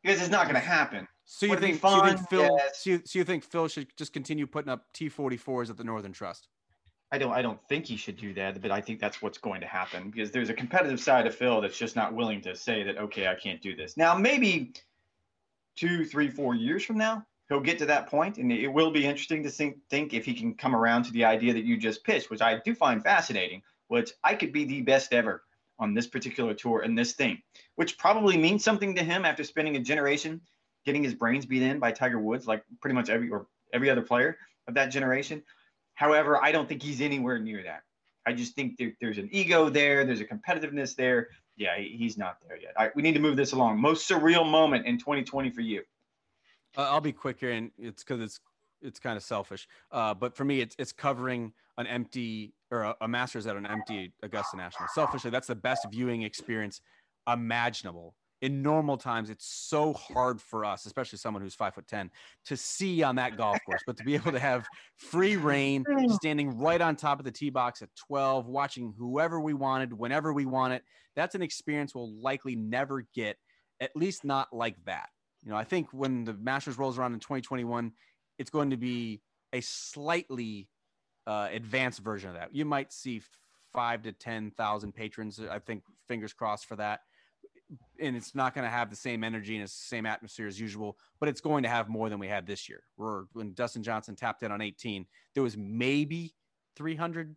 Because 0.02 0.20
it's 0.20 0.30
not 0.30 0.44
going 0.44 0.54
to 0.54 0.61
happen. 0.61 1.06
So 1.24 1.46
you, 1.46 1.56
think, 1.56 1.80
so 1.80 1.96
you 1.96 2.11
think 2.11 2.28
Phil? 2.28 2.42
Yes. 2.59 2.83
So, 2.83 2.90
you, 2.90 3.02
so 3.04 3.18
you 3.18 3.24
think 3.24 3.44
Phil 3.44 3.68
should 3.68 3.87
just 3.96 4.12
continue 4.12 4.46
putting 4.46 4.70
up 4.70 4.87
T44s 4.94 5.70
at 5.70 5.76
the 5.76 5.85
Northern 5.85 6.12
Trust? 6.12 6.48
I 7.12 7.18
don't 7.18 7.33
I 7.33 7.42
don't 7.42 7.61
think 7.68 7.87
he 7.87 7.96
should 7.96 8.16
do 8.16 8.33
that, 8.35 8.61
but 8.62 8.70
I 8.70 8.81
think 8.81 9.01
that's 9.01 9.20
what's 9.20 9.38
going 9.38 9.61
to 9.61 9.66
happen 9.66 10.11
because 10.11 10.31
there's 10.31 10.51
a 10.51 10.55
competitive 10.55 11.01
side 11.01 11.27
of 11.27 11.35
Phil 11.35 11.61
that's 11.61 11.79
just 11.79 11.96
not 11.96 12.14
willing 12.14 12.40
to 12.42 12.55
say 12.55 12.83
that 12.85 12.99
okay, 12.99 13.27
I 13.27 13.35
can't 13.35 13.61
do 13.61 13.75
this. 13.75 13.96
Now 13.96 14.14
maybe 14.14 14.73
two, 15.77 16.05
three, 16.05 16.29
four 16.29 16.55
years 16.55 16.85
from 16.85 16.99
now, 16.99 17.27
he'll 17.49 17.61
get 17.61 17.79
to 17.79 17.87
that 17.87 18.09
point, 18.09 18.38
and 18.38 18.53
it 18.53 18.68
will 18.68 18.90
be 18.90 19.07
interesting 19.07 19.42
to 19.42 19.51
think 19.51 19.79
think 19.88 20.14
if 20.14 20.25
he 20.25 20.35
can 20.35 20.55
come 20.55 20.77
around 20.77 21.05
to 21.05 21.12
the 21.12 21.25
idea 21.25 21.53
that 21.53 21.64
you 21.64 21.77
just 21.77 22.05
pitched, 22.05 22.31
which 22.31 22.42
I 22.42 22.61
do 22.64 22.75
find 22.75 23.03
fascinating, 23.03 23.62
which 23.88 24.12
I 24.23 24.35
could 24.35 24.53
be 24.53 24.64
the 24.64 24.83
best 24.83 25.12
ever 25.12 25.42
on 25.79 25.94
this 25.94 26.07
particular 26.07 26.55
tour 26.55 26.83
and 26.83 26.96
this 26.96 27.14
thing, 27.14 27.42
which 27.75 27.99
probably 27.99 28.37
means 28.37 28.62
something 28.62 28.94
to 28.94 29.03
him 29.03 29.25
after 29.25 29.42
spending 29.42 29.77
a 29.77 29.81
generation 29.81 30.40
getting 30.85 31.03
his 31.03 31.14
brains 31.14 31.46
beat 31.46 31.62
in 31.62 31.79
by 31.79 31.90
Tiger 31.92 32.18
Woods, 32.18 32.46
like 32.46 32.64
pretty 32.81 32.94
much 32.94 33.11
every 33.11 33.31
or 33.31 33.46
every 33.73 33.90
other 33.90 34.03
player 34.03 34.38
of 34.68 34.75
that 34.75 34.87
generation. 34.87 35.42
However, 35.94 36.42
I 36.42 36.53
don't 36.53 36.68
think 36.68 36.83
he's 36.83 37.00
anywhere 37.00 37.38
near 37.38 37.62
that. 37.62 37.83
I 38.26 38.33
just 38.33 38.55
think 38.55 38.76
there, 38.79 38.92
there's 39.00 39.18
an 39.18 39.29
ego 39.33 39.68
there, 39.68 40.05
there's 40.05 40.20
a 40.20 40.24
competitiveness 40.24 40.94
there. 40.94 41.29
Yeah, 41.57 41.76
he's 41.79 42.16
not 42.16 42.37
there 42.46 42.59
yet. 42.59 42.92
We 42.94 43.03
need 43.03 43.14
to 43.14 43.20
move 43.20 43.37
this 43.37 43.53
along. 43.53 43.81
Most 43.81 44.09
surreal 44.09 44.48
moment 44.48 44.87
in 44.87 44.98
2020 44.98 45.50
for 45.50 45.61
you. 45.61 45.83
Uh, 46.76 46.83
I'll 46.83 47.00
be 47.00 47.12
quicker, 47.12 47.50
and 47.50 47.70
it's 47.79 48.05
because 48.05 48.22
it's 48.22 48.40
it's 48.83 48.98
kind 48.98 49.16
of 49.16 49.22
selfish. 49.22 49.68
Uh, 49.92 50.14
but 50.14 50.35
for 50.37 50.44
me, 50.44 50.61
it's 50.61 50.76
it's 50.79 50.92
covering 50.92 51.53
an 51.76 51.87
empty 51.87 52.53
or 52.70 52.83
a, 52.83 52.96
a 53.03 53.09
Masters 53.09 53.46
at 53.46 53.57
an 53.57 53.66
empty 53.66 54.12
Augusta 54.22 54.57
National. 54.57 54.88
Selfishly, 54.94 55.31
that's 55.31 55.48
the 55.48 55.55
best 55.55 55.87
viewing 55.90 56.22
experience 56.22 56.81
imaginable 57.31 58.14
in 58.42 58.62
normal 58.62 58.96
times 58.96 59.29
it's 59.29 59.46
so 59.46 59.92
hard 59.92 60.40
for 60.40 60.64
us 60.64 60.87
especially 60.87 61.18
someone 61.18 61.42
who's 61.42 61.55
five 61.55 61.74
foot 61.74 61.87
ten 61.87 62.11
to 62.44 62.57
see 62.57 63.03
on 63.03 63.16
that 63.16 63.37
golf 63.37 63.59
course 63.66 63.83
but 63.87 63.96
to 63.96 64.05
be 64.05 64.14
able 64.14 64.33
to 64.33 64.38
have 64.38 64.66
free 64.96 65.37
reign 65.37 65.85
standing 66.11 66.59
right 66.59 66.81
on 66.81 66.96
top 66.96 67.18
of 67.18 67.24
the 67.24 67.31
tee 67.31 67.50
box 67.50 67.83
at 67.83 67.88
12 67.96 68.46
watching 68.46 68.94
whoever 68.98 69.40
we 69.40 69.55
wanted 69.55 69.92
whenever 69.92 70.33
we 70.33 70.46
want 70.46 70.72
it 70.72 70.83
that's 71.14 71.35
an 71.35 71.42
experience 71.42 71.94
we'll 71.94 72.12
likely 72.20 72.57
never 72.57 73.07
get 73.14 73.37
at 73.81 73.90
least 73.96 74.24
not 74.24 74.48
like 74.53 74.76
that. 74.85 75.09
You 75.42 75.50
know 75.50 75.57
i 75.57 75.64
think 75.64 75.88
when 75.92 76.24
the 76.24 76.35
masters 76.35 76.79
rolls 76.79 76.98
around 76.98 77.14
in 77.14 77.20
2021 77.20 77.92
it's 78.38 78.50
going 78.50 78.70
to 78.70 78.76
be 78.76 79.20
a 79.53 79.61
slightly 79.61 80.68
uh, 81.26 81.48
advanced 81.53 82.00
version 82.00 82.31
of 82.31 82.37
that. 82.37 82.55
You 82.55 82.64
might 82.64 82.92
see 82.92 83.20
five 83.72 84.03
to 84.03 84.12
ten 84.12 84.50
thousand 84.50 84.92
patrons 84.92 85.40
i 85.50 85.59
think 85.59 85.85
fingers 86.09 86.33
crossed 86.33 86.66
for 86.66 86.74
that 86.74 87.00
and 88.00 88.16
it's 88.16 88.35
not 88.35 88.54
going 88.54 88.64
to 88.64 88.70
have 88.70 88.90
the 88.90 88.96
same 88.96 89.22
energy 89.24 89.56
and 89.56 89.64
the 89.64 89.68
same 89.68 90.06
atmosphere 90.06 90.46
as 90.46 90.59
usual, 90.59 90.96
but 91.20 91.28
it's 91.28 91.40
going 91.40 91.62
to 91.62 91.68
have 91.68 91.88
more 91.88 92.09
than 92.09 92.18
we 92.18 92.28
had 92.28 92.46
this 92.46 92.68
year. 92.68 92.83
Where 92.96 93.24
when 93.33 93.54
Dustin 93.54 93.83
Johnson 93.83 94.16
tapped 94.16 94.42
in 94.42 94.52
on 94.52 94.61
18, 94.61 95.06
there 95.35 95.42
was 95.42 95.56
maybe 95.56 96.35
300, 96.76 97.37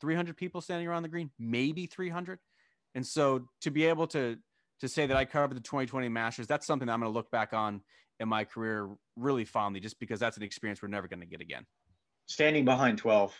300 0.00 0.36
people 0.36 0.60
standing 0.60 0.86
around 0.86 1.02
the 1.02 1.08
green, 1.08 1.30
maybe 1.38 1.86
300. 1.86 2.38
And 2.94 3.06
so 3.06 3.48
to 3.62 3.70
be 3.70 3.84
able 3.84 4.06
to 4.08 4.38
to 4.80 4.88
say 4.88 5.06
that 5.06 5.16
I 5.16 5.24
covered 5.24 5.56
the 5.56 5.60
2020 5.60 6.08
Masters, 6.08 6.46
that's 6.46 6.66
something 6.66 6.86
that 6.86 6.92
I'm 6.92 7.00
going 7.00 7.10
to 7.10 7.16
look 7.16 7.30
back 7.30 7.54
on 7.54 7.80
in 8.20 8.28
my 8.28 8.44
career 8.44 8.90
really 9.16 9.44
fondly, 9.44 9.80
just 9.80 9.98
because 9.98 10.20
that's 10.20 10.36
an 10.36 10.42
experience 10.42 10.82
we're 10.82 10.88
never 10.88 11.08
going 11.08 11.20
to 11.20 11.26
get 11.26 11.40
again. 11.40 11.64
Standing 12.26 12.64
behind 12.64 12.98
12 12.98 13.34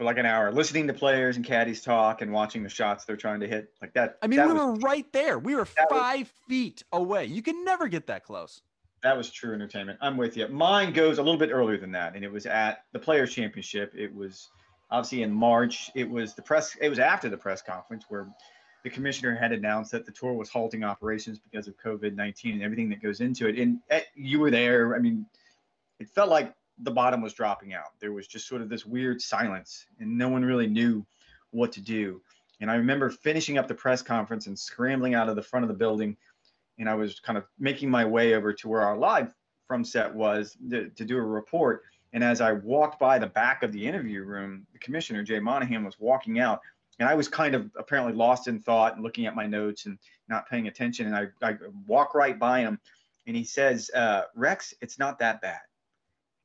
for 0.00 0.04
like 0.04 0.16
an 0.16 0.24
hour, 0.24 0.50
listening 0.50 0.86
to 0.86 0.94
players 0.94 1.36
and 1.36 1.44
caddies 1.44 1.82
talk 1.82 2.22
and 2.22 2.32
watching 2.32 2.62
the 2.62 2.70
shots 2.70 3.04
they're 3.04 3.18
trying 3.18 3.38
to 3.40 3.46
hit 3.46 3.70
like 3.82 3.92
that. 3.92 4.16
I 4.22 4.28
mean, 4.28 4.38
that 4.38 4.46
we 4.48 4.54
was, 4.54 4.62
were 4.62 4.74
right 4.76 5.04
there. 5.12 5.38
We 5.38 5.54
were 5.54 5.66
five 5.66 6.20
was, 6.20 6.28
feet 6.48 6.82
away. 6.90 7.26
You 7.26 7.42
can 7.42 7.66
never 7.66 7.86
get 7.86 8.06
that 8.06 8.24
close. 8.24 8.62
That 9.02 9.14
was 9.14 9.30
true 9.30 9.52
entertainment. 9.52 9.98
I'm 10.00 10.16
with 10.16 10.38
you. 10.38 10.48
Mine 10.48 10.94
goes 10.94 11.18
a 11.18 11.22
little 11.22 11.38
bit 11.38 11.50
earlier 11.52 11.76
than 11.76 11.92
that, 11.92 12.16
and 12.16 12.24
it 12.24 12.32
was 12.32 12.46
at 12.46 12.84
the 12.94 12.98
Players 12.98 13.34
Championship. 13.34 13.92
It 13.94 14.14
was 14.14 14.48
obviously 14.90 15.22
in 15.22 15.34
March. 15.34 15.90
It 15.94 16.08
was 16.08 16.34
the 16.34 16.40
press. 16.40 16.74
It 16.80 16.88
was 16.88 16.98
after 16.98 17.28
the 17.28 17.36
press 17.36 17.60
conference 17.60 18.06
where 18.08 18.26
the 18.84 18.88
commissioner 18.88 19.36
had 19.36 19.52
announced 19.52 19.92
that 19.92 20.06
the 20.06 20.12
tour 20.12 20.32
was 20.32 20.48
halting 20.48 20.82
operations 20.82 21.38
because 21.38 21.68
of 21.68 21.74
COVID-19 21.76 22.54
and 22.54 22.62
everything 22.62 22.88
that 22.88 23.02
goes 23.02 23.20
into 23.20 23.48
it. 23.48 23.58
And 23.58 23.80
at, 23.90 24.04
you 24.14 24.40
were 24.40 24.50
there. 24.50 24.96
I 24.96 24.98
mean, 24.98 25.26
it 25.98 26.08
felt 26.08 26.30
like 26.30 26.54
the 26.82 26.90
bottom 26.90 27.20
was 27.20 27.34
dropping 27.34 27.74
out. 27.74 27.98
There 28.00 28.12
was 28.12 28.26
just 28.26 28.46
sort 28.48 28.62
of 28.62 28.68
this 28.68 28.86
weird 28.86 29.20
silence, 29.20 29.86
and 29.98 30.16
no 30.16 30.28
one 30.28 30.44
really 30.44 30.66
knew 30.66 31.06
what 31.50 31.72
to 31.72 31.80
do. 31.80 32.22
And 32.60 32.70
I 32.70 32.74
remember 32.74 33.10
finishing 33.10 33.58
up 33.58 33.68
the 33.68 33.74
press 33.74 34.02
conference 34.02 34.46
and 34.46 34.58
scrambling 34.58 35.14
out 35.14 35.28
of 35.28 35.36
the 35.36 35.42
front 35.42 35.64
of 35.64 35.68
the 35.68 35.74
building. 35.74 36.16
And 36.78 36.88
I 36.88 36.94
was 36.94 37.20
kind 37.20 37.38
of 37.38 37.44
making 37.58 37.90
my 37.90 38.04
way 38.04 38.34
over 38.34 38.52
to 38.52 38.68
where 38.68 38.82
our 38.82 38.96
live 38.96 39.34
from 39.66 39.84
set 39.84 40.14
was 40.14 40.56
to, 40.70 40.90
to 40.90 41.04
do 41.04 41.16
a 41.16 41.22
report. 41.22 41.82
And 42.12 42.24
as 42.24 42.40
I 42.40 42.52
walked 42.52 42.98
by 42.98 43.18
the 43.18 43.26
back 43.26 43.62
of 43.62 43.72
the 43.72 43.86
interview 43.86 44.24
room, 44.24 44.66
the 44.72 44.78
commissioner, 44.78 45.22
Jay 45.22 45.40
Monahan, 45.40 45.84
was 45.84 45.98
walking 45.98 46.38
out. 46.38 46.60
And 46.98 47.08
I 47.08 47.14
was 47.14 47.28
kind 47.28 47.54
of 47.54 47.70
apparently 47.78 48.12
lost 48.12 48.46
in 48.46 48.60
thought 48.60 48.94
and 48.94 49.02
looking 49.02 49.26
at 49.26 49.34
my 49.34 49.46
notes 49.46 49.86
and 49.86 49.98
not 50.28 50.48
paying 50.48 50.68
attention. 50.68 51.06
And 51.06 51.16
I, 51.16 51.28
I 51.46 51.56
walk 51.86 52.14
right 52.14 52.38
by 52.38 52.60
him 52.60 52.78
and 53.26 53.34
he 53.34 53.44
says, 53.44 53.90
uh, 53.94 54.22
Rex, 54.34 54.74
it's 54.82 54.98
not 54.98 55.18
that 55.20 55.40
bad 55.40 55.60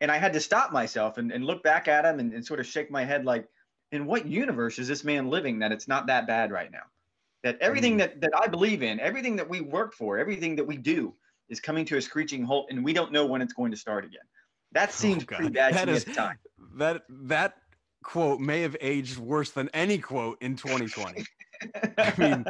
and 0.02 0.12
I 0.12 0.18
had 0.18 0.34
to 0.34 0.40
stop 0.40 0.72
myself 0.72 1.18
and, 1.18 1.32
and 1.32 1.46
look 1.46 1.64
back 1.64 1.88
at 1.88 2.06
him 2.06 2.20
and, 2.20 2.34
and 2.34 2.46
sort 2.46 2.60
of 2.60 2.66
shake 2.66 2.92
my 2.92 3.04
head 3.04 3.26
like, 3.26 3.48
in 3.92 4.06
what 4.06 4.26
universe 4.26 4.80
is 4.80 4.88
this 4.88 5.04
man 5.04 5.30
living 5.30 5.60
that 5.60 5.72
it's 5.72 5.88
not 5.88 6.08
that 6.08 6.28
bad 6.28 6.52
right 6.52 6.72
now? 6.72 6.84
That 7.44 7.58
everything 7.62 7.96
mm. 7.96 8.00
that, 8.00 8.22
that 8.22 8.32
I 8.36 8.48
believe 8.48 8.84
in, 8.84 9.00
everything 9.00 9.36
that 9.36 9.48
we 9.48 9.62
work 9.62 9.94
for, 9.94 10.18
everything 10.18 10.56
that 10.56 10.66
we 10.66 10.78
do 10.78 11.14
is 11.50 11.60
coming 11.60 11.86
to 11.86 11.98
a 11.98 12.02
screeching 12.02 12.44
halt 12.44 12.68
and 12.70 12.84
we 12.84 12.94
don't 12.94 13.12
know 13.12 13.26
when 13.26 13.42
it's 13.42 13.54
going 13.54 13.72
to 13.72 13.78
start 13.78 14.04
again. 14.04 14.24
That 14.72 14.90
oh, 14.90 14.92
seems 14.92 15.24
oh, 15.24 15.36
pretty 15.36 15.52
bad 15.52 15.74
that 15.76 15.86
to 15.86 15.92
is, 15.92 16.06
me 16.06 16.12
at 16.12 16.16
the 16.16 16.22
time. 16.22 16.40
That 16.78 17.04
that 17.10 17.54
quote 18.04 18.40
may 18.40 18.62
have 18.62 18.76
aged 18.82 19.18
worse 19.18 19.52
than 19.52 19.70
any 19.74 19.98
quote 19.98 20.42
in 20.42 20.56
2020. 20.56 21.24
I 21.98 22.14
mean, 22.18 22.46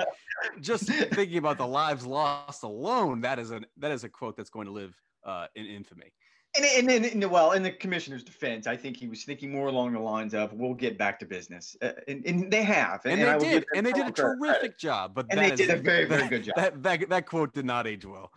just 0.62 0.86
thinking 0.86 1.38
about 1.38 1.58
the 1.58 1.68
lives 1.68 2.06
lost 2.06 2.64
alone, 2.64 3.22
that 3.22 3.38
is 3.38 3.52
a 3.52 3.62
that 3.78 3.92
is 3.92 4.04
a 4.04 4.10
quote 4.10 4.36
that's 4.36 4.50
going 4.50 4.66
to 4.66 4.74
live 4.74 4.96
uh, 5.24 5.48
in 5.56 5.66
infamy. 5.66 6.12
And, 6.58 6.90
and, 6.90 7.06
and, 7.06 7.32
well, 7.32 7.52
in 7.52 7.64
the 7.64 7.72
commissioner's 7.72 8.24
defense, 8.24 8.66
I 8.66 8.78
think 8.78 8.96
he 8.96 9.08
was 9.08 9.24
thinking 9.24 9.52
more 9.52 9.68
along 9.68 9.92
the 9.92 10.00
lines 10.00 10.34
of, 10.34 10.54
"We'll 10.54 10.74
get 10.74 10.98
back 10.98 11.20
to 11.20 11.26
business," 11.26 11.76
uh, 11.82 11.92
and, 12.08 12.26
and, 12.26 12.52
they 12.52 12.64
have, 12.64 13.06
and, 13.06 13.22
and 13.22 13.42
they 13.42 13.50
did, 13.50 13.66
and 13.76 13.86
they 13.86 13.92
did 13.92 14.08
a 14.08 14.12
terrific 14.12 14.40
credit. 14.40 14.78
job. 14.78 15.14
But 15.14 15.28
and 15.30 15.40
they 15.40 15.52
is, 15.52 15.60
did 15.60 15.70
a 15.70 15.76
very, 15.76 16.06
very 16.06 16.30
good 16.30 16.46
job. 16.46 16.56
That, 16.56 16.82
that 16.84 17.10
that 17.10 17.26
quote 17.26 17.54
did 17.54 17.66
not 17.66 17.88
age 17.88 18.06
well. 18.06 18.32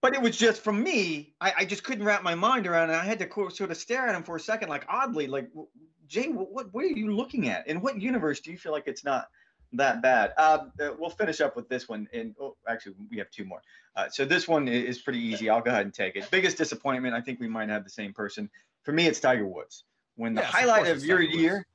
But 0.00 0.14
it 0.14 0.22
was 0.22 0.36
just 0.36 0.62
from 0.62 0.82
me, 0.82 1.34
I, 1.40 1.52
I 1.58 1.64
just 1.66 1.84
couldn't 1.84 2.04
wrap 2.04 2.22
my 2.22 2.34
mind 2.34 2.66
around 2.66 2.90
it. 2.90 2.94
I 2.94 3.04
had 3.04 3.18
to 3.18 3.28
sort 3.50 3.70
of 3.70 3.76
stare 3.76 4.06
at 4.06 4.14
him 4.14 4.22
for 4.22 4.36
a 4.36 4.40
second, 4.40 4.70
like 4.70 4.86
oddly, 4.88 5.26
like 5.26 5.50
Jay, 6.06 6.28
what 6.28 6.72
what 6.72 6.84
are 6.84 6.88
you 6.88 7.14
looking 7.14 7.48
at? 7.48 7.66
In 7.68 7.80
what 7.80 8.00
universe 8.00 8.40
do 8.40 8.50
you 8.50 8.58
feel 8.58 8.72
like 8.72 8.84
it's 8.86 9.04
not? 9.04 9.28
That 9.72 10.02
bad. 10.02 10.32
Uh, 10.36 10.66
uh, 10.80 10.90
we'll 10.98 11.10
finish 11.10 11.40
up 11.40 11.56
with 11.56 11.68
this 11.68 11.88
one. 11.88 12.08
And 12.12 12.34
oh, 12.40 12.56
actually, 12.68 12.94
we 13.10 13.18
have 13.18 13.30
two 13.30 13.44
more. 13.44 13.62
Uh, 13.96 14.08
so 14.08 14.24
this 14.24 14.48
one 14.48 14.68
is 14.68 15.00
pretty 15.00 15.20
easy. 15.20 15.50
I'll 15.50 15.60
go 15.60 15.70
ahead 15.70 15.84
and 15.84 15.94
take 15.94 16.16
it. 16.16 16.28
Biggest 16.30 16.56
disappointment. 16.56 17.14
I 17.14 17.20
think 17.20 17.40
we 17.40 17.48
might 17.48 17.68
have 17.68 17.84
the 17.84 17.90
same 17.90 18.12
person. 18.12 18.50
For 18.82 18.92
me, 18.92 19.06
it's 19.06 19.20
Tiger 19.20 19.46
Woods. 19.46 19.84
When 20.16 20.34
the 20.34 20.42
yes, 20.42 20.50
highlight 20.50 20.86
of, 20.86 20.98
of 20.98 21.04
your 21.04 21.22
year, 21.22 21.66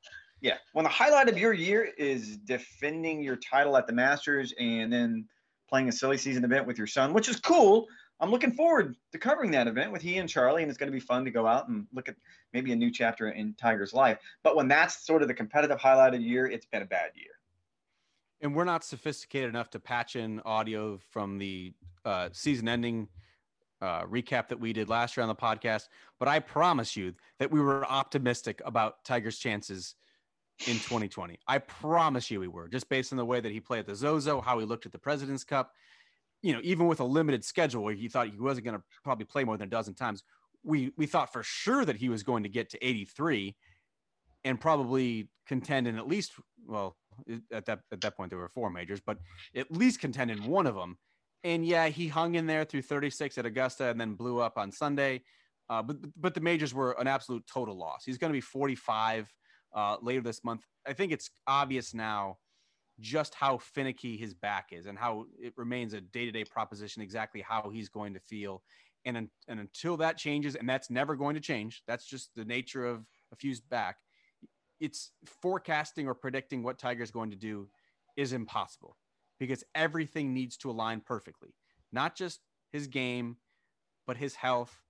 yeah, 0.42 0.58
when 0.74 0.84
the 0.84 0.90
highlight 0.90 1.30
of 1.30 1.38
your 1.38 1.54
year 1.54 1.90
is 1.98 2.38
defending 2.38 3.24
your 3.24 3.38
title 3.38 3.78
at 3.78 3.88
the 3.88 3.94
Masters 3.94 4.54
and 4.60 4.92
then 4.92 5.26
playing 5.68 5.90
a 5.90 5.92
silly 5.92 6.18
season 6.18 6.44
event 6.44 6.68
with 6.68 6.78
your 6.78 6.88
son, 6.88 7.14
which 7.14 7.30
is 7.30 7.40
cool. 7.40 7.88
I'm 8.20 8.32
looking 8.32 8.52
forward 8.52 8.96
to 9.12 9.18
covering 9.18 9.52
that 9.52 9.68
event 9.68 9.92
with 9.92 10.02
he 10.02 10.18
and 10.20 10.30
Charlie, 10.30 10.62
and 10.62 10.70
it's 10.70 10.78
going 10.78 10.90
to 10.90 10.94
be 10.94 11.02
fun 11.02 11.26
to 11.26 11.32
go 11.32 11.48
out 11.48 11.68
and 11.68 11.86
look 11.94 12.08
at 12.08 12.16
maybe 12.54 12.72
a 12.72 12.76
new 12.76 12.90
chapter 12.90 13.30
in 13.30 13.54
Tiger's 13.56 13.94
life. 13.94 14.20
But 14.42 14.56
when 14.56 14.68
that's 14.70 15.06
sort 15.06 15.22
of 15.22 15.28
the 15.28 15.34
competitive 15.34 15.80
highlight 15.80 16.14
of 16.14 16.22
the 16.22 16.26
year, 16.26 16.48
it's 16.48 16.66
been 16.66 16.82
a 16.82 16.86
bad 16.86 17.12
year 17.16 17.35
and 18.42 18.56
we're 18.56 18.66
not 18.66 18.84
sophisticated 18.84 19.50
enough 19.50 19.70
to 19.72 19.80
patch 19.80 20.16
in 20.16 20.42
audio 20.42 20.98
from 21.12 21.38
the 21.38 21.74
uh, 22.04 22.30
season 22.32 22.68
ending 22.68 23.08
uh, 23.82 24.04
recap 24.06 24.48
that 24.48 24.60
we 24.60 24.74
did 24.74 24.90
last 24.90 25.16
year 25.16 25.24
on 25.24 25.28
the 25.28 25.36
podcast. 25.36 25.88
But 26.20 26.28
I 26.28 26.40
promise 26.40 26.96
you 26.96 27.14
that 27.40 27.52
we 27.52 27.60
were 27.60 27.86
optimistic 27.86 28.62
about 28.66 29.04
Tiger's 29.04 29.38
chances 29.38 29.96
in 30.68 30.76
2020. 30.76 31.38
I 31.48 31.58
promise 31.58 32.32
you 32.32 32.40
we 32.40 32.48
were, 32.48 32.68
just 32.68 32.90
based 32.90 33.12
on 33.12 33.18
the 33.18 33.26
way 33.26 33.40
that 33.40 33.52
he 33.52 33.60
played 33.60 33.80
at 33.80 33.88
the 33.88 33.96
Zozo, 33.96 34.42
how 34.42 34.60
he 34.60 34.66
looked 34.66 34.86
at 34.86 34.92
the 34.92 35.00
Presidents 35.00 35.44
Cup. 35.44 35.74
You 36.42 36.54
know, 36.54 36.62
even 36.64 36.88
with 36.88 37.00
a 37.00 37.04
limited 37.06 37.44
schedule 37.44 37.84
where 37.84 37.94
he 37.94 38.08
thought 38.08 38.30
he 38.30 38.40
wasn't 38.40 38.66
going 38.66 38.78
to 38.78 38.84
probably 39.04 39.26
play 39.26 39.44
more 39.44 39.58
than 39.58 39.68
a 39.68 39.72
dozen 39.72 39.96
times, 39.96 40.24
we 40.64 40.92
we 40.98 41.06
thought 41.06 41.34
for 41.34 41.44
sure 41.44 41.86
that 41.86 41.96
he 41.96 42.10
was 42.10 42.24
going 42.24 42.44
to 42.44 42.50
get 42.50 42.70
to 42.72 42.86
83 42.86 43.56
and 44.44 44.60
probably 44.60 45.30
contend 45.48 45.88
in 45.88 45.98
at 45.98 46.08
least 46.08 46.34
well 46.68 46.96
at 47.52 47.66
that 47.66 47.80
at 47.92 48.02
that 48.02 48.16
point 48.16 48.30
there 48.30 48.40
were 48.40 48.50
four 48.50 48.70
majors, 48.70 49.02
but 49.06 49.18
at 49.56 49.72
least 49.72 50.00
contend 50.00 50.32
in 50.32 50.46
one 50.46 50.68
of 50.68 50.76
them. 50.76 50.98
And 51.44 51.66
yeah, 51.66 51.88
he 51.88 52.08
hung 52.08 52.36
in 52.36 52.48
there 52.48 52.66
through 52.66 52.82
36 52.82 53.38
at 53.38 53.46
Augusta 53.46 53.90
and 53.90 54.02
then 54.02 54.16
blew 54.16 54.40
up 54.40 54.58
on 54.58 54.72
Sunday. 54.72 55.22
Uh, 55.70 55.82
but 55.82 55.98
but 56.20 56.34
the 56.34 56.42
majors 56.42 56.74
were 56.74 56.92
an 57.00 57.08
absolute 57.08 57.46
total 57.52 57.76
loss. 57.76 58.04
He's 58.06 58.18
going 58.18 58.32
to 58.32 58.38
be 58.38 58.42
45 58.42 59.32
uh, 59.76 59.98
later 60.02 60.22
this 60.22 60.44
month. 60.44 60.62
I 60.88 60.94
think 60.94 61.12
it's 61.12 61.30
obvious 61.48 61.94
now 61.94 62.38
just 63.00 63.36
how 63.36 63.58
finicky 63.58 64.18
his 64.18 64.34
back 64.34 64.70
is 64.72 64.86
and 64.86 64.98
how 64.98 65.26
it 65.40 65.54
remains 65.58 65.94
a 65.94 66.02
day-to-day 66.02 66.46
proposition 66.46 67.02
exactly 67.02 67.42
how 67.42 67.70
he's 67.70 67.90
going 67.90 68.14
to 68.14 68.20
feel 68.20 68.64
and, 69.06 69.18
and 69.48 69.60
until 69.60 69.98
that 69.98 70.18
changes 70.18 70.56
and 70.56 70.68
that's 70.68 70.90
never 70.90 71.16
going 71.16 71.36
to 71.36 71.42
change 71.42 71.84
that's 71.88 72.06
just 72.06 72.30
the 72.36 72.46
nature 72.46 72.86
of 72.86 73.06
a 73.34 73.36
fused 73.36 73.68
back 73.70 73.98
it's 74.86 75.12
forecasting 75.42 76.08
or 76.08 76.14
predicting 76.14 76.62
what 76.62 76.78
Tiger's 76.78 77.12
going 77.12 77.32
to 77.32 77.36
do 77.36 77.68
is 78.16 78.34
impossible 78.34 78.98
because 79.40 79.64
everything 79.74 80.34
needs 80.34 80.58
to 80.58 80.70
align 80.70 81.02
perfectly. 81.02 81.56
Not 81.92 82.16
just 82.16 82.40
his 82.72 82.88
game, 82.88 83.38
but 84.06 84.16
his 84.16 84.36
health, 84.36 84.84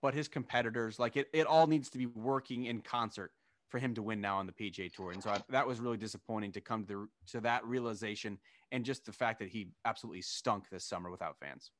but 0.00 0.14
his 0.14 0.28
competitors. 0.28 0.98
Like 0.98 1.16
it, 1.16 1.28
it 1.32 1.46
all 1.46 1.66
needs 1.66 1.90
to 1.90 1.98
be 1.98 2.06
working 2.06 2.64
in 2.64 2.80
concert 2.80 3.32
for 3.68 3.78
him 3.78 3.94
to 3.94 4.02
win 4.02 4.20
now 4.20 4.38
on 4.38 4.46
the 4.46 4.52
PGA 4.52 4.90
Tour. 4.90 5.12
And 5.12 5.22
so 5.22 5.30
I, 5.30 5.42
that 5.50 5.66
was 5.66 5.78
really 5.78 5.98
disappointing 5.98 6.52
to 6.52 6.60
come 6.60 6.84
to, 6.86 6.86
the, 6.86 7.32
to 7.32 7.40
that 7.42 7.64
realization 7.66 8.38
and 8.72 8.84
just 8.84 9.04
the 9.04 9.12
fact 9.12 9.38
that 9.40 9.48
he 9.48 9.68
absolutely 9.84 10.22
stunk 10.22 10.70
this 10.70 10.86
summer 10.86 11.10
without 11.10 11.36
fans. 11.38 11.70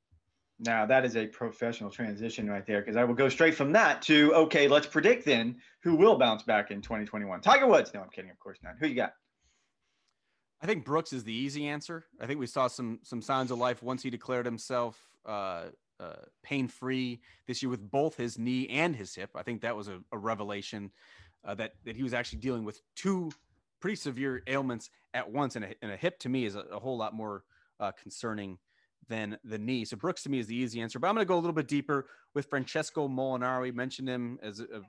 Now 0.60 0.86
that 0.86 1.04
is 1.04 1.16
a 1.16 1.26
professional 1.26 1.90
transition 1.90 2.48
right 2.50 2.66
there 2.66 2.80
because 2.80 2.96
I 2.96 3.04
will 3.04 3.14
go 3.14 3.28
straight 3.28 3.54
from 3.54 3.72
that 3.72 4.02
to 4.02 4.34
okay, 4.34 4.66
let's 4.66 4.86
predict 4.86 5.24
then 5.24 5.56
who 5.82 5.94
will 5.94 6.18
bounce 6.18 6.42
back 6.42 6.70
in 6.70 6.82
2021. 6.82 7.40
Tiger 7.40 7.66
Woods. 7.66 7.92
No, 7.94 8.00
I'm 8.00 8.10
kidding. 8.10 8.30
Of 8.30 8.38
course 8.38 8.58
not. 8.62 8.74
Who 8.80 8.88
you 8.88 8.96
got? 8.96 9.12
I 10.60 10.66
think 10.66 10.84
Brooks 10.84 11.12
is 11.12 11.22
the 11.22 11.32
easy 11.32 11.68
answer. 11.68 12.06
I 12.20 12.26
think 12.26 12.40
we 12.40 12.46
saw 12.46 12.66
some 12.66 12.98
some 13.02 13.22
signs 13.22 13.50
of 13.50 13.58
life 13.58 13.82
once 13.82 14.02
he 14.02 14.10
declared 14.10 14.46
himself 14.46 15.00
uh, 15.24 15.66
uh, 16.00 16.14
pain 16.42 16.66
free 16.66 17.20
this 17.46 17.62
year 17.62 17.70
with 17.70 17.88
both 17.90 18.16
his 18.16 18.38
knee 18.38 18.66
and 18.68 18.96
his 18.96 19.14
hip. 19.14 19.30
I 19.36 19.42
think 19.42 19.62
that 19.62 19.76
was 19.76 19.88
a, 19.88 20.00
a 20.10 20.18
revelation 20.18 20.90
uh, 21.44 21.54
that 21.54 21.74
that 21.84 21.94
he 21.94 22.02
was 22.02 22.14
actually 22.14 22.40
dealing 22.40 22.64
with 22.64 22.80
two 22.96 23.30
pretty 23.80 23.96
severe 23.96 24.42
ailments 24.48 24.90
at 25.14 25.30
once, 25.30 25.54
and 25.54 25.64
a, 25.64 25.74
and 25.82 25.92
a 25.92 25.96
hip 25.96 26.18
to 26.20 26.28
me 26.28 26.44
is 26.44 26.56
a, 26.56 26.60
a 26.60 26.80
whole 26.80 26.96
lot 26.96 27.14
more 27.14 27.44
uh, 27.78 27.92
concerning 27.92 28.58
than 29.08 29.38
the 29.44 29.58
knee. 29.58 29.84
So 29.84 29.96
Brooks 29.96 30.22
to 30.24 30.30
me 30.30 30.38
is 30.38 30.46
the 30.46 30.56
easy 30.56 30.80
answer, 30.80 30.98
but 30.98 31.08
I'm 31.08 31.14
going 31.14 31.24
to 31.26 31.28
go 31.28 31.36
a 31.36 31.40
little 31.40 31.52
bit 31.52 31.68
deeper 31.68 32.06
with 32.34 32.46
Francesco 32.46 33.08
Molinari. 33.08 33.62
We 33.62 33.72
mentioned 33.72 34.08
him 34.08 34.38
as 34.42 34.60
a 34.60 34.82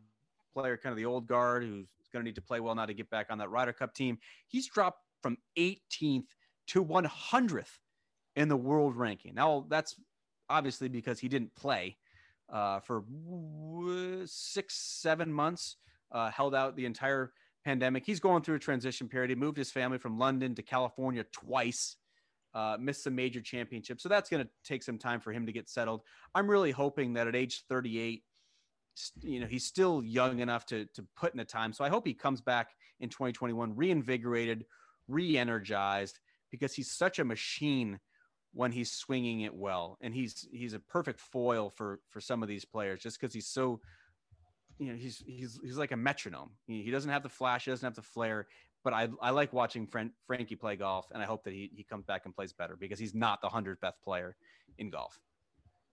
player, 0.53 0.77
kind 0.77 0.91
of 0.91 0.97
the 0.97 1.05
old 1.05 1.27
guard 1.27 1.63
who's 1.63 1.87
going 2.11 2.23
to 2.23 2.27
need 2.27 2.35
to 2.35 2.41
play 2.41 2.59
well 2.59 2.75
now 2.75 2.85
to 2.85 2.93
get 2.93 3.09
back 3.09 3.27
on 3.29 3.37
that 3.37 3.49
Ryder 3.49 3.73
Cup 3.73 3.93
team. 3.93 4.17
He's 4.47 4.67
dropped 4.67 4.99
from 5.21 5.37
18th 5.57 6.27
to 6.67 6.83
100th 6.83 7.77
in 8.35 8.47
the 8.47 8.57
world 8.57 8.95
ranking. 8.95 9.35
Now, 9.35 9.65
that's 9.69 9.95
obviously 10.49 10.89
because 10.89 11.19
he 11.19 11.27
didn't 11.27 11.55
play 11.55 11.97
uh, 12.51 12.79
for 12.79 13.03
six, 14.25 14.75
seven 14.75 15.31
months, 15.31 15.77
uh, 16.11 16.31
held 16.31 16.55
out 16.55 16.75
the 16.75 16.85
entire 16.85 17.31
pandemic. 17.63 18.05
He's 18.05 18.19
going 18.19 18.41
through 18.43 18.55
a 18.55 18.59
transition 18.59 19.07
period. 19.07 19.29
He 19.29 19.35
moved 19.35 19.57
his 19.57 19.71
family 19.71 19.97
from 19.97 20.17
London 20.17 20.55
to 20.55 20.61
California 20.61 21.25
twice, 21.31 21.95
uh, 22.59 22.77
missed 22.77 23.03
some 23.03 23.15
major 23.15 23.39
championships. 23.39 24.03
So 24.03 24.09
that's 24.09 24.29
going 24.29 24.43
to 24.43 24.49
take 24.65 24.83
some 24.83 24.97
time 24.97 25.21
for 25.21 25.31
him 25.31 25.45
to 25.45 25.51
get 25.53 25.69
settled. 25.69 26.01
I'm 26.35 26.49
really 26.49 26.71
hoping 26.71 27.13
that 27.13 27.25
at 27.25 27.35
age 27.35 27.63
38, 27.69 28.21
you 29.21 29.39
know, 29.39 29.47
he's 29.47 29.65
still 29.65 30.03
young 30.03 30.39
enough 30.39 30.65
to, 30.67 30.85
to 30.93 31.05
put 31.15 31.31
in 31.31 31.37
the 31.37 31.45
time. 31.45 31.71
So 31.71 31.85
I 31.85 31.89
hope 31.89 32.05
he 32.05 32.13
comes 32.13 32.41
back 32.41 32.71
in 32.99 33.07
2021 33.07 33.77
reinvigorated, 33.77 34.65
re 35.07 35.37
energized, 35.37 36.19
because 36.51 36.73
he's 36.73 36.91
such 36.91 37.19
a 37.19 37.23
machine 37.23 37.97
when 38.53 38.73
he's 38.73 38.91
swinging 38.91 39.41
it 39.41 39.53
well 39.53 39.97
and 40.01 40.11
he's 40.11 40.47
he's 40.51 40.73
a 40.73 40.79
perfect 40.79 41.19
foil 41.19 41.69
for 41.69 41.99
for 42.09 42.19
some 42.19 42.41
of 42.41 42.49
these 42.49 42.65
players 42.65 42.99
just 42.99 43.21
because 43.21 43.31
he's 43.31 43.47
so 43.47 43.79
you 44.79 44.87
know 44.87 44.97
he's 44.97 45.21
he's 45.27 45.59
he's 45.61 45.77
like 45.77 45.91
a 45.91 45.95
metronome 45.95 46.49
he, 46.65 46.81
he 46.81 46.89
doesn't 46.89 47.11
have 47.11 47.21
the 47.21 47.29
flash 47.29 47.65
he 47.65 47.71
doesn't 47.71 47.85
have 47.85 47.93
the 47.93 48.01
flair 48.01 48.47
but 48.83 48.93
I, 48.93 49.09
I 49.21 49.31
like 49.31 49.53
watching 49.53 49.87
Fran- 49.87 50.13
Frankie 50.27 50.55
play 50.55 50.75
golf, 50.75 51.07
and 51.11 51.21
I 51.21 51.25
hope 51.25 51.43
that 51.43 51.53
he, 51.53 51.71
he 51.75 51.83
comes 51.83 52.05
back 52.05 52.25
and 52.25 52.35
plays 52.35 52.53
better 52.53 52.75
because 52.75 52.99
he's 52.99 53.13
not 53.13 53.41
the 53.41 53.49
hundredth 53.49 53.81
best 53.81 54.01
player 54.01 54.35
in 54.77 54.89
golf. 54.89 55.19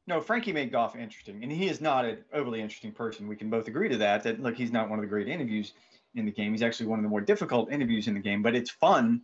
No, 0.09 0.21
Frankie 0.21 0.53
made 0.53 0.71
golf 0.71 0.95
interesting, 0.95 1.43
and 1.43 1.51
he 1.51 1.69
is 1.69 1.81
not 1.81 2.05
an 2.05 2.19
overly 2.33 2.61
interesting 2.61 2.93
person. 2.93 3.27
We 3.27 3.35
can 3.35 3.51
both 3.51 3.67
agree 3.67 3.89
to 3.89 3.97
that. 3.99 4.23
That 4.23 4.41
look, 4.41 4.57
he's 4.57 4.71
not 4.71 4.89
one 4.89 4.99
of 4.99 5.03
the 5.03 5.09
great 5.09 5.29
interviews 5.29 5.73
in 6.15 6.25
the 6.25 6.31
game. 6.31 6.53
He's 6.53 6.63
actually 6.63 6.87
one 6.87 7.01
of 7.01 7.03
the 7.03 7.09
more 7.09 7.21
difficult 7.21 7.73
interviews 7.73 8.07
in 8.07 8.15
the 8.15 8.21
game. 8.21 8.41
But 8.43 8.55
it's 8.55 8.71
fun 8.71 9.23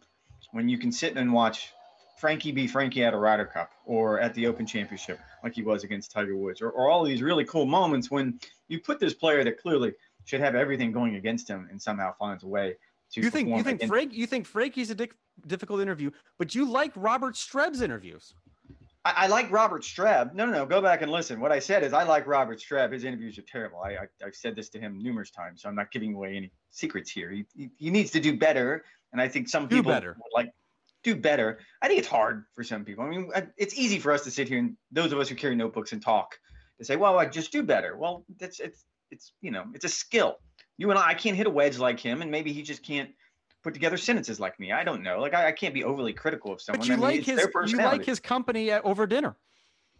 when 0.50 0.68
you 0.68 0.78
can 0.78 0.90
sit 0.90 1.16
and 1.16 1.32
watch 1.32 1.72
Frankie 2.18 2.52
be 2.52 2.66
Frankie 2.66 3.04
at 3.04 3.14
a 3.14 3.16
Ryder 3.16 3.46
Cup 3.46 3.70
or 3.86 4.20
at 4.20 4.34
the 4.34 4.46
Open 4.46 4.66
Championship, 4.66 5.20
like 5.42 5.54
he 5.54 5.62
was 5.62 5.84
against 5.84 6.10
Tiger 6.10 6.36
Woods, 6.36 6.60
or, 6.60 6.70
or 6.70 6.90
all 6.90 7.04
these 7.04 7.22
really 7.22 7.44
cool 7.44 7.66
moments 7.66 8.10
when 8.10 8.38
you 8.68 8.80
put 8.80 9.00
this 9.00 9.14
player 9.14 9.42
that 9.44 9.60
clearly 9.60 9.92
should 10.24 10.40
have 10.40 10.54
everything 10.54 10.92
going 10.92 11.16
against 11.16 11.48
him 11.48 11.68
and 11.70 11.80
somehow 11.80 12.14
finds 12.18 12.44
a 12.44 12.46
way. 12.46 12.76
You 13.14 13.30
think 13.30 13.48
you 13.48 13.62
think 13.62 13.82
Frank 13.84 14.14
you 14.14 14.26
think 14.26 14.46
Frankie's 14.46 14.90
a 14.90 14.94
dick, 14.94 15.14
difficult 15.46 15.80
interview, 15.80 16.10
but 16.38 16.54
you 16.54 16.64
like 16.70 16.92
Robert 16.96 17.34
Streb's 17.34 17.82
interviews. 17.82 18.34
I, 19.04 19.12
I, 19.16 19.26
like 19.26 19.50
Robert 19.50 19.82
Streb. 19.82 20.32
No, 20.34 20.46
no, 20.46 20.52
no. 20.52 20.66
Go 20.66 20.80
back 20.80 21.02
and 21.02 21.10
listen. 21.10 21.40
What 21.40 21.50
I 21.50 21.58
said 21.58 21.82
is 21.82 21.92
I 21.92 22.04
like 22.04 22.26
Robert 22.26 22.60
Streb. 22.60 22.92
His 22.92 23.04
interviews 23.04 23.36
are 23.38 23.42
terrible. 23.42 23.80
I, 23.80 23.90
I 23.90 24.06
have 24.22 24.34
said 24.34 24.54
this 24.54 24.68
to 24.70 24.78
him 24.78 25.02
numerous 25.02 25.30
times, 25.30 25.62
so 25.62 25.68
I'm 25.68 25.74
not 25.74 25.90
giving 25.90 26.14
away 26.14 26.36
any 26.36 26.52
secrets 26.70 27.10
here. 27.10 27.30
He, 27.30 27.44
he, 27.54 27.70
he 27.78 27.90
needs 27.90 28.12
to 28.12 28.20
do 28.20 28.36
better, 28.36 28.84
and 29.12 29.20
I 29.20 29.28
think 29.28 29.48
some 29.48 29.66
do 29.66 29.76
people 29.76 29.92
better. 29.92 30.16
like 30.32 30.50
do 31.02 31.16
better. 31.16 31.58
I 31.82 31.88
think 31.88 31.98
it's 31.98 32.08
hard 32.08 32.44
for 32.54 32.62
some 32.62 32.84
people. 32.84 33.04
I 33.04 33.08
mean, 33.08 33.30
it's 33.56 33.76
easy 33.76 33.98
for 33.98 34.12
us 34.12 34.22
to 34.24 34.30
sit 34.30 34.48
here 34.48 34.58
and 34.58 34.76
those 34.92 35.12
of 35.12 35.18
us 35.18 35.28
who 35.28 35.34
carry 35.34 35.56
notebooks 35.56 35.92
and 35.92 36.00
talk 36.00 36.38
to 36.78 36.84
say, 36.84 36.96
"Well, 36.96 37.18
I 37.18 37.26
just 37.26 37.50
do 37.50 37.62
better." 37.62 37.96
Well, 37.96 38.24
that's 38.38 38.60
it's 38.60 38.84
it's 39.10 39.32
you 39.40 39.50
know 39.50 39.64
it's 39.74 39.84
a 39.84 39.88
skill. 39.88 40.36
You 40.78 40.90
and 40.90 40.98
I, 40.98 41.08
I 41.08 41.14
can't 41.14 41.36
hit 41.36 41.46
a 41.46 41.50
wedge 41.50 41.78
like 41.78 42.00
him, 42.00 42.22
and 42.22 42.30
maybe 42.30 42.52
he 42.52 42.62
just 42.62 42.82
can't 42.82 43.10
put 43.62 43.74
together 43.74 43.96
sentences 43.96 44.40
like 44.40 44.58
me. 44.58 44.72
I 44.72 44.84
don't 44.84 45.02
know. 45.02 45.20
Like 45.20 45.34
I, 45.34 45.48
I 45.48 45.52
can't 45.52 45.74
be 45.74 45.84
overly 45.84 46.12
critical 46.12 46.52
of 46.52 46.60
someone. 46.60 46.80
But 46.80 46.88
you 46.88 46.94
I 46.94 46.96
mean, 46.96 47.04
like 47.04 47.24
his 47.24 47.46
you 47.66 47.76
like 47.78 48.04
his 48.04 48.20
company 48.20 48.70
at, 48.70 48.84
over 48.84 49.06
dinner. 49.06 49.36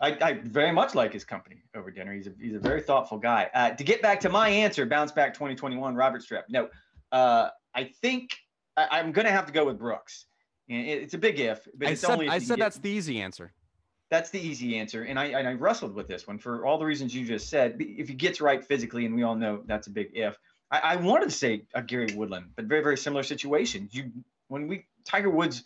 I, 0.01 0.19
I, 0.21 0.33
very 0.43 0.73
much 0.73 0.97
like 0.97 1.13
his 1.13 1.25
company 1.25 1.63
over 1.77 1.91
dinner. 1.91 2.13
He's 2.13 2.27
a 2.27 2.33
he's 2.41 2.55
a 2.55 2.59
very 2.59 2.83
thoughtful 2.83 3.19
guy. 3.19 3.49
Uh, 3.55 3.71
to 3.71 3.85
get 3.85 4.03
back 4.03 4.19
to 4.21 4.29
my 4.29 4.49
answer, 4.49 4.85
bounce 4.85 5.13
back 5.13 5.33
2021, 5.35 5.95
Robert 5.95 6.23
Streb. 6.23 6.43
No, 6.49 6.69
uh, 7.13 7.51
I 7.75 7.85
think 7.85 8.37
I, 8.77 8.99
am 8.99 9.13
going 9.13 9.27
to 9.27 9.33
have 9.33 9.47
to 9.47 9.53
go 9.53 9.65
with 9.67 9.79
Brooks. 9.79 10.27
And 10.69 10.87
it's 10.87 11.15
a 11.15 11.19
big 11.19 11.39
if, 11.39 11.67
but 11.77 11.89
I 11.89 11.91
it's 11.93 12.01
said, 12.01 12.11
only. 12.11 12.29
I 12.29 12.39
said 12.39 12.59
that's 12.59 12.79
the 12.79 12.91
easy 12.91 13.21
answer. 13.21 13.53
That's 14.11 14.31
the 14.31 14.41
easy 14.41 14.77
answer, 14.77 15.05
and 15.05 15.19
I 15.19 15.27
and 15.27 15.47
I 15.47 15.53
wrestled 15.55 15.95
with 15.95 16.09
this 16.09 16.27
one 16.27 16.39
for 16.39 16.67
all 16.67 16.79
the 16.79 16.85
reasons 16.85 17.15
you 17.15 17.25
just 17.25 17.49
said. 17.49 17.77
If 17.79 18.09
he 18.09 18.15
gets 18.15 18.41
right 18.41 18.65
physically, 18.65 19.07
and 19.07 19.15
we 19.15 19.23
all 19.23 19.37
know 19.37 19.63
that's 19.67 19.87
a 19.87 19.91
big 19.91 20.11
if. 20.15 20.37
I, 20.73 20.79
I 20.79 20.97
wanted 20.97 21.27
to 21.27 21.37
say 21.37 21.63
a 21.75 21.83
Gary 21.83 22.09
Woodland, 22.15 22.47
but 22.57 22.65
very 22.65 22.83
very 22.83 22.97
similar 22.97 23.23
situation. 23.23 23.89
You 23.93 24.11
when 24.49 24.67
we 24.67 24.87
Tiger 25.05 25.31
Woods 25.31 25.63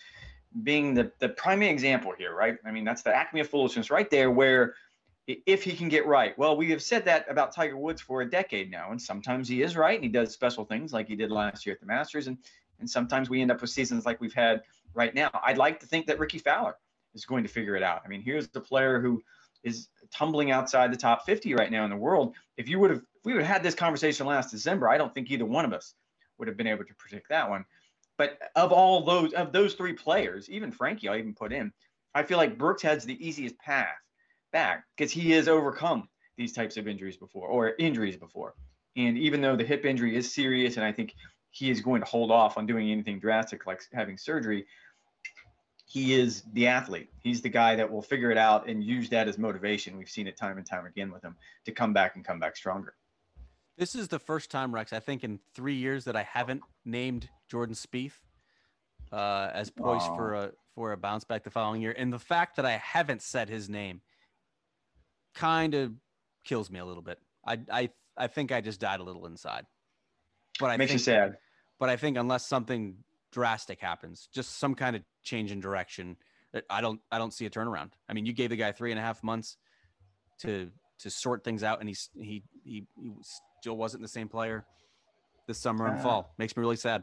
being 0.62 0.92
the 0.94 1.12
the 1.20 1.30
primary 1.30 1.70
example 1.70 2.12
here, 2.18 2.34
right? 2.34 2.58
I 2.66 2.72
mean 2.72 2.84
that's 2.84 3.02
the 3.02 3.14
acme 3.14 3.40
of 3.40 3.48
foolishness 3.48 3.90
right 3.90 4.10
there, 4.10 4.30
where 4.30 4.74
if 5.26 5.62
he 5.62 5.72
can 5.72 5.88
get 5.88 6.06
right. 6.06 6.38
Well, 6.38 6.56
we 6.56 6.70
have 6.70 6.82
said 6.82 7.04
that 7.06 7.26
about 7.28 7.52
Tiger 7.52 7.76
Woods 7.76 8.00
for 8.00 8.22
a 8.22 8.30
decade 8.30 8.70
now, 8.70 8.90
and 8.90 9.00
sometimes 9.00 9.48
he 9.48 9.62
is 9.62 9.76
right 9.76 9.94
and 9.94 10.04
he 10.04 10.10
does 10.10 10.32
special 10.32 10.64
things 10.64 10.92
like 10.92 11.08
he 11.08 11.16
did 11.16 11.30
last 11.30 11.64
year 11.64 11.74
at 11.74 11.80
the 11.80 11.86
Masters, 11.86 12.26
and 12.26 12.36
and 12.80 12.90
sometimes 12.90 13.30
we 13.30 13.40
end 13.40 13.50
up 13.50 13.60
with 13.60 13.70
seasons 13.70 14.04
like 14.04 14.20
we've 14.20 14.34
had 14.34 14.62
right 14.92 15.14
now. 15.14 15.30
I'd 15.42 15.58
like 15.58 15.80
to 15.80 15.86
think 15.86 16.06
that 16.06 16.18
Rickie 16.18 16.38
Fowler 16.38 16.76
is 17.14 17.24
going 17.24 17.42
to 17.42 17.48
figure 17.48 17.76
it 17.76 17.82
out. 17.82 18.02
I 18.04 18.08
mean, 18.08 18.22
here's 18.22 18.48
the 18.48 18.60
player 18.60 19.00
who 19.00 19.22
is 19.66 19.88
tumbling 20.10 20.52
outside 20.52 20.92
the 20.92 20.96
top 20.96 21.26
50 21.26 21.54
right 21.54 21.70
now 21.70 21.84
in 21.84 21.90
the 21.90 21.96
world. 21.96 22.34
If 22.56 22.68
you 22.68 22.78
would 22.78 22.90
have, 22.90 23.00
if 23.00 23.24
we 23.24 23.32
would 23.32 23.42
have 23.42 23.52
had 23.52 23.62
this 23.62 23.74
conversation 23.74 24.26
last 24.26 24.50
December, 24.50 24.88
I 24.88 24.96
don't 24.96 25.12
think 25.12 25.30
either 25.30 25.44
one 25.44 25.64
of 25.64 25.72
us 25.72 25.94
would 26.38 26.48
have 26.48 26.56
been 26.56 26.68
able 26.68 26.84
to 26.84 26.94
predict 26.94 27.28
that 27.28 27.50
one. 27.50 27.64
But 28.16 28.38
of 28.54 28.72
all 28.72 29.04
those, 29.04 29.32
of 29.34 29.52
those 29.52 29.74
three 29.74 29.92
players, 29.92 30.48
even 30.48 30.72
Frankie, 30.72 31.08
I'll 31.08 31.16
even 31.18 31.34
put 31.34 31.52
in, 31.52 31.72
I 32.14 32.22
feel 32.22 32.38
like 32.38 32.56
Brooks 32.56 32.82
has 32.82 33.04
the 33.04 33.26
easiest 33.26 33.58
path 33.58 33.96
back 34.52 34.84
because 34.96 35.12
he 35.12 35.32
has 35.32 35.48
overcome 35.48 36.08
these 36.38 36.52
types 36.52 36.76
of 36.76 36.86
injuries 36.86 37.16
before 37.16 37.48
or 37.48 37.74
injuries 37.78 38.16
before. 38.16 38.54
And 38.96 39.18
even 39.18 39.40
though 39.42 39.56
the 39.56 39.64
hip 39.64 39.84
injury 39.84 40.16
is 40.16 40.32
serious, 40.32 40.76
and 40.76 40.86
I 40.86 40.92
think 40.92 41.14
he 41.50 41.70
is 41.70 41.80
going 41.80 42.00
to 42.00 42.06
hold 42.06 42.30
off 42.30 42.56
on 42.56 42.66
doing 42.66 42.90
anything 42.90 43.18
drastic 43.18 43.66
like 43.66 43.82
having 43.92 44.16
surgery, 44.16 44.66
he 45.86 46.14
is 46.14 46.42
the 46.52 46.66
athlete. 46.66 47.08
He's 47.20 47.40
the 47.40 47.48
guy 47.48 47.76
that 47.76 47.90
will 47.90 48.02
figure 48.02 48.32
it 48.32 48.36
out 48.38 48.68
and 48.68 48.82
use 48.82 49.08
that 49.10 49.28
as 49.28 49.38
motivation. 49.38 49.96
We've 49.96 50.10
seen 50.10 50.26
it 50.26 50.36
time 50.36 50.58
and 50.58 50.66
time 50.66 50.84
again 50.84 51.12
with 51.12 51.22
him 51.22 51.36
to 51.64 51.72
come 51.72 51.92
back 51.92 52.16
and 52.16 52.24
come 52.24 52.40
back 52.40 52.56
stronger. 52.56 52.94
This 53.78 53.94
is 53.94 54.08
the 54.08 54.18
first 54.18 54.50
time, 54.50 54.74
Rex, 54.74 54.92
I 54.92 54.98
think 54.98 55.22
in 55.22 55.38
three 55.54 55.76
years 55.76 56.04
that 56.04 56.16
I 56.16 56.24
haven't 56.24 56.62
named 56.84 57.28
Jordan 57.48 57.76
Spieth 57.76 58.18
uh, 59.12 59.50
as 59.52 59.70
poised 59.70 60.06
for 60.06 60.34
a 60.34 60.52
for 60.74 60.92
a 60.92 60.96
bounce 60.96 61.24
back 61.24 61.44
the 61.44 61.50
following 61.50 61.80
year, 61.80 61.94
and 61.96 62.12
the 62.12 62.18
fact 62.18 62.56
that 62.56 62.66
I 62.66 62.72
haven't 62.72 63.22
said 63.22 63.48
his 63.48 63.68
name 63.68 64.00
kind 65.34 65.74
of 65.74 65.92
kills 66.44 66.70
me 66.70 66.80
a 66.80 66.84
little 66.84 67.02
bit. 67.02 67.18
I 67.46 67.60
I 67.70 67.90
I 68.16 68.26
think 68.26 68.50
I 68.50 68.60
just 68.60 68.80
died 68.80 69.00
a 69.00 69.04
little 69.04 69.26
inside. 69.26 69.66
But 70.58 70.70
I 70.70 70.78
makes 70.78 70.90
think, 70.90 71.00
you 71.00 71.04
sad. 71.04 71.36
But 71.78 71.90
I 71.90 71.96
think 71.96 72.16
unless 72.16 72.46
something 72.46 72.96
drastic 73.30 73.80
happens, 73.80 74.28
just 74.32 74.58
some 74.58 74.74
kind 74.74 74.96
of 74.96 75.02
change 75.26 75.52
in 75.52 75.60
direction, 75.60 76.16
I 76.70 76.80
don't 76.80 77.00
I 77.12 77.18
don't 77.18 77.34
see 77.34 77.46
a 77.46 77.50
turnaround. 77.50 77.90
I 78.08 78.14
mean, 78.14 78.24
you 78.24 78.32
gave 78.32 78.50
the 78.50 78.56
guy 78.56 78.72
three 78.72 78.90
and 78.90 78.98
a 78.98 79.02
half 79.02 79.22
months 79.22 79.58
to 80.40 80.70
to 81.00 81.10
sort 81.10 81.44
things 81.44 81.62
out, 81.62 81.80
and 81.80 81.88
he's 81.88 82.08
he 82.14 82.42
he, 82.64 82.86
he 83.00 83.12
still 83.60 83.76
wasn't 83.76 84.02
the 84.02 84.08
same 84.08 84.28
player 84.28 84.64
this 85.46 85.58
summer 85.58 85.86
and 85.86 85.98
uh, 85.98 86.02
fall. 86.02 86.34
Makes 86.38 86.56
me 86.56 86.62
really 86.62 86.76
sad. 86.76 87.02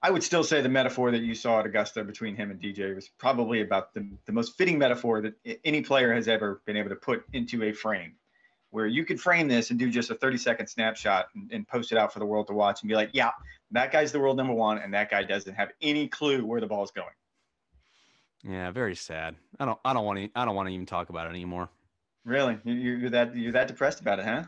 I 0.00 0.12
would 0.12 0.22
still 0.22 0.44
say 0.44 0.60
the 0.60 0.68
metaphor 0.68 1.10
that 1.10 1.22
you 1.22 1.34
saw 1.34 1.58
at 1.58 1.66
Augusta 1.66 2.04
between 2.04 2.36
him 2.36 2.52
and 2.52 2.60
DJ 2.60 2.94
was 2.94 3.08
probably 3.18 3.62
about 3.62 3.92
the, 3.94 4.08
the 4.26 4.32
most 4.32 4.56
fitting 4.56 4.78
metaphor 4.78 5.20
that 5.22 5.34
any 5.64 5.80
player 5.80 6.14
has 6.14 6.28
ever 6.28 6.62
been 6.66 6.76
able 6.76 6.90
to 6.90 6.96
put 6.96 7.24
into 7.32 7.64
a 7.64 7.72
frame 7.72 8.14
where 8.70 8.86
you 8.86 9.04
could 9.04 9.20
frame 9.20 9.48
this 9.48 9.70
and 9.70 9.78
do 9.78 9.90
just 9.90 10.10
a 10.10 10.14
30 10.14 10.36
second 10.36 10.66
snapshot 10.68 11.28
and, 11.34 11.50
and, 11.52 11.66
post 11.66 11.90
it 11.90 11.98
out 11.98 12.12
for 12.12 12.18
the 12.18 12.26
world 12.26 12.46
to 12.46 12.52
watch 12.52 12.82
and 12.82 12.88
be 12.88 12.94
like, 12.94 13.10
yeah, 13.12 13.30
that 13.70 13.90
guy's 13.90 14.12
the 14.12 14.20
world 14.20 14.36
number 14.36 14.52
one, 14.52 14.78
and 14.78 14.92
that 14.94 15.10
guy 15.10 15.22
doesn't 15.22 15.54
have 15.54 15.70
any 15.80 16.06
clue 16.06 16.44
where 16.44 16.60
the 16.60 16.66
ball's 16.66 16.90
going. 16.90 17.08
Yeah, 18.44 18.70
very 18.70 18.94
sad. 18.94 19.36
I 19.58 19.64
don't, 19.64 19.78
I 19.84 19.92
don't 19.92 20.04
want 20.04 20.18
to, 20.18 20.30
I 20.34 20.44
don't 20.44 20.54
want 20.54 20.68
to 20.68 20.74
even 20.74 20.86
talk 20.86 21.08
about 21.08 21.26
it 21.26 21.30
anymore. 21.30 21.68
Really, 22.24 22.58
you're 22.64 23.10
that, 23.10 23.36
you're 23.36 23.52
that 23.52 23.68
depressed 23.68 24.00
about 24.00 24.18
it, 24.18 24.24
huh? 24.24 24.44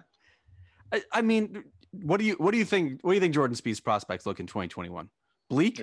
I, 0.93 1.03
I 1.12 1.22
mean, 1.22 1.64
what 1.93 2.18
do 2.18 2.24
you, 2.26 2.34
what 2.34 2.53
do 2.53 2.59
you 2.59 2.64
think? 2.64 3.01
What 3.03 3.12
do 3.12 3.14
you 3.14 3.20
think 3.20 3.34
Jordan 3.34 3.57
Spieth's 3.57 3.80
prospects 3.80 4.26
look 4.26 4.41
in 4.41 4.47
2021? 4.47 5.09
Bleak. 5.49 5.80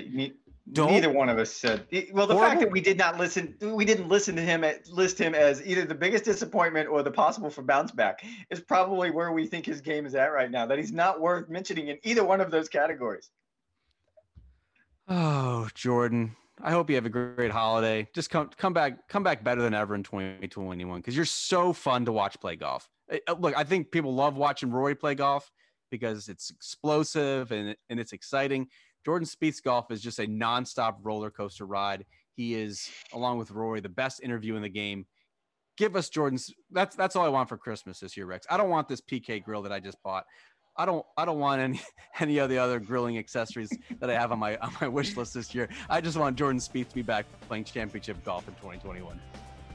Neither 0.69 1.09
one 1.09 1.29
of 1.29 1.37
us 1.37 1.51
said. 1.51 1.85
Well, 2.11 2.27
the 2.27 2.33
Horrible. 2.33 2.39
fact 2.39 2.59
that 2.61 2.71
we 2.71 2.81
did 2.81 2.97
not 2.97 3.17
listen, 3.17 3.55
we 3.61 3.85
didn't 3.85 4.09
listen 4.09 4.35
to 4.35 4.41
him 4.41 4.65
at, 4.65 4.87
list 4.89 5.17
him 5.17 5.33
as 5.33 5.65
either 5.65 5.85
the 5.85 5.95
biggest 5.95 6.25
disappointment 6.25 6.89
or 6.89 7.03
the 7.03 7.11
possible 7.11 7.49
for 7.49 7.61
bounce 7.61 7.91
back 7.91 8.23
is 8.49 8.59
probably 8.59 9.09
where 9.09 9.31
we 9.31 9.47
think 9.47 9.65
his 9.65 9.79
game 9.79 10.05
is 10.05 10.13
at 10.13 10.33
right 10.33 10.51
now. 10.51 10.65
That 10.65 10.77
he's 10.77 10.91
not 10.91 11.21
worth 11.21 11.47
mentioning 11.49 11.87
in 11.87 11.97
either 12.03 12.23
one 12.23 12.41
of 12.41 12.51
those 12.51 12.67
categories. 12.67 13.29
Oh, 15.07 15.69
Jordan. 15.73 16.35
I 16.61 16.71
hope 16.71 16.89
you 16.89 16.95
have 16.95 17.05
a 17.05 17.09
great 17.09 17.51
holiday. 17.51 18.07
Just 18.15 18.29
come 18.29 18.49
come 18.57 18.73
back 18.73 19.07
come 19.07 19.23
back 19.23 19.43
better 19.43 19.61
than 19.61 19.73
ever 19.73 19.93
in 19.95 20.03
2021 20.03 20.99
because 20.99 21.15
you're 21.15 21.25
so 21.25 21.71
fun 21.71 22.05
to 22.05 22.11
watch 22.11 22.39
play 22.39 22.55
golf. 22.55 22.89
Look, 23.39 23.55
I 23.55 23.63
think 23.63 23.91
people 23.91 24.13
love 24.13 24.37
watching 24.37 24.71
Rory 24.71 24.95
play 24.95 25.15
golf 25.15 25.51
because 25.91 26.29
it's 26.29 26.49
explosive 26.49 27.51
and 27.51 27.75
and 27.89 27.99
it's 27.99 28.13
exciting. 28.13 28.67
Jordan 29.05 29.27
Spieth's 29.27 29.61
golf 29.61 29.91
is 29.91 30.01
just 30.01 30.19
a 30.19 30.23
nonstop 30.23 30.95
roller 31.03 31.29
coaster 31.29 31.65
ride. 31.65 32.05
He 32.33 32.55
is, 32.55 32.89
along 33.13 33.37
with 33.37 33.51
Rory, 33.51 33.79
the 33.79 33.89
best 33.89 34.21
interview 34.21 34.55
in 34.55 34.61
the 34.61 34.69
game. 34.69 35.05
give 35.77 35.95
us 35.95 36.09
Jordan's. 36.09 36.51
That's 36.71 36.95
that's 36.95 37.15
all 37.15 37.25
I 37.25 37.29
want 37.29 37.49
for 37.49 37.57
Christmas 37.57 37.99
this 37.99 38.17
year, 38.17 38.25
Rex. 38.25 38.45
I 38.49 38.57
don't 38.57 38.69
want 38.69 38.87
this 38.87 39.01
PK 39.01 39.43
grill 39.43 39.61
that 39.61 39.71
I 39.71 39.79
just 39.79 40.01
bought. 40.03 40.25
I 40.77 40.85
don't 40.85 41.05
I 41.17 41.25
don't 41.25 41.39
want 41.39 41.61
any 41.61 41.81
any 42.19 42.37
of 42.37 42.49
the 42.49 42.57
other 42.57 42.79
grilling 42.79 43.17
accessories 43.17 43.75
that 43.99 44.09
I 44.09 44.13
have 44.13 44.31
on 44.31 44.39
my 44.39 44.57
on 44.57 44.71
my 44.79 44.87
wish 44.87 45.17
list 45.17 45.33
this 45.33 45.53
year. 45.55 45.69
I 45.89 46.01
just 46.01 46.17
want 46.17 46.37
Jordan 46.37 46.59
Spieth 46.59 46.89
to 46.89 46.95
be 46.95 47.01
back 47.01 47.25
playing 47.47 47.63
championship 47.63 48.23
golf 48.23 48.47
in 48.47 48.53
2021. 48.55 49.19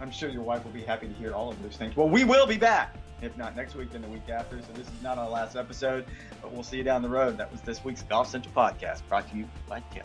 I'm 0.00 0.10
sure 0.10 0.28
your 0.28 0.42
wife 0.42 0.64
will 0.64 0.72
be 0.72 0.82
happy 0.82 1.06
to 1.06 1.14
hear 1.14 1.32
all 1.32 1.50
of 1.50 1.62
those 1.62 1.76
things. 1.76 1.96
Well, 1.96 2.08
we 2.08 2.24
will 2.24 2.46
be 2.46 2.56
back. 2.56 2.96
If 3.20 3.36
not 3.36 3.54
next 3.54 3.76
week, 3.76 3.92
then 3.92 4.02
the 4.02 4.08
week 4.08 4.28
after. 4.28 4.60
So 4.60 4.72
this 4.74 4.88
is 4.88 5.02
not 5.02 5.16
our 5.16 5.30
last 5.30 5.54
episode, 5.54 6.06
but 6.40 6.52
we'll 6.52 6.64
see 6.64 6.78
you 6.78 6.82
down 6.82 7.02
the 7.02 7.08
road. 7.08 7.38
That 7.38 7.52
was 7.52 7.60
this 7.60 7.84
week's 7.84 8.02
Golf 8.02 8.28
Central 8.28 8.52
podcast 8.52 9.06
brought 9.08 9.30
to 9.30 9.36
you 9.36 9.48
by 9.68 9.80
Tim. 9.92 10.04